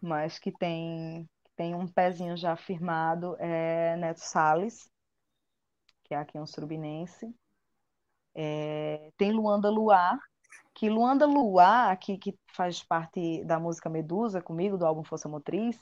mas 0.00 0.38
que 0.38 0.52
tem, 0.52 1.28
tem 1.56 1.74
um 1.74 1.86
pezinho 1.86 2.36
já 2.36 2.56
firmado 2.56 3.36
é 3.38 3.96
Neto 3.96 4.20
Salles, 4.20 4.90
que 6.06 6.14
é 6.14 6.18
aqui 6.18 6.38
um 6.38 6.46
surubinense. 6.46 7.34
É, 8.34 9.10
tem 9.16 9.32
Luanda 9.32 9.68
Luar, 9.70 10.18
que 10.74 10.88
Luanda 10.88 11.26
Luar, 11.26 11.98
que, 11.98 12.18
que 12.18 12.38
faz 12.54 12.82
parte 12.82 13.44
da 13.44 13.58
música 13.58 13.88
Medusa 13.88 14.42
comigo, 14.42 14.76
do 14.78 14.86
álbum 14.86 15.02
Força 15.02 15.28
Motriz, 15.28 15.78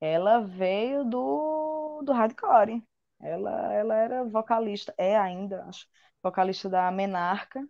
ela 0.00 0.40
veio 0.40 1.04
do, 1.04 2.02
do 2.02 2.12
hardcore. 2.12 2.82
Ela, 3.20 3.72
ela 3.74 3.94
era 3.96 4.24
vocalista, 4.24 4.94
é 4.98 5.16
ainda, 5.16 5.64
acho, 5.64 5.86
vocalista 6.22 6.68
da 6.68 6.90
Menarca, 6.90 7.66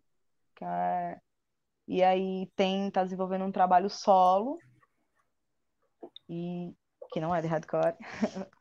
é, 0.63 1.21
e 1.87 2.03
aí 2.03 2.51
tem, 2.57 2.91
tá 2.91 3.05
desenvolvendo 3.05 3.45
um 3.45 3.53
trabalho 3.53 3.91
solo, 3.91 4.59
e 6.29 6.73
que 7.13 7.21
não 7.21 7.35
é 7.35 7.41
de 7.43 7.47
hardcore, 7.49 7.97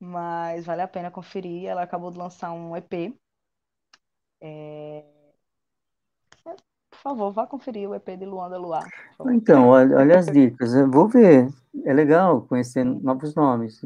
mas 0.00 0.66
vale 0.66 0.82
a 0.82 0.88
pena 0.88 1.10
conferir. 1.10 1.66
Ela 1.66 1.82
acabou 1.82 2.10
de 2.10 2.18
lançar 2.18 2.52
um 2.52 2.76
EP. 2.76 3.14
É... 4.40 5.04
Por 6.44 6.98
favor, 6.98 7.32
vá 7.32 7.46
conferir 7.46 7.88
o 7.88 7.94
EP 7.94 8.16
de 8.16 8.24
Luanda 8.24 8.56
Luar. 8.56 8.88
Então, 9.32 9.68
olha, 9.68 9.96
olha 9.96 10.18
as 10.18 10.26
dicas. 10.26 10.74
Eu 10.74 10.90
vou 10.90 11.08
ver. 11.08 11.48
É 11.84 11.92
legal 11.92 12.42
conhecer 12.42 12.84
novos 12.84 13.34
nomes. 13.34 13.80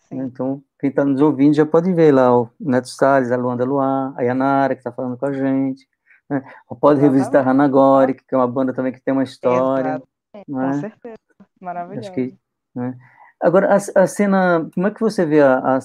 Sim. 0.00 0.20
Então, 0.20 0.62
quem 0.78 0.90
está 0.90 1.04
nos 1.04 1.20
ouvindo 1.20 1.54
já 1.54 1.64
pode 1.64 1.92
ver 1.92 2.12
lá 2.12 2.36
o 2.36 2.50
Neto 2.58 2.88
Salles, 2.88 3.30
a 3.30 3.36
Luanda 3.36 3.64
Luar, 3.64 4.12
a 4.16 4.22
Yanara, 4.22 4.74
que 4.74 4.80
está 4.80 4.92
falando 4.92 5.16
com 5.16 5.26
a 5.26 5.32
gente. 5.32 5.88
Né? 6.28 6.42
Pode 6.80 7.00
revisitar 7.00 7.46
a 7.46 7.50
Hanagori, 7.50 8.14
que 8.14 8.34
é 8.34 8.36
uma 8.36 8.48
banda 8.48 8.72
também 8.72 8.92
que 8.92 9.00
tem 9.00 9.12
uma 9.12 9.24
história. 9.24 10.02
Né? 10.34 10.44
Com 10.46 10.72
certeza. 10.74 11.18
Maravilhoso. 11.60 12.12
Que, 12.12 12.36
né? 12.74 12.96
Agora, 13.40 13.72
a, 13.72 14.02
a, 14.02 14.06
cena, 14.06 14.68
como 14.74 14.86
é 14.88 14.90
que 14.90 15.00
você 15.00 15.24
vê 15.24 15.40
a, 15.40 15.76
a 15.76 15.80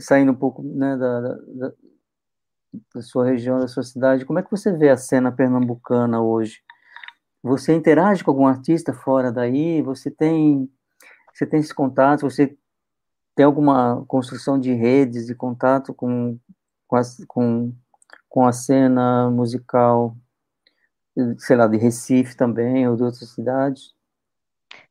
saindo 0.00 0.32
um 0.32 0.34
pouco 0.34 0.62
né, 0.62 0.96
da, 0.96 1.20
da, 1.20 1.72
da 2.94 3.02
sua 3.02 3.26
região, 3.26 3.58
da 3.58 3.68
sua 3.68 3.82
cidade, 3.82 4.24
como 4.24 4.38
é 4.38 4.42
que 4.42 4.50
você 4.50 4.72
vê 4.72 4.88
a 4.88 4.96
cena 4.96 5.30
pernambucana 5.30 6.20
hoje? 6.20 6.62
Você 7.42 7.74
interage 7.74 8.24
com 8.24 8.30
algum 8.30 8.46
artista 8.46 8.92
fora 8.92 9.30
daí? 9.30 9.82
Você 9.82 10.10
tem, 10.10 10.70
você 11.32 11.46
tem 11.46 11.60
esse 11.60 11.74
contato? 11.74 12.22
Você 12.22 12.56
tem 13.34 13.44
alguma 13.44 14.04
construção 14.08 14.58
de 14.58 14.72
redes 14.72 15.26
de 15.26 15.34
contato 15.34 15.94
com, 15.94 16.38
com, 16.88 16.96
a, 16.96 17.02
com, 17.28 17.72
com 18.28 18.46
a 18.46 18.52
cena 18.52 19.30
musical, 19.30 20.16
sei 21.38 21.56
lá, 21.56 21.66
de 21.66 21.76
Recife 21.76 22.36
também, 22.36 22.88
ou 22.88 22.96
de 22.96 23.02
outras 23.04 23.28
cidades? 23.30 23.94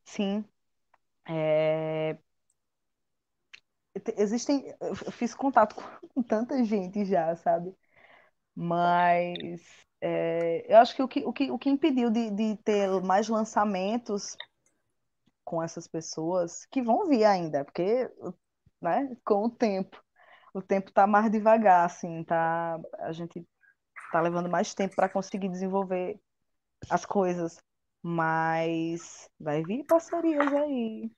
Sim. 0.04 0.44
É... 1.28 2.18
Existem. 4.16 4.74
Eu 4.80 4.94
fiz 4.94 5.34
contato 5.34 5.74
com 6.14 6.22
tanta 6.22 6.62
gente 6.64 7.04
já, 7.04 7.34
sabe? 7.36 7.74
Mas 8.54 9.62
é... 10.00 10.72
eu 10.72 10.78
acho 10.78 10.94
que 10.96 11.02
o 11.02 11.08
que, 11.08 11.24
o 11.24 11.32
que, 11.32 11.50
o 11.50 11.58
que 11.58 11.70
impediu 11.70 12.10
de, 12.10 12.30
de 12.30 12.56
ter 12.58 12.88
mais 13.02 13.28
lançamentos 13.28 14.36
com 15.44 15.62
essas 15.62 15.86
pessoas 15.86 16.66
que 16.66 16.82
vão 16.82 17.06
vir 17.08 17.24
ainda, 17.24 17.64
porque 17.64 18.10
né, 18.80 19.16
com 19.24 19.44
o 19.46 19.50
tempo. 19.50 20.02
O 20.54 20.62
tempo 20.62 20.88
está 20.88 21.06
mais 21.06 21.30
devagar, 21.30 21.84
assim, 21.84 22.24
tá, 22.24 22.80
a 23.00 23.12
gente 23.12 23.46
está 24.06 24.20
levando 24.20 24.48
mais 24.48 24.74
tempo 24.74 24.96
para 24.96 25.08
conseguir 25.08 25.48
desenvolver 25.50 26.18
as 26.90 27.04
coisas, 27.04 27.58
mas 28.08 29.28
vai 29.38 29.64
vir 29.64 29.84
parcerias 29.84 30.52
aí 30.52 31.10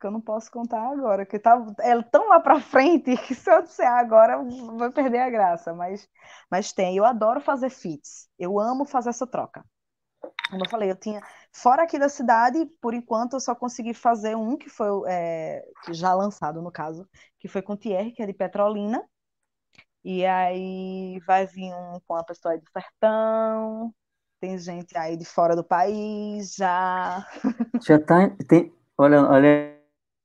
que 0.00 0.06
eu 0.06 0.10
não 0.12 0.20
posso 0.20 0.50
contar 0.52 0.80
agora, 0.88 1.26
que 1.26 1.36
tá 1.38 1.60
é 1.80 2.00
tão 2.02 2.28
lá 2.28 2.38
para 2.38 2.60
frente 2.60 3.16
que 3.26 3.34
se 3.34 3.50
eu 3.50 3.62
disser 3.62 3.88
agora 3.88 4.38
vai 4.76 4.90
perder 4.92 5.18
a 5.18 5.30
graça, 5.30 5.74
mas 5.74 6.08
mas 6.48 6.72
tem. 6.72 6.96
Eu 6.96 7.04
adoro 7.04 7.40
fazer 7.40 7.70
fits. 7.70 8.28
Eu 8.38 8.58
amo 8.60 8.84
fazer 8.84 9.10
essa 9.10 9.26
troca. 9.26 9.64
Como 10.50 10.64
eu 10.64 10.70
falei, 10.70 10.90
eu 10.90 10.96
tinha. 10.96 11.20
Fora 11.52 11.82
aqui 11.82 11.98
da 11.98 12.08
cidade, 12.08 12.64
por 12.80 12.94
enquanto 12.94 13.34
eu 13.34 13.40
só 13.40 13.54
consegui 13.54 13.92
fazer 13.92 14.36
um 14.36 14.56
que 14.56 14.68
foi 14.70 14.88
é, 15.08 15.64
já 15.92 16.14
lançado, 16.14 16.62
no 16.62 16.70
caso, 16.72 17.08
que 17.40 17.48
foi 17.48 17.62
com 17.62 17.72
o 17.74 17.76
Thierry, 17.76 18.12
que 18.12 18.22
é 18.22 18.26
de 18.26 18.32
Petrolina. 18.32 19.04
E 20.04 20.24
aí 20.24 21.20
vai 21.26 21.46
vir 21.46 21.72
um 21.74 22.00
com 22.06 22.14
a 22.14 22.24
pessoa 22.24 22.54
aí 22.54 22.60
do 22.60 22.70
sertão. 22.70 23.94
Tem 24.40 24.56
gente 24.56 24.96
aí 24.96 25.16
de 25.16 25.24
fora 25.24 25.56
do 25.56 25.64
país 25.64 26.54
já. 26.54 27.26
Já 27.82 27.98
tá. 27.98 28.30
Tem, 28.46 28.72
olha, 28.96 29.22
olha 29.22 29.76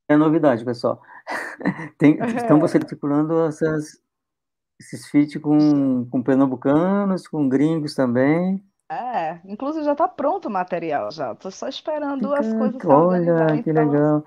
a 0.08 0.18
novidade, 0.18 0.64
pessoal. 0.64 1.02
Tem, 1.98 2.20
então 2.44 2.60
você 2.60 2.78
articulando 2.78 3.46
essas, 3.46 4.00
esses 4.80 5.08
feats 5.08 5.42
com, 5.42 6.06
com 6.10 6.22
pernambucanos, 6.22 7.28
com 7.28 7.50
gringos 7.50 7.96
também. 7.96 8.64
É, 8.92 9.40
inclusive 9.46 9.86
já 9.86 9.94
está 9.94 10.08
pronto 10.08 10.48
o 10.48 10.52
material 10.52 11.10
já. 11.12 11.34
Tô 11.34 11.50
só 11.50 11.68
esperando 11.68 12.34
as 12.36 12.54
coisas 12.54 12.86
Olha, 12.86 13.64
que 13.64 13.72
lançar. 13.72 13.92
legal. 13.92 14.24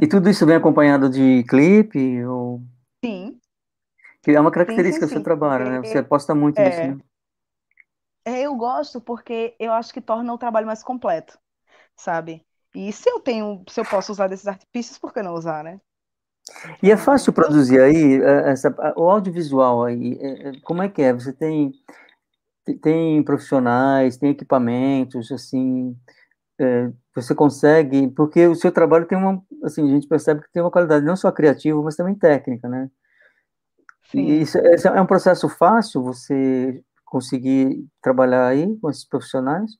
E 0.00 0.06
tudo 0.08 0.28
isso 0.28 0.44
vem 0.44 0.56
acompanhado 0.56 1.08
de 1.08 1.44
clipe? 1.44 2.24
Ou... 2.24 2.60
Sim, 3.04 3.38
Que 4.22 4.32
é 4.32 4.40
uma 4.40 4.50
sim, 4.50 4.54
sim, 4.54 4.54
característica 4.54 5.06
do 5.06 5.10
seu 5.10 5.18
sim. 5.18 5.24
trabalho, 5.24 5.66
né? 5.66 5.76
Você 5.76 5.82
Porque 5.82 5.98
aposta 5.98 6.34
muito 6.34 6.60
nisso, 6.60 6.80
é, 6.80 6.88
né? 6.88 6.98
É, 8.24 8.42
eu 8.42 8.54
gosto 8.56 9.00
porque 9.00 9.54
eu 9.58 9.72
acho 9.72 9.92
que 9.92 10.00
torna 10.00 10.32
o 10.32 10.38
trabalho 10.38 10.66
mais 10.66 10.82
completo, 10.82 11.38
sabe? 11.96 12.44
E 12.74 12.92
se 12.92 13.08
eu 13.10 13.20
tenho, 13.20 13.64
se 13.68 13.80
eu 13.80 13.84
posso 13.84 14.12
usar 14.12 14.28
desses 14.28 14.46
artifícios, 14.48 14.98
por 14.98 15.12
que 15.12 15.22
não 15.22 15.34
usar, 15.34 15.62
né? 15.62 15.80
E 16.82 16.90
é 16.90 16.96
fácil 16.96 17.32
produzir 17.32 17.80
aí, 17.80 18.20
eh, 18.22 18.50
essa, 18.50 18.74
o 18.96 19.08
audiovisual 19.10 19.84
aí, 19.84 20.18
eh, 20.20 20.52
como 20.62 20.82
é 20.82 20.88
que 20.88 21.02
é? 21.02 21.12
Você 21.12 21.32
tem, 21.32 21.72
tem 22.82 23.22
profissionais, 23.22 24.16
tem 24.16 24.30
equipamentos, 24.30 25.30
assim, 25.32 25.96
eh, 26.60 26.90
você 27.14 27.34
consegue, 27.34 28.08
porque 28.08 28.46
o 28.46 28.54
seu 28.54 28.72
trabalho 28.72 29.06
tem 29.06 29.18
uma, 29.18 29.42
assim, 29.64 29.84
a 29.84 29.94
gente 29.94 30.08
percebe 30.08 30.42
que 30.42 30.52
tem 30.52 30.62
uma 30.62 30.70
qualidade 30.70 31.04
não 31.06 31.16
só 31.16 31.32
criativa, 31.32 31.80
mas 31.82 31.96
também 31.96 32.14
técnica, 32.14 32.68
né? 32.68 32.90
E 34.14 34.18
sim. 34.18 34.40
isso, 34.40 34.58
esse 34.58 34.86
é 34.86 35.00
um 35.00 35.06
processo 35.06 35.48
fácil, 35.48 36.02
você 36.02 36.82
conseguir 37.14 37.86
trabalhar 38.02 38.48
aí 38.48 38.76
com 38.80 38.90
esses 38.90 39.06
profissionais? 39.06 39.70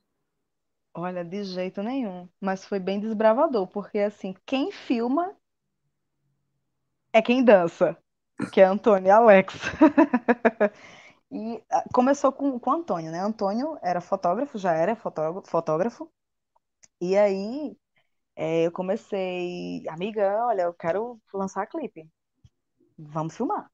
Olha, 0.93 1.21
de 1.25 1.43
jeito 1.43 1.83
nenhum. 1.83 2.29
Mas 2.39 2.63
foi 2.65 2.79
bem 2.79 2.97
desbravador, 2.97 3.67
porque 3.67 3.99
assim, 3.99 4.33
quem 4.45 4.71
filma 4.71 5.35
é 7.11 7.21
quem 7.21 7.43
dança, 7.43 7.97
que 8.53 8.61
é 8.61 8.63
Antônio 8.63 9.07
e 9.07 9.11
Alex. 9.11 9.53
E 11.31 11.61
ah, 11.71 11.83
começou 11.93 12.31
com, 12.31 12.57
com 12.59 12.71
Antônio, 12.71 13.11
né? 13.11 13.19
Antônio 13.19 13.77
era 13.81 13.99
fotógrafo, 13.99 14.57
já 14.59 14.73
era 14.73 14.95
fotógrafo, 14.95 15.49
fotógrafo. 15.49 16.09
E 17.01 17.17
aí 17.17 17.75
é, 18.35 18.67
eu 18.67 18.71
comecei, 18.71 19.87
amiga, 19.89 20.45
olha, 20.47 20.63
eu 20.63 20.73
quero 20.73 21.21
lançar 21.33 21.67
clipe. 21.67 22.09
Vamos 22.97 23.35
filmar. 23.37 23.69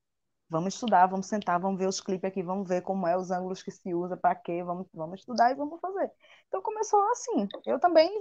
Vamos 0.52 0.74
estudar, 0.74 1.08
vamos 1.08 1.28
sentar, 1.28 1.60
vamos 1.60 1.80
ver 1.80 1.88
os 1.88 2.02
clipes 2.02 2.30
aqui, 2.30 2.44
vamos 2.44 2.68
ver 2.68 2.82
como 2.82 3.08
é 3.08 3.18
os 3.18 3.32
ângulos 3.32 3.64
que 3.64 3.72
se 3.72 3.94
usa, 3.94 4.18
para 4.18 4.36
quê, 4.36 4.62
vamos, 4.64 4.86
vamos 4.94 5.22
estudar 5.22 5.50
e 5.52 5.56
vamos 5.56 5.80
fazer. 5.80 6.12
Então 6.48 6.62
começou 6.62 7.02
assim. 7.12 7.48
Eu 7.66 7.80
também, 7.80 8.12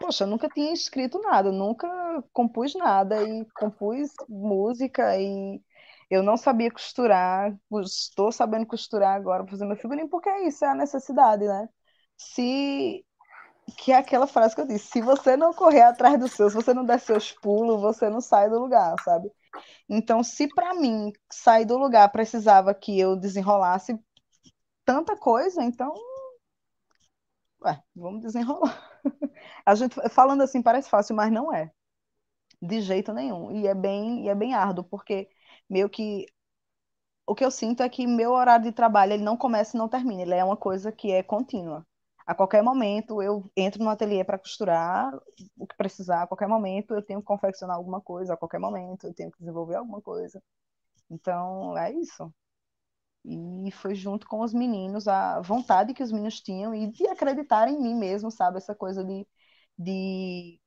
poxa, 0.00 0.24
nunca 0.24 0.48
tinha 0.48 0.72
escrito 0.72 1.20
nada, 1.20 1.50
nunca 1.50 1.88
compus 2.32 2.74
nada 2.76 3.20
e 3.24 3.44
compus 3.56 4.10
música 4.28 5.18
e 5.20 5.60
eu 6.08 6.22
não 6.22 6.36
sabia 6.36 6.70
costurar, 6.70 7.52
estou 7.84 8.30
sabendo 8.30 8.66
costurar 8.66 9.16
agora 9.16 9.42
para 9.42 9.50
fazer 9.50 9.64
meu 9.66 9.76
figurino, 9.76 10.08
porque 10.08 10.28
é 10.28 10.46
isso, 10.46 10.64
é 10.64 10.68
a 10.68 10.74
necessidade, 10.74 11.44
né? 11.46 11.68
Se 12.16 13.04
que 13.78 13.92
é 13.92 13.96
aquela 13.96 14.26
frase 14.26 14.54
que 14.54 14.60
eu 14.60 14.66
disse, 14.66 14.88
se 14.88 15.00
você 15.02 15.36
não 15.36 15.52
correr 15.54 15.82
atrás 15.82 16.18
do 16.18 16.28
seu, 16.28 16.48
se 16.50 16.56
você 16.56 16.74
não 16.74 16.84
der 16.84 17.00
seus 17.00 17.32
pulos, 17.32 17.80
você 17.80 18.08
não 18.10 18.20
sai 18.20 18.50
do 18.50 18.58
lugar, 18.58 18.94
sabe? 19.04 19.30
Então, 19.88 20.22
se 20.22 20.48
para 20.48 20.74
mim 20.74 21.12
sair 21.30 21.64
do 21.64 21.76
lugar 21.78 22.08
precisava 22.10 22.74
que 22.74 22.98
eu 22.98 23.16
desenrolasse 23.16 23.98
tanta 24.84 25.16
coisa, 25.16 25.62
então, 25.64 25.94
ué, 27.64 27.82
vamos 27.94 28.20
desenrolar. 28.22 29.00
A 29.66 29.74
gente 29.74 29.94
falando 30.10 30.42
assim 30.42 30.62
parece 30.62 30.88
fácil, 30.90 31.14
mas 31.16 31.32
não 31.32 31.52
é, 31.52 31.70
de 32.62 32.80
jeito 32.82 33.12
nenhum. 33.12 33.52
E 33.52 33.66
é 33.66 33.74
bem, 33.74 34.24
e 34.26 34.28
é 34.30 34.34
bem 34.34 34.54
árduo, 34.54 34.84
porque 34.84 35.28
meio 35.70 35.90
que 35.90 36.26
o 37.26 37.34
que 37.34 37.44
eu 37.44 37.50
sinto 37.50 37.82
é 37.82 37.88
que 37.88 38.06
meu 38.06 38.32
horário 38.32 38.64
de 38.64 38.72
trabalho 38.72 39.12
ele 39.14 39.24
não 39.24 39.36
começa 39.36 39.76
e 39.76 39.78
não 39.78 39.88
termina, 39.88 40.22
ele 40.22 40.34
é 40.34 40.44
uma 40.44 40.56
coisa 40.56 40.92
que 40.92 41.10
é 41.10 41.22
contínua. 41.22 41.86
A 42.26 42.34
qualquer 42.34 42.62
momento 42.62 43.22
eu 43.22 43.50
entro 43.56 43.82
no 43.82 43.90
ateliê 43.90 44.24
para 44.24 44.38
costurar 44.38 45.12
o 45.58 45.66
que 45.66 45.76
precisar, 45.76 46.22
a 46.22 46.26
qualquer 46.26 46.48
momento 46.48 46.94
eu 46.94 47.02
tenho 47.02 47.20
que 47.20 47.26
confeccionar 47.26 47.76
alguma 47.76 48.00
coisa, 48.00 48.34
a 48.34 48.36
qualquer 48.36 48.60
momento 48.60 49.06
eu 49.06 49.14
tenho 49.14 49.30
que 49.30 49.38
desenvolver 49.38 49.76
alguma 49.76 50.00
coisa. 50.02 50.42
Então, 51.10 51.76
é 51.78 51.92
isso. 51.92 52.32
E 53.24 53.70
foi 53.72 53.94
junto 53.94 54.26
com 54.28 54.40
os 54.42 54.52
meninos, 54.52 55.06
a 55.08 55.40
vontade 55.40 55.94
que 55.94 56.02
os 56.02 56.10
meninos 56.12 56.40
tinham 56.40 56.74
e 56.74 56.88
de 56.90 57.06
acreditar 57.06 57.68
em 57.68 57.80
mim 57.80 57.94
mesmo, 57.94 58.30
sabe? 58.30 58.58
Essa 58.58 58.74
coisa 58.74 59.04
de, 59.04 59.26
de 59.78 60.60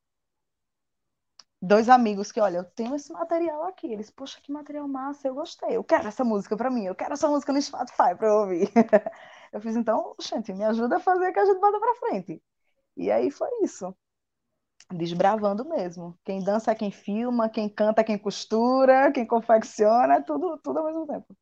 dois 1.62 1.90
amigos 1.90 2.32
que, 2.32 2.40
olha, 2.40 2.58
eu 2.60 2.64
tenho 2.64 2.96
esse 2.96 3.12
material 3.12 3.64
aqui. 3.66 3.88
Eles, 3.92 4.10
poxa, 4.12 4.40
que 4.42 4.52
material 4.52 4.88
massa, 4.88 5.28
eu 5.28 5.36
gostei. 5.36 5.76
Eu 5.78 5.84
quero 5.84 6.08
essa 6.08 6.24
música 6.24 6.56
para 6.58 6.70
mim, 6.70 6.86
eu 6.86 6.96
quero 6.96 7.14
essa 7.14 7.28
música 7.28 7.52
no 7.54 7.62
Spotify 7.62 8.16
para 8.18 8.28
eu 8.28 8.34
ouvir. 8.42 8.72
Eu 9.56 9.62
fiz, 9.62 9.74
então, 9.78 10.14
gente, 10.20 10.54
me 10.54 10.66
ajuda 10.66 10.98
a 10.98 11.00
fazer 11.00 11.32
que 11.32 11.40
a 11.40 11.46
gente 11.46 11.62
bota 11.62 11.80
para 11.80 11.96
frente. 11.96 12.44
E 12.98 13.10
aí 13.10 13.32
foi 13.32 13.48
isso. 13.64 13.96
Desbravando 14.92 15.64
mesmo. 15.64 16.14
Quem 16.26 16.44
dança 16.44 16.72
é 16.72 16.76
quem 16.76 16.92
filma, 16.92 17.48
quem 17.48 17.70
canta 17.70 18.02
é 18.02 18.04
quem 18.04 18.18
costura, 18.18 19.14
quem 19.14 19.26
confecciona, 19.26 20.16
é 20.16 20.22
tudo, 20.22 20.58
tudo 20.58 20.80
ao 20.80 20.86
mesmo 20.86 21.08
tempo. 21.08 21.34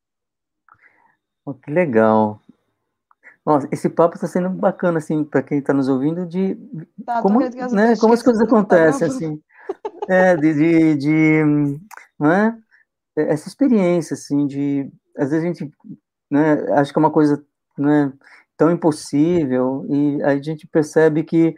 Oh, 1.43 1.55
que 1.55 1.72
legal. 1.72 2.39
Nossa, 3.43 3.68
esse 3.72 3.89
papo 3.89 4.14
está 4.14 4.28
sendo 4.28 4.51
bacana, 4.51 4.99
assim, 4.99 5.24
para 5.24 5.41
quem 5.41 5.57
está 5.57 5.74
nos 5.74 5.89
ouvindo, 5.89 6.24
de 6.24 6.55
Tá, 7.03 7.20
como, 7.20 7.39
né, 7.39 7.97
como 7.99 8.14
as 8.14 8.22
coisas 8.22 8.43
acontecem, 8.43 9.07
assim. 9.07 9.43
É, 10.07 10.38
de, 10.38 10.53
de, 10.53 10.95
de, 10.97 11.80
não 12.20 12.32
é? 12.32 12.55
Essa 13.16 13.47
experiência, 13.47 14.14
assim, 14.14 14.45
de... 14.45 14.91
Às 15.18 15.32
vezes 15.32 15.43
a 15.43 15.47
gente, 15.47 15.74
né, 16.30 16.74
acho 16.74 16.93
que 16.93 16.99
é 16.99 17.01
uma 17.01 17.11
coisa 17.11 17.43
né, 17.78 18.11
tão 18.57 18.71
impossível, 18.71 19.86
e 19.89 20.21
a 20.24 20.41
gente 20.41 20.67
percebe 20.67 21.24
que 21.24 21.55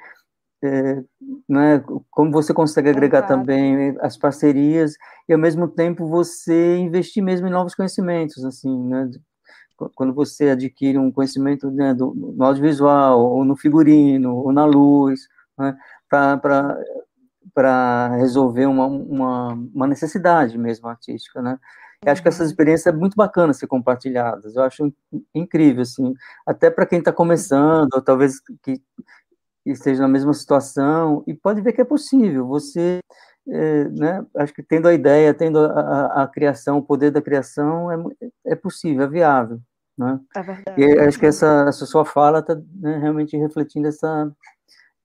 é, 0.63 1.03
né, 1.47 1.83
como 2.09 2.31
você 2.31 2.53
consegue 2.53 2.89
agregar 2.89 3.19
Exato. 3.19 3.33
também 3.33 3.95
as 3.99 4.17
parcerias 4.17 4.95
e 5.27 5.33
ao 5.33 5.39
mesmo 5.39 5.67
tempo 5.67 6.07
você 6.07 6.77
investir 6.77 7.21
mesmo 7.21 7.47
em 7.47 7.51
novos 7.51 7.75
conhecimentos, 7.75 8.43
assim, 8.43 8.87
né, 8.87 9.09
quando 9.93 10.13
você 10.13 10.49
adquire 10.49 10.97
um 10.97 11.11
conhecimento 11.11 11.69
né, 11.69 11.93
do, 11.93 12.13
no 12.15 12.43
audiovisual, 12.43 13.19
ou 13.19 13.43
no 13.43 13.55
figurino, 13.55 14.35
ou 14.35 14.51
na 14.51 14.65
luz, 14.65 15.21
né, 15.57 15.77
para 16.09 18.15
resolver 18.17 18.65
uma, 18.65 18.85
uma, 18.85 19.53
uma, 19.73 19.87
necessidade 19.87 20.57
mesmo 20.57 20.87
artística, 20.87 21.41
né? 21.41 21.59
Eu 22.05 22.11
acho 22.11 22.21
que 22.21 22.27
essas 22.27 22.49
experiências 22.49 22.83
são 22.83 22.99
muito 22.99 23.15
bacanas 23.15 23.57
ser 23.57 23.67
compartilhadas, 23.67 24.55
eu 24.55 24.63
acho 24.63 24.93
incrível, 25.33 25.81
assim, 25.81 26.13
até 26.45 26.69
para 26.69 26.85
quem 26.85 26.99
está 26.99 27.11
começando, 27.11 27.93
ou 27.93 28.01
talvez 28.01 28.39
que 28.61 28.81
esteja 29.65 30.01
na 30.01 30.07
mesma 30.07 30.33
situação, 30.33 31.23
e 31.25 31.33
pode 31.33 31.61
ver 31.61 31.73
que 31.73 31.81
é 31.81 31.85
possível, 31.85 32.45
você, 32.45 32.99
é, 33.47 33.85
né, 33.89 34.25
acho 34.37 34.53
que 34.53 34.61
tendo 34.61 34.87
a 34.87 34.93
ideia, 34.93 35.33
tendo 35.33 35.59
a, 35.59 35.79
a, 35.79 36.23
a 36.23 36.27
criação, 36.27 36.77
o 36.77 36.83
poder 36.83 37.09
da 37.09 37.21
criação, 37.21 37.91
é, 37.91 37.97
é 38.45 38.55
possível, 38.55 39.03
é 39.03 39.07
viável, 39.07 39.59
né? 39.97 40.19
É 40.35 40.43
verdade. 40.43 40.81
E 40.81 40.99
acho 40.99 41.17
que 41.17 41.25
essa, 41.25 41.65
essa 41.67 41.85
sua 41.85 42.05
fala 42.05 42.39
está 42.39 42.55
né, 42.55 42.97
realmente 42.99 43.35
refletindo 43.37 43.87
essa, 43.87 44.31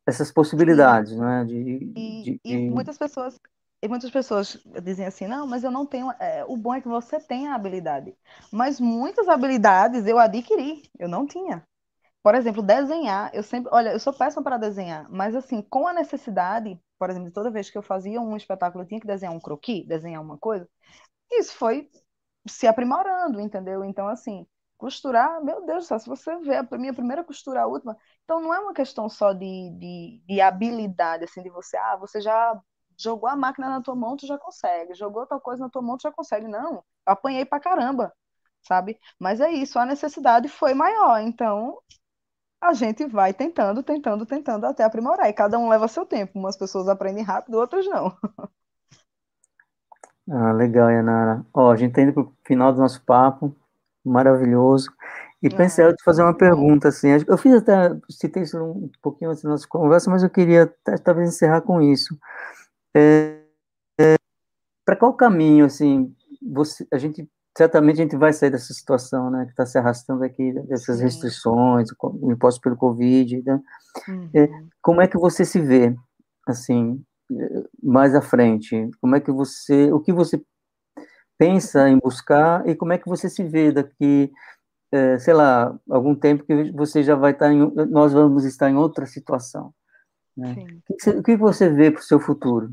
essas 0.07 0.31
possibilidades, 0.31 1.17
né? 1.17 1.45
De, 1.45 1.93
E, 1.97 2.23
de, 2.23 2.41
e 2.45 2.71
muitas 2.71 2.99
pessoas 2.99 3.39
e 3.83 3.89
muitas 3.89 4.11
pessoas 4.11 4.59
dizem 4.83 5.07
assim, 5.07 5.27
não, 5.27 5.47
mas 5.47 5.65
eu 5.65 5.71
não 5.71 5.87
tenho. 5.87 6.11
É, 6.21 6.45
o 6.47 6.57
bom 6.57 6.75
é 6.75 6.81
que 6.81 6.89
você 6.89 7.19
tem 7.19 7.49
a 7.49 7.55
habilidade. 7.55 8.15
Mas 8.53 8.79
muitas 8.81 9.29
habilidades 9.29 10.07
eu 10.07 10.19
adquiri, 10.19 10.83
eu 10.99 11.09
não 11.09 11.27
tinha. 11.27 11.65
Por 12.23 12.35
exemplo, 12.35 12.63
desenhar, 12.63 13.31
eu 13.35 13.43
sempre, 13.43 13.71
olha, 13.73 13.93
eu 13.93 14.01
sou 14.01 14.13
péssima 14.13 14.43
para 14.43 14.59
desenhar, 14.59 15.09
mas 15.11 15.35
assim, 15.35 15.63
com 15.63 15.87
a 15.89 15.93
necessidade, 15.95 16.79
por 16.99 17.11
exemplo, 17.11 17.31
toda 17.33 17.51
vez 17.51 17.71
que 17.71 17.79
eu 17.79 17.83
fazia 17.83 18.21
um 18.21 18.37
espetáculo, 18.37 18.85
eu 18.85 18.89
tinha 18.89 19.01
que 19.01 19.07
desenhar 19.07 19.35
um 19.35 19.41
croquis, 19.41 19.87
desenhar 19.87 20.23
uma 20.23 20.37
coisa, 20.39 20.69
isso 21.33 21.55
foi 21.57 21.91
se 22.49 22.67
aprimorando, 22.67 23.41
entendeu? 23.41 23.85
Então, 23.85 24.09
assim, 24.09 24.47
costurar, 24.79 25.43
meu 25.45 25.65
Deus 25.67 25.85
do 25.85 25.89
céu, 25.89 25.99
se 25.99 26.09
você 26.09 26.37
vê 26.41 26.57
a 26.57 26.79
minha 26.79 26.95
primeira 26.95 27.25
costura, 27.25 27.63
a 27.63 27.67
última, 27.67 27.97
então 28.25 28.41
não 28.41 28.55
é 28.55 28.61
uma 28.61 28.75
questão 28.75 29.09
só 29.09 29.33
de, 29.33 29.71
de, 29.79 30.23
de 30.27 30.41
habilidade, 30.41 31.25
assim, 31.25 31.43
de 31.43 31.51
você, 31.51 31.77
ah, 31.77 31.97
você 31.97 32.21
já 32.21 32.61
jogou 33.03 33.29
a 33.29 33.37
máquina 33.37 33.69
na 33.69 33.81
tua 33.81 33.95
mão, 33.95 34.17
tu 34.17 34.27
já 34.27 34.39
consegue, 34.39 34.95
jogou 34.95 35.27
tal 35.27 35.41
coisa 35.41 35.63
na 35.65 35.71
tua 35.71 35.83
mão, 35.83 35.97
tu 35.97 36.03
já 36.03 36.13
consegue. 36.13 36.47
Não, 36.49 36.75
eu 36.75 36.85
apanhei 37.07 37.45
pra 37.45 37.61
caramba, 37.61 38.13
sabe? 38.63 38.99
Mas 39.19 39.41
é 39.41 39.51
isso, 39.51 39.79
a 39.79 39.87
necessidade 39.87 40.49
foi 40.49 40.75
maior, 40.75 41.21
então 41.21 41.79
a 42.61 42.75
gente 42.75 43.07
vai 43.07 43.33
tentando, 43.33 43.83
tentando, 43.83 44.27
tentando 44.27 44.67
até 44.67 44.85
aprimorar. 44.85 45.29
E 45.29 45.33
cada 45.33 45.59
um 45.59 45.69
leva 45.69 45.89
seu 45.89 46.05
tempo. 46.05 46.39
Umas 46.39 46.57
pessoas 46.57 46.89
aprendem 46.89 47.25
rápido, 47.25 47.59
outras 47.59 47.87
não. 47.87 48.15
Ah, 50.33 50.53
legal, 50.53 50.89
Yanara. 50.89 51.45
Ó, 51.53 51.73
a 51.73 51.77
gente 51.77 51.91
está 51.91 52.03
indo 52.03 52.13
para 52.13 52.23
o 52.23 52.33
final 52.45 52.73
do 52.73 52.79
nosso 52.79 53.03
papo, 53.03 53.53
maravilhoso. 54.05 54.89
E 55.43 55.49
ah, 55.49 55.57
pensei 55.57 55.85
em 55.85 55.93
te 55.93 56.05
fazer 56.05 56.23
uma 56.23 56.37
pergunta, 56.37 56.87
assim. 56.87 57.09
Eu 57.27 57.37
fiz 57.37 57.55
até, 57.55 57.91
citei 58.09 58.45
isso 58.45 58.57
um 58.57 58.89
pouquinho 59.03 59.33
antes 59.33 59.43
da 59.43 59.51
nossa 59.51 59.67
conversa, 59.67 60.09
mas 60.09 60.23
eu 60.23 60.31
queria 60.31 60.73
talvez 61.03 61.31
encerrar 61.31 61.63
com 61.63 61.83
isso. 61.83 62.17
É, 62.97 63.43
é, 64.01 64.17
para 64.85 64.97
qual 64.97 65.15
caminho, 65.15 65.67
assim, 65.67 66.15
você, 66.43 66.87
a 66.93 66.99
gente 66.99 67.29
certamente 67.57 68.01
a 68.01 68.05
gente 68.05 68.17
vai 68.17 68.33
sair 68.33 68.51
dessa 68.51 68.73
situação, 68.73 69.31
né, 69.31 69.45
que 69.45 69.51
está 69.51 69.67
se 69.67 69.77
arrastando 69.77 70.25
aqui, 70.25 70.53
dessas 70.69 70.99
Sim. 70.99 71.05
restrições, 71.05 71.89
o 72.01 72.33
imposto 72.33 72.61
pelo 72.61 72.77
Covid, 72.77 73.43
né? 73.43 73.61
Uhum. 74.09 74.31
É, 74.35 74.49
como 74.81 75.03
é 75.03 75.09
que 75.09 75.19
você 75.19 75.45
se 75.45 75.61
vê, 75.61 75.95
assim, 76.47 77.03
mais 77.83 78.15
à 78.15 78.23
frente? 78.23 78.89
Como 79.01 79.17
é 79.17 79.21
que 79.21 79.33
você, 79.33 79.93
o 79.93 80.01
que 80.01 80.13
você 80.13 80.41
pensa 81.39 81.89
em 81.89 81.99
buscar 81.99 82.67
e 82.69 82.75
como 82.75 82.93
é 82.93 82.99
que 82.99 83.09
você 83.09 83.29
se 83.29 83.43
vê 83.43 83.73
daqui, 83.73 84.31
é, 84.93 85.19
sei 85.19 85.35
lá, 85.35 85.77
algum 85.89 86.15
tempo 86.15 86.45
que 86.45 86.71
você 86.73 87.03
já 87.03 87.15
vai 87.15 87.33
estar 87.33 87.53
em, 87.53 87.59
nós 87.91 88.13
vamos 88.13 88.45
estar 88.45 88.71
em 88.71 88.77
outra 88.77 89.07
situação, 89.07 89.73
né? 90.37 90.55
O 90.89 90.97
que, 90.97 91.11
o 91.11 91.23
que 91.23 91.37
você 91.37 91.69
vê 91.69 91.91
para 91.91 92.01
o 92.01 92.05
seu 92.05 92.21
futuro? 92.21 92.73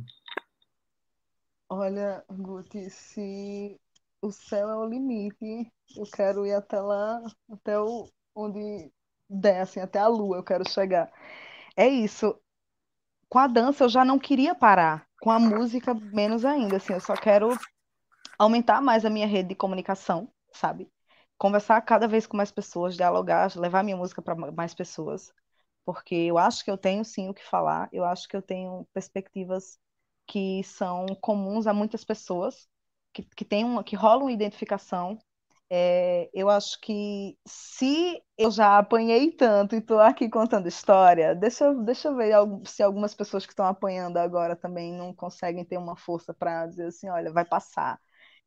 Olha, 1.70 2.24
Guti, 2.30 2.90
se 2.90 3.80
o 4.22 4.32
céu 4.32 4.70
é 4.70 4.76
o 4.76 4.86
limite. 4.86 5.72
Eu 5.96 6.06
quero 6.14 6.46
ir 6.46 6.54
até 6.54 6.80
lá, 6.80 7.22
até 7.52 7.80
o, 7.80 8.08
onde 8.36 8.92
der, 9.30 9.62
assim, 9.62 9.80
até 9.80 10.00
a 10.00 10.08
lua 10.08 10.38
eu 10.38 10.44
quero 10.44 10.68
chegar. 10.70 11.12
É 11.76 11.88
isso. 11.88 12.40
Com 13.30 13.40
a 13.40 13.48
dança 13.48 13.84
eu 13.84 13.90
já 13.90 14.06
não 14.06 14.18
queria 14.20 14.56
parar, 14.56 15.06
com 15.22 15.30
a 15.30 15.40
música 15.40 15.94
menos 15.94 16.46
ainda, 16.46 16.78
assim, 16.78 16.94
eu 16.94 17.02
só 17.02 17.14
quero 17.16 17.50
aumentar 18.40 18.82
mais 18.82 19.04
a 19.04 19.10
minha 19.10 19.28
rede 19.28 19.50
de 19.50 19.56
comunicação, 19.56 20.32
sabe? 20.54 20.90
Conversar 21.38 21.82
cada 21.82 22.08
vez 22.08 22.26
com 22.26 22.38
mais 22.38 22.52
pessoas, 22.52 22.96
dialogar, 22.96 23.52
levar 23.58 23.84
minha 23.84 23.98
música 23.98 24.22
para 24.22 24.36
mais 24.52 24.74
pessoas, 24.74 25.34
porque 25.88 26.16
eu 26.16 26.38
acho 26.38 26.66
que 26.66 26.72
eu 26.72 26.78
tenho 26.78 27.06
sim 27.06 27.30
o 27.30 27.36
que 27.36 27.46
falar, 27.46 27.90
eu 27.94 28.06
acho 28.06 28.28
que 28.30 28.38
eu 28.38 28.44
tenho 28.44 28.86
perspectivas 28.94 29.80
que 30.28 30.62
são 30.66 31.08
comuns 31.22 31.66
a 31.68 31.74
muitas 31.74 32.04
pessoas, 32.06 32.68
que, 33.14 33.24
que 33.24 33.46
tem 33.46 33.64
uma, 33.66 33.84
que 33.86 33.96
rola 33.96 34.24
uma 34.24 34.34
identificação. 34.34 35.18
É, 35.70 36.30
eu 36.34 36.50
acho 36.50 36.80
que 36.82 37.38
se 37.48 38.22
eu 38.38 38.52
já 38.52 38.78
apanhei 38.80 39.32
tanto 39.34 39.76
e 39.76 39.80
estou 39.80 40.00
aqui 40.02 40.30
contando 40.30 40.68
história, 40.68 41.36
deixa, 41.36 41.74
deixa 41.76 42.10
eu 42.10 42.16
ver 42.18 42.34
se 42.66 42.84
algumas 42.84 43.16
pessoas 43.16 43.46
que 43.46 43.54
estão 43.54 43.66
apanhando 43.68 44.18
agora 44.18 44.56
também 44.58 44.94
não 44.94 45.14
conseguem 45.14 45.66
ter 45.66 45.78
uma 45.78 45.96
força 45.98 46.34
para 46.34 46.68
dizer 46.68 46.88
assim, 46.88 47.10
olha, 47.10 47.32
vai 47.34 47.46
passar 47.46 48.00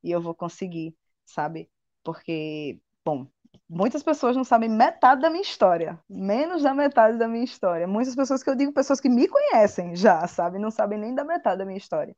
e 0.03 0.11
eu 0.11 0.21
vou 0.23 0.35
conseguir, 0.35 0.97
sabe? 1.27 1.71
Porque, 2.05 2.81
bom, 3.05 3.27
muitas 3.71 4.03
pessoas 4.03 4.37
não 4.37 4.45
sabem 4.45 4.69
metade 4.71 5.23
da 5.23 5.31
minha 5.31 5.43
história, 5.43 5.99
menos 6.11 6.63
da 6.63 6.75
metade 6.75 7.19
da 7.19 7.29
minha 7.29 7.45
história. 7.45 7.87
Muitas 7.89 8.17
pessoas 8.17 8.43
que 8.43 8.51
eu 8.51 8.57
digo, 8.57 8.73
pessoas 8.73 9.01
que 9.01 9.09
me 9.09 9.29
conhecem 9.29 9.97
já, 9.97 10.27
sabe? 10.29 10.59
Não 10.59 10.71
sabem 10.73 10.99
nem 10.99 11.15
da 11.15 11.25
metade 11.25 11.59
da 11.59 11.65
minha 11.67 11.79
história. 11.79 12.17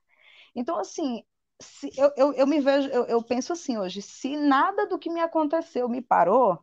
Então, 0.54 0.78
assim, 0.78 1.24
se, 1.60 1.90
eu, 1.96 2.12
eu, 2.16 2.32
eu 2.34 2.46
me 2.46 2.60
vejo, 2.60 2.88
eu, 2.90 3.04
eu 3.06 3.22
penso 3.24 3.52
assim 3.52 3.78
hoje, 3.78 4.02
se 4.02 4.36
nada 4.36 4.86
do 4.86 4.98
que 4.98 5.10
me 5.10 5.20
aconteceu 5.20 5.88
me 5.88 6.02
parou, 6.02 6.58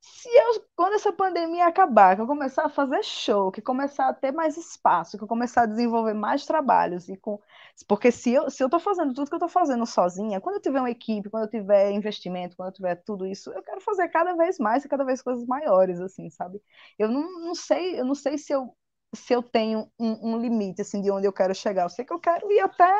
se 0.00 0.28
eu, 0.28 0.66
quando 0.76 0.94
essa 0.94 1.12
pandemia 1.12 1.66
acabar, 1.66 2.16
que 2.16 2.22
eu 2.22 2.26
começar 2.26 2.64
a 2.66 2.68
fazer 2.70 3.02
show, 3.04 3.50
que 3.52 3.60
começar 3.60 4.08
a 4.08 4.14
ter 4.14 4.32
mais 4.32 4.56
espaço, 4.56 5.16
que 5.18 5.24
eu 5.24 5.28
começar 5.28 5.62
a 5.62 5.66
desenvolver 5.66 6.14
mais 6.14 6.46
trabalhos, 6.46 7.08
e 7.08 7.16
com, 7.16 7.38
porque 7.86 8.10
se 8.10 8.32
eu 8.32 8.50
se 8.50 8.62
eu 8.62 8.66
estou 8.66 8.80
fazendo 8.80 9.12
tudo 9.14 9.28
que 9.28 9.34
eu 9.34 9.36
estou 9.38 9.48
fazendo 9.48 9.84
sozinha, 9.86 10.40
quando 10.40 10.56
eu 10.56 10.62
tiver 10.62 10.80
uma 10.80 10.90
equipe, 10.90 11.28
quando 11.30 11.44
eu 11.44 11.50
tiver 11.50 11.90
investimento, 11.92 12.56
quando 12.56 12.68
eu 12.68 12.74
tiver 12.74 12.96
tudo 13.04 13.26
isso, 13.26 13.52
eu 13.52 13.62
quero 13.62 13.80
fazer 13.80 14.08
cada 14.08 14.34
vez 14.34 14.58
mais 14.58 14.84
e 14.84 14.88
cada 14.88 15.04
vez 15.04 15.20
coisas 15.22 15.44
maiores, 15.46 16.00
assim, 16.00 16.30
sabe? 16.30 16.62
Eu 16.98 17.08
não, 17.08 17.40
não 17.40 17.54
sei, 17.54 17.98
eu 18.00 18.04
não 18.04 18.14
sei 18.14 18.38
se 18.38 18.52
eu 18.52 18.74
se 19.14 19.32
eu 19.34 19.42
tenho 19.42 19.90
um, 19.98 20.34
um 20.34 20.38
limite 20.40 20.82
assim 20.82 21.02
de 21.02 21.10
onde 21.10 21.26
eu 21.26 21.32
quero 21.32 21.52
chegar. 21.54 21.82
Eu 21.84 21.88
sei 21.88 22.04
que 22.04 22.12
eu 22.12 22.20
quero 22.20 22.50
ir 22.52 22.60
até 22.60 22.92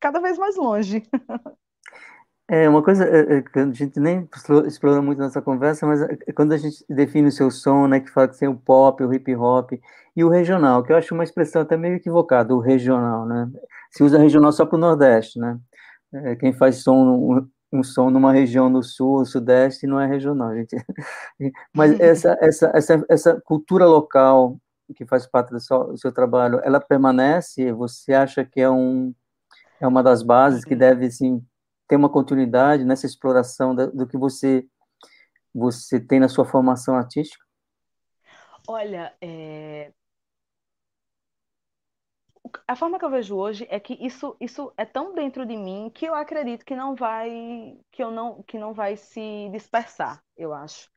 cada 0.00 0.20
vez 0.20 0.38
mais 0.38 0.56
longe. 0.56 1.02
É 2.50 2.66
uma 2.66 2.82
coisa 2.82 3.04
é, 3.04 3.36
é, 3.36 3.42
que 3.42 3.58
a 3.58 3.70
gente 3.70 4.00
nem 4.00 4.26
explora 4.66 5.02
muito 5.02 5.18
nessa 5.18 5.42
conversa, 5.42 5.86
mas 5.86 6.00
é, 6.00 6.32
quando 6.34 6.52
a 6.52 6.56
gente 6.56 6.82
define 6.88 7.28
o 7.28 7.32
seu 7.32 7.50
som, 7.50 7.86
né, 7.86 8.00
que 8.00 8.10
fala 8.10 8.26
que 8.26 8.38
tem 8.38 8.48
o 8.48 8.56
pop, 8.56 9.04
o 9.04 9.12
hip 9.12 9.34
hop 9.36 9.72
e 10.16 10.24
o 10.24 10.30
regional, 10.30 10.82
que 10.82 10.90
eu 10.90 10.96
acho 10.96 11.12
uma 11.14 11.24
expressão 11.24 11.60
até 11.60 11.76
meio 11.76 11.96
equivocada, 11.96 12.54
o 12.54 12.58
regional, 12.58 13.26
né? 13.26 13.50
Se 13.90 14.02
usa 14.02 14.18
regional 14.18 14.50
só 14.50 14.64
para 14.64 14.76
o 14.76 14.80
Nordeste, 14.80 15.38
né? 15.38 15.58
Quem 16.40 16.52
faz 16.54 16.82
som 16.82 16.96
um, 16.96 17.48
um, 17.80 17.82
som 17.82 18.08
numa 18.10 18.32
região 18.32 18.72
do 18.72 18.82
Sul, 18.82 19.26
Sudeste, 19.26 19.86
não 19.86 20.00
é 20.00 20.06
regional, 20.06 20.54
gente. 20.54 20.74
Mas 21.74 22.00
essa 22.00 22.36
essa 22.40 22.70
essa 22.74 23.04
essa 23.10 23.40
cultura 23.42 23.86
local 23.86 24.58
que 24.96 25.04
faz 25.04 25.26
parte 25.26 25.50
do 25.50 25.60
seu, 25.60 25.84
do 25.88 25.98
seu 25.98 26.12
trabalho, 26.12 26.60
ela 26.64 26.80
permanece? 26.80 27.70
Você 27.72 28.14
acha 28.14 28.44
que 28.44 28.60
é 28.60 28.70
um 28.70 29.14
é 29.80 29.86
uma 29.86 30.02
das 30.02 30.22
bases 30.22 30.64
que 30.64 30.74
deve 30.74 31.06
assim, 31.06 31.42
ter 31.88 31.96
uma 31.96 32.10
continuidade 32.10 32.84
nessa 32.84 33.06
exploração 33.06 33.74
do, 33.74 33.90
do 33.90 34.06
que 34.06 34.16
você 34.16 34.66
você 35.54 35.98
tem 35.98 36.20
na 36.20 36.28
sua 36.28 36.44
formação 36.44 36.94
artística? 36.94 37.44
Olha, 38.68 39.16
é... 39.20 39.92
a 42.66 42.76
forma 42.76 42.98
que 42.98 43.04
eu 43.04 43.10
vejo 43.10 43.34
hoje 43.34 43.66
é 43.70 43.80
que 43.80 43.94
isso, 43.94 44.36
isso 44.40 44.72
é 44.76 44.84
tão 44.84 45.14
dentro 45.14 45.46
de 45.46 45.56
mim 45.56 45.90
que 45.92 46.04
eu 46.04 46.14
acredito 46.14 46.64
que 46.64 46.76
não 46.76 46.94
vai 46.94 47.80
que 47.90 48.02
eu 48.02 48.10
não 48.10 48.42
que 48.42 48.58
não 48.58 48.74
vai 48.74 48.96
se 48.96 49.48
dispersar, 49.50 50.22
eu 50.36 50.52
acho. 50.52 50.90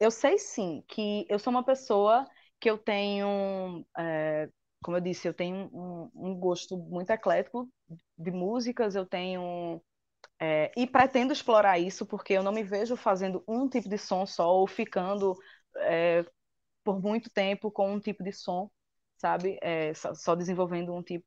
Eu 0.00 0.10
sei 0.10 0.38
sim 0.38 0.84
que 0.88 1.26
eu 1.28 1.38
sou 1.38 1.50
uma 1.50 1.64
pessoa 1.64 2.26
que 2.60 2.70
eu 2.70 2.78
tenho 2.78 3.84
é, 3.98 4.48
como 4.82 4.96
eu 4.96 5.00
disse, 5.00 5.26
eu 5.26 5.34
tenho 5.34 5.68
um, 5.72 6.10
um 6.14 6.34
gosto 6.38 6.76
muito 6.76 7.10
eclético 7.10 7.68
de 8.16 8.30
músicas, 8.30 8.94
eu 8.94 9.04
tenho. 9.04 9.82
É, 10.40 10.70
e 10.76 10.86
pretendo 10.86 11.32
explorar 11.32 11.78
isso, 11.78 12.04
porque 12.06 12.34
eu 12.34 12.42
não 12.42 12.52
me 12.52 12.62
vejo 12.62 12.96
fazendo 12.96 13.42
um 13.48 13.68
tipo 13.68 13.88
de 13.88 13.96
som 13.98 14.26
só, 14.26 14.48
ou 14.54 14.66
ficando 14.66 15.34
é, 15.78 16.24
por 16.84 17.00
muito 17.02 17.30
tempo 17.30 17.70
com 17.70 17.92
um 17.92 18.00
tipo 18.00 18.22
de 18.24 18.32
som, 18.32 18.70
sabe? 19.18 19.58
É, 19.62 19.94
só, 19.94 20.14
só 20.14 20.34
desenvolvendo 20.34 20.94
um 20.94 21.02
tipo. 21.02 21.26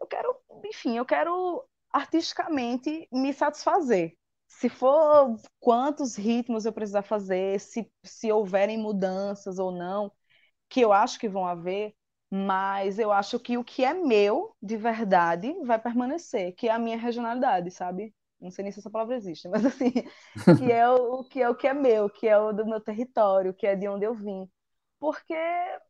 Eu 0.00 0.06
quero, 0.06 0.36
enfim, 0.64 0.96
eu 0.98 1.04
quero 1.06 1.64
artisticamente 1.92 3.08
me 3.12 3.32
satisfazer. 3.32 4.16
Se 4.48 4.68
for 4.68 5.36
quantos 5.60 6.16
ritmos 6.16 6.64
eu 6.66 6.72
precisar 6.72 7.02
fazer, 7.02 7.60
se, 7.60 7.90
se 8.04 8.32
houverem 8.32 8.78
mudanças 8.78 9.58
ou 9.58 9.72
não, 9.72 10.12
que 10.68 10.80
eu 10.80 10.92
acho 10.92 11.18
que 11.18 11.28
vão 11.28 11.46
haver, 11.46 11.94
mas 12.30 12.98
eu 12.98 13.12
acho 13.12 13.40
que 13.40 13.58
o 13.58 13.64
que 13.64 13.84
é 13.84 13.94
meu, 13.94 14.56
de 14.62 14.76
verdade, 14.76 15.54
vai 15.64 15.78
permanecer, 15.80 16.54
que 16.56 16.68
é 16.68 16.72
a 16.72 16.78
minha 16.78 16.96
regionalidade, 16.98 17.70
sabe? 17.70 18.14
Não 18.40 18.50
sei 18.50 18.62
nem 18.62 18.72
se 18.72 18.78
essa 18.78 18.90
palavra 18.90 19.16
existe, 19.16 19.48
mas 19.48 19.64
assim, 19.66 19.90
que 20.58 20.70
é 20.70 20.88
o, 20.88 21.24
que 21.24 21.42
é 21.42 21.48
o 21.48 21.54
que 21.54 21.66
é 21.66 21.74
meu, 21.74 22.08
que 22.08 22.28
é 22.28 22.38
o 22.38 22.52
do 22.52 22.64
meu 22.64 22.80
território, 22.80 23.54
que 23.54 23.66
é 23.66 23.74
de 23.74 23.88
onde 23.88 24.04
eu 24.04 24.14
vim. 24.14 24.48
Porque 24.98 25.34
é 25.34 25.80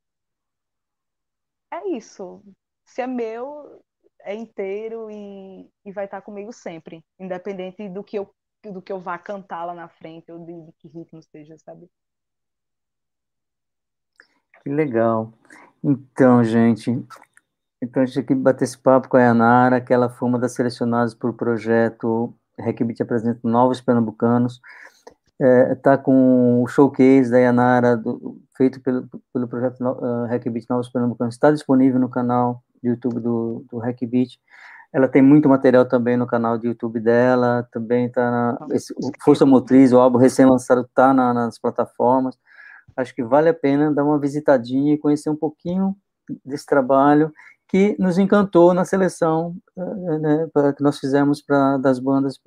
isso. 1.90 2.42
Se 2.84 3.03
é 3.03 3.07
meu, 3.07 3.82
é 4.20 4.34
inteiro 4.34 5.11
e, 5.11 5.70
e 5.84 5.92
vai 5.92 6.07
estar 6.07 6.22
comigo 6.22 6.53
sempre, 6.53 7.05
independente 7.18 7.88
do 7.88 8.03
que 8.03 8.18
eu 8.18 8.32
do 8.64 8.82
que 8.82 8.92
eu 8.92 8.99
vá 8.99 9.16
cantar 9.16 9.64
lá 9.64 9.72
na 9.72 9.88
frente 9.88 10.32
ou 10.32 10.44
de, 10.44 10.62
de 10.62 10.72
que 10.72 10.88
ritmo 10.88 11.20
esteja, 11.20 11.57
sabe? 11.59 11.88
Que 14.62 14.68
legal. 14.68 15.32
Então, 15.82 16.42
gente, 16.42 16.90
então 17.80 18.03
a 18.03 18.07
gente 18.07 18.18
aqui 18.18 18.34
bater 18.34 18.64
esse 18.64 18.76
papo 18.76 19.09
com 19.09 19.16
a 19.16 19.20
Yanara, 19.20 19.80
que 19.80 19.92
ela 19.92 20.11
foi 20.11 20.28
uma 20.28 20.38
das 20.38 20.53
selecionadas 20.53 21.14
por 21.14 21.34
projeto 21.34 22.34
Requibit 22.59 23.02
apresenta 23.02 23.40
Novos 23.42 23.80
Pernambucanos. 23.80 24.61
Está 25.40 25.46
é, 25.46 25.74
tá 25.74 25.98
com 25.98 26.62
o 26.62 26.66
showcase 26.66 27.30
da 27.30 27.38
Yanara, 27.38 27.96
do, 27.96 28.40
feito 28.56 28.80
pelo, 28.80 29.09
pelo 29.32 29.46
projeto 29.46 29.80
uh, 29.80 30.24
Requibit 30.24 30.66
Novos 30.68 30.88
Pernambucanos, 30.88 31.34
está 31.34 31.52
disponível 31.52 32.00
no 32.00 32.09
canal 32.09 32.62
do 32.82 32.88
YouTube 32.88 33.20
do, 33.20 33.64
do 33.70 33.78
Requibit. 33.78 34.40
Ela 34.92 35.06
tem 35.06 35.22
muito 35.22 35.48
material 35.48 35.84
também 35.84 36.16
no 36.16 36.26
canal 36.26 36.59
do 36.59 36.66
YouTube 36.66 36.98
dela, 36.98 37.68
também 37.70 38.06
está 38.06 38.30
na 38.30 38.66
esse, 38.72 38.92
Força 39.22 39.46
Motriz, 39.46 39.92
o 39.92 39.98
álbum 39.98 40.18
recém-lançado 40.18 40.80
está 40.80 41.14
na, 41.14 41.32
nas 41.32 41.59
plataformas 41.59 42.36
acho 42.98 43.14
que 43.14 43.22
vale 43.22 43.48
a 43.48 43.54
pena 43.54 43.92
dar 43.92 44.04
uma 44.04 44.18
visitadinha 44.18 44.94
e 44.94 44.98
conhecer 44.98 45.30
um 45.30 45.36
pouquinho 45.36 45.96
desse 46.44 46.66
trabalho 46.66 47.32
que 47.68 47.94
nos 47.98 48.18
encantou 48.18 48.72
na 48.72 48.84
seleção 48.84 49.54
eh, 49.76 50.18
né, 50.18 50.48
que 50.76 50.82
nós 50.82 50.98
fizemos 50.98 51.42
pra, 51.42 51.76
das 51.76 51.98
bandas 51.98 52.38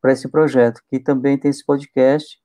para 0.00 0.12
esse 0.12 0.28
projeto, 0.28 0.82
que 0.88 1.00
também 1.00 1.38
tem 1.38 1.50
esse 1.50 1.64
podcast. 1.64 2.38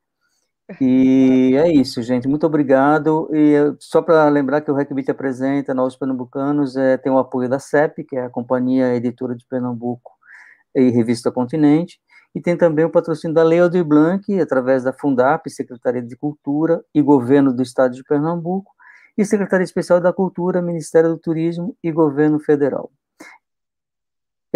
E 0.82 1.56
é 1.58 1.72
isso, 1.72 2.02
gente. 2.02 2.28
Muito 2.28 2.46
obrigado. 2.48 3.30
E 3.34 3.54
eh, 3.54 3.74
só 3.80 4.02
para 4.02 4.28
lembrar 4.30 4.62
que 4.62 4.72
o 4.72 4.74
RecBit 4.74 5.12
apresenta 5.12 5.74
Novos 5.74 5.96
Pernambucanos, 5.98 6.76
é, 6.76 6.98
tem 6.98 7.12
o 7.12 7.20
apoio 7.20 7.50
da 7.50 7.60
CEP, 7.60 8.04
que 8.06 8.16
é 8.16 8.26
a 8.26 8.30
Companhia 8.30 8.96
Editora 8.96 9.36
de 9.36 9.46
Pernambuco 9.48 10.12
e 10.76 10.90
Revista 10.90 11.32
Continente, 11.32 12.00
e 12.34 12.42
tem 12.42 12.58
também 12.58 12.84
o 12.86 12.90
patrocínio 12.90 13.34
da 13.34 13.44
Lei 13.44 13.60
Aldir 13.60 13.84
Blanc, 13.86 14.40
através 14.42 14.84
da 14.84 14.92
Fundap, 14.92 15.50
Secretaria 15.50 16.02
de 16.02 16.18
Cultura 16.18 16.84
e 16.94 17.02
Governo 17.02 17.54
do 17.54 17.62
Estado 17.62 17.96
de 17.96 18.04
Pernambuco, 18.04 18.75
e 19.18 19.26
Secretaria 19.26 19.64
Especial 19.64 20.02
da 20.02 20.12
Cultura, 20.12 20.62
Ministério 20.62 21.10
do 21.10 21.18
Turismo 21.18 21.76
e 21.84 21.92
Governo 21.92 22.40
Federal. 22.40 22.92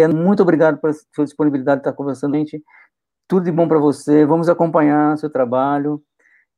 Muito 0.08 0.42
obrigado 0.42 0.78
pela 0.78 0.94
sua 1.14 1.24
disponibilidade 1.24 1.82
de 1.82 1.88
estar 1.88 1.96
conversando 1.96 2.34
gente. 2.34 2.62
Tudo 3.28 3.44
de 3.44 3.52
bom 3.52 3.68
para 3.68 3.78
você. 3.78 4.24
Vamos 4.24 4.48
acompanhar 4.48 5.18
seu 5.18 5.30
trabalho. 5.30 6.02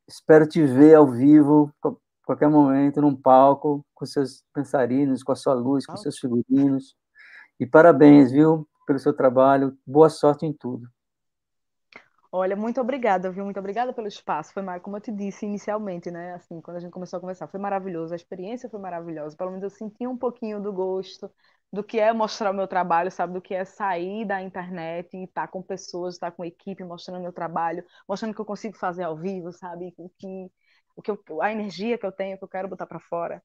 Espero 0.07 0.47
te 0.47 0.63
ver 0.63 0.95
ao 0.95 1.07
vivo, 1.07 1.71
a 1.83 1.91
qualquer 2.25 2.49
momento, 2.49 3.01
num 3.01 3.15
palco, 3.15 3.85
com 3.93 4.05
seus 4.05 4.43
dançarinos, 4.55 5.23
com 5.23 5.31
a 5.31 5.35
sua 5.35 5.53
luz, 5.53 5.85
com 5.85 5.97
seus 5.97 6.17
figurinos. 6.17 6.95
E 7.59 7.65
parabéns, 7.65 8.31
viu, 8.31 8.67
pelo 8.87 8.99
seu 8.99 9.13
trabalho. 9.13 9.77
Boa 9.85 10.09
sorte 10.09 10.45
em 10.45 10.53
tudo. 10.53 10.87
Olha, 12.35 12.55
muito 12.55 12.81
obrigada, 12.81 13.29
viu? 13.31 13.43
Muito 13.45 13.59
obrigada 13.59 13.93
pelo 13.93 14.07
espaço. 14.07 14.53
Foi, 14.53 14.63
como 14.79 14.97
eu 14.97 15.01
te 15.01 15.11
disse 15.11 15.45
inicialmente, 15.45 16.09
né? 16.09 16.33
Assim, 16.33 16.59
quando 16.61 16.77
a 16.77 16.79
gente 16.79 16.91
começou 16.91 17.17
a 17.17 17.19
conversar, 17.21 17.47
foi 17.47 17.59
maravilhoso. 17.59 18.11
A 18.13 18.15
experiência 18.15 18.67
foi 18.69 18.79
maravilhosa. 18.79 19.37
Pelo 19.37 19.51
menos 19.51 19.63
eu 19.63 19.69
senti 19.69 20.07
um 20.07 20.17
pouquinho 20.17 20.59
do 20.59 20.73
gosto 20.73 21.31
do 21.71 21.83
que 21.83 21.99
é 21.99 22.11
mostrar 22.11 22.49
o 22.51 22.53
meu 22.53 22.67
trabalho, 22.67 23.11
sabe? 23.11 23.33
Do 23.33 23.41
que 23.41 23.53
é 23.53 23.63
sair 23.65 24.25
da 24.25 24.41
internet 24.41 25.15
e 25.15 25.23
estar 25.25 25.47
com 25.47 25.61
pessoas, 25.61 26.15
estar 26.15 26.31
com 26.31 26.43
equipe, 26.43 26.83
mostrando 26.83 27.21
meu 27.21 27.31
trabalho, 27.33 27.83
mostrando 28.07 28.31
o 28.31 28.35
que 28.35 28.41
eu 28.41 28.45
consigo 28.45 28.75
fazer 28.77 29.03
ao 29.03 29.15
vivo, 29.15 29.51
sabe? 29.53 29.93
O 29.97 30.09
que, 30.17 30.51
o 30.95 31.01
que 31.03 31.11
eu, 31.11 31.41
a 31.41 31.51
energia 31.51 31.97
que 31.99 32.05
eu 32.05 32.11
tenho, 32.11 32.37
que 32.37 32.43
eu 32.43 32.47
quero 32.47 32.67
botar 32.67 32.87
para 32.87 32.99
fora. 32.99 33.43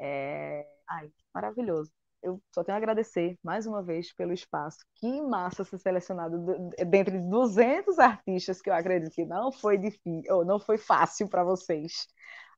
É... 0.00 0.66
Ai, 0.88 1.10
maravilhoso 1.34 1.92
eu 2.26 2.42
só 2.52 2.64
tenho 2.64 2.74
a 2.76 2.78
agradecer 2.78 3.38
mais 3.42 3.66
uma 3.66 3.82
vez 3.82 4.12
pelo 4.12 4.32
espaço. 4.32 4.78
Que 4.96 5.20
massa 5.22 5.64
ser 5.64 5.78
selecionado 5.78 6.38
dentre 6.86 7.18
200 7.20 7.98
artistas 7.98 8.60
que 8.60 8.68
eu 8.70 8.74
acredito 8.74 9.14
que 9.14 9.24
não 9.24 9.52
foi 9.52 9.78
difícil, 9.78 10.34
ou 10.34 10.44
não 10.44 10.58
foi 10.58 10.76
fácil 10.78 11.28
para 11.28 11.44
vocês 11.44 12.06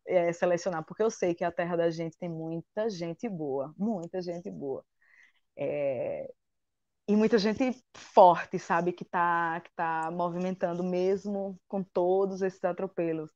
é, 0.06 0.32
selecionar, 0.32 0.84
porque 0.84 1.02
eu 1.02 1.10
sei 1.10 1.34
que 1.34 1.44
a 1.44 1.52
terra 1.52 1.76
da 1.76 1.90
gente 1.90 2.16
tem 2.18 2.28
muita 2.28 2.88
gente 2.90 3.28
boa, 3.28 3.74
muita 3.76 4.22
gente 4.22 4.50
boa. 4.50 4.84
É, 5.56 6.32
e 7.08 7.16
muita 7.16 7.38
gente 7.38 7.82
forte, 7.96 8.58
sabe, 8.58 8.92
que 8.92 9.04
está 9.04 9.60
que 9.62 9.70
tá 9.74 10.10
movimentando 10.10 10.84
mesmo 10.84 11.58
com 11.68 11.82
todos 11.82 12.42
esses 12.42 12.62
atropelos. 12.64 13.30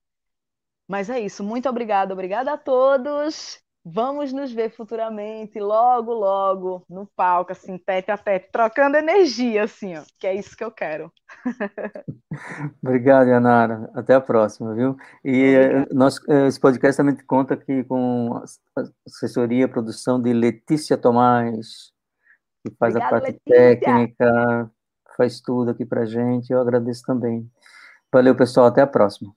Mas 0.88 1.10
é 1.10 1.20
isso, 1.20 1.44
muito 1.44 1.68
obrigada, 1.68 2.12
obrigada 2.14 2.52
a 2.52 2.58
todos 2.58 3.62
Vamos 3.84 4.32
nos 4.32 4.52
ver 4.52 4.70
futuramente, 4.70 5.58
logo, 5.58 6.12
logo, 6.12 6.84
no 6.88 7.04
palco, 7.16 7.50
assim, 7.50 7.76
tete 7.76 8.12
a 8.12 8.16
tete, 8.16 8.48
trocando 8.52 8.96
energia, 8.96 9.64
assim, 9.64 9.96
ó, 9.96 10.02
que 10.20 10.26
é 10.26 10.34
isso 10.34 10.56
que 10.56 10.62
eu 10.62 10.70
quero. 10.70 11.12
Obrigado, 12.80 13.28
Yanara. 13.28 13.90
Até 13.92 14.14
a 14.14 14.20
próxima, 14.20 14.72
viu? 14.72 14.96
E 15.24 15.54
eh, 15.54 15.86
nós, 15.90 16.20
eh, 16.28 16.46
esse 16.46 16.60
podcast 16.60 16.96
também 16.96 17.16
conta 17.26 17.54
aqui 17.54 17.82
com 17.82 18.40
a 18.76 18.82
assessoria, 19.04 19.66
produção 19.66 20.22
de 20.22 20.32
Letícia 20.32 20.96
Tomás, 20.96 21.92
que 22.64 22.72
faz 22.78 22.94
Obrigada, 22.94 23.16
a 23.16 23.20
parte 23.20 23.32
Letícia. 23.32 23.80
técnica, 23.80 24.70
faz 25.16 25.40
tudo 25.40 25.72
aqui 25.72 25.84
pra 25.84 26.04
gente. 26.04 26.52
Eu 26.52 26.60
agradeço 26.60 27.02
também. 27.04 27.50
Valeu, 28.12 28.36
pessoal. 28.36 28.66
Até 28.66 28.82
a 28.82 28.86
próxima. 28.86 29.34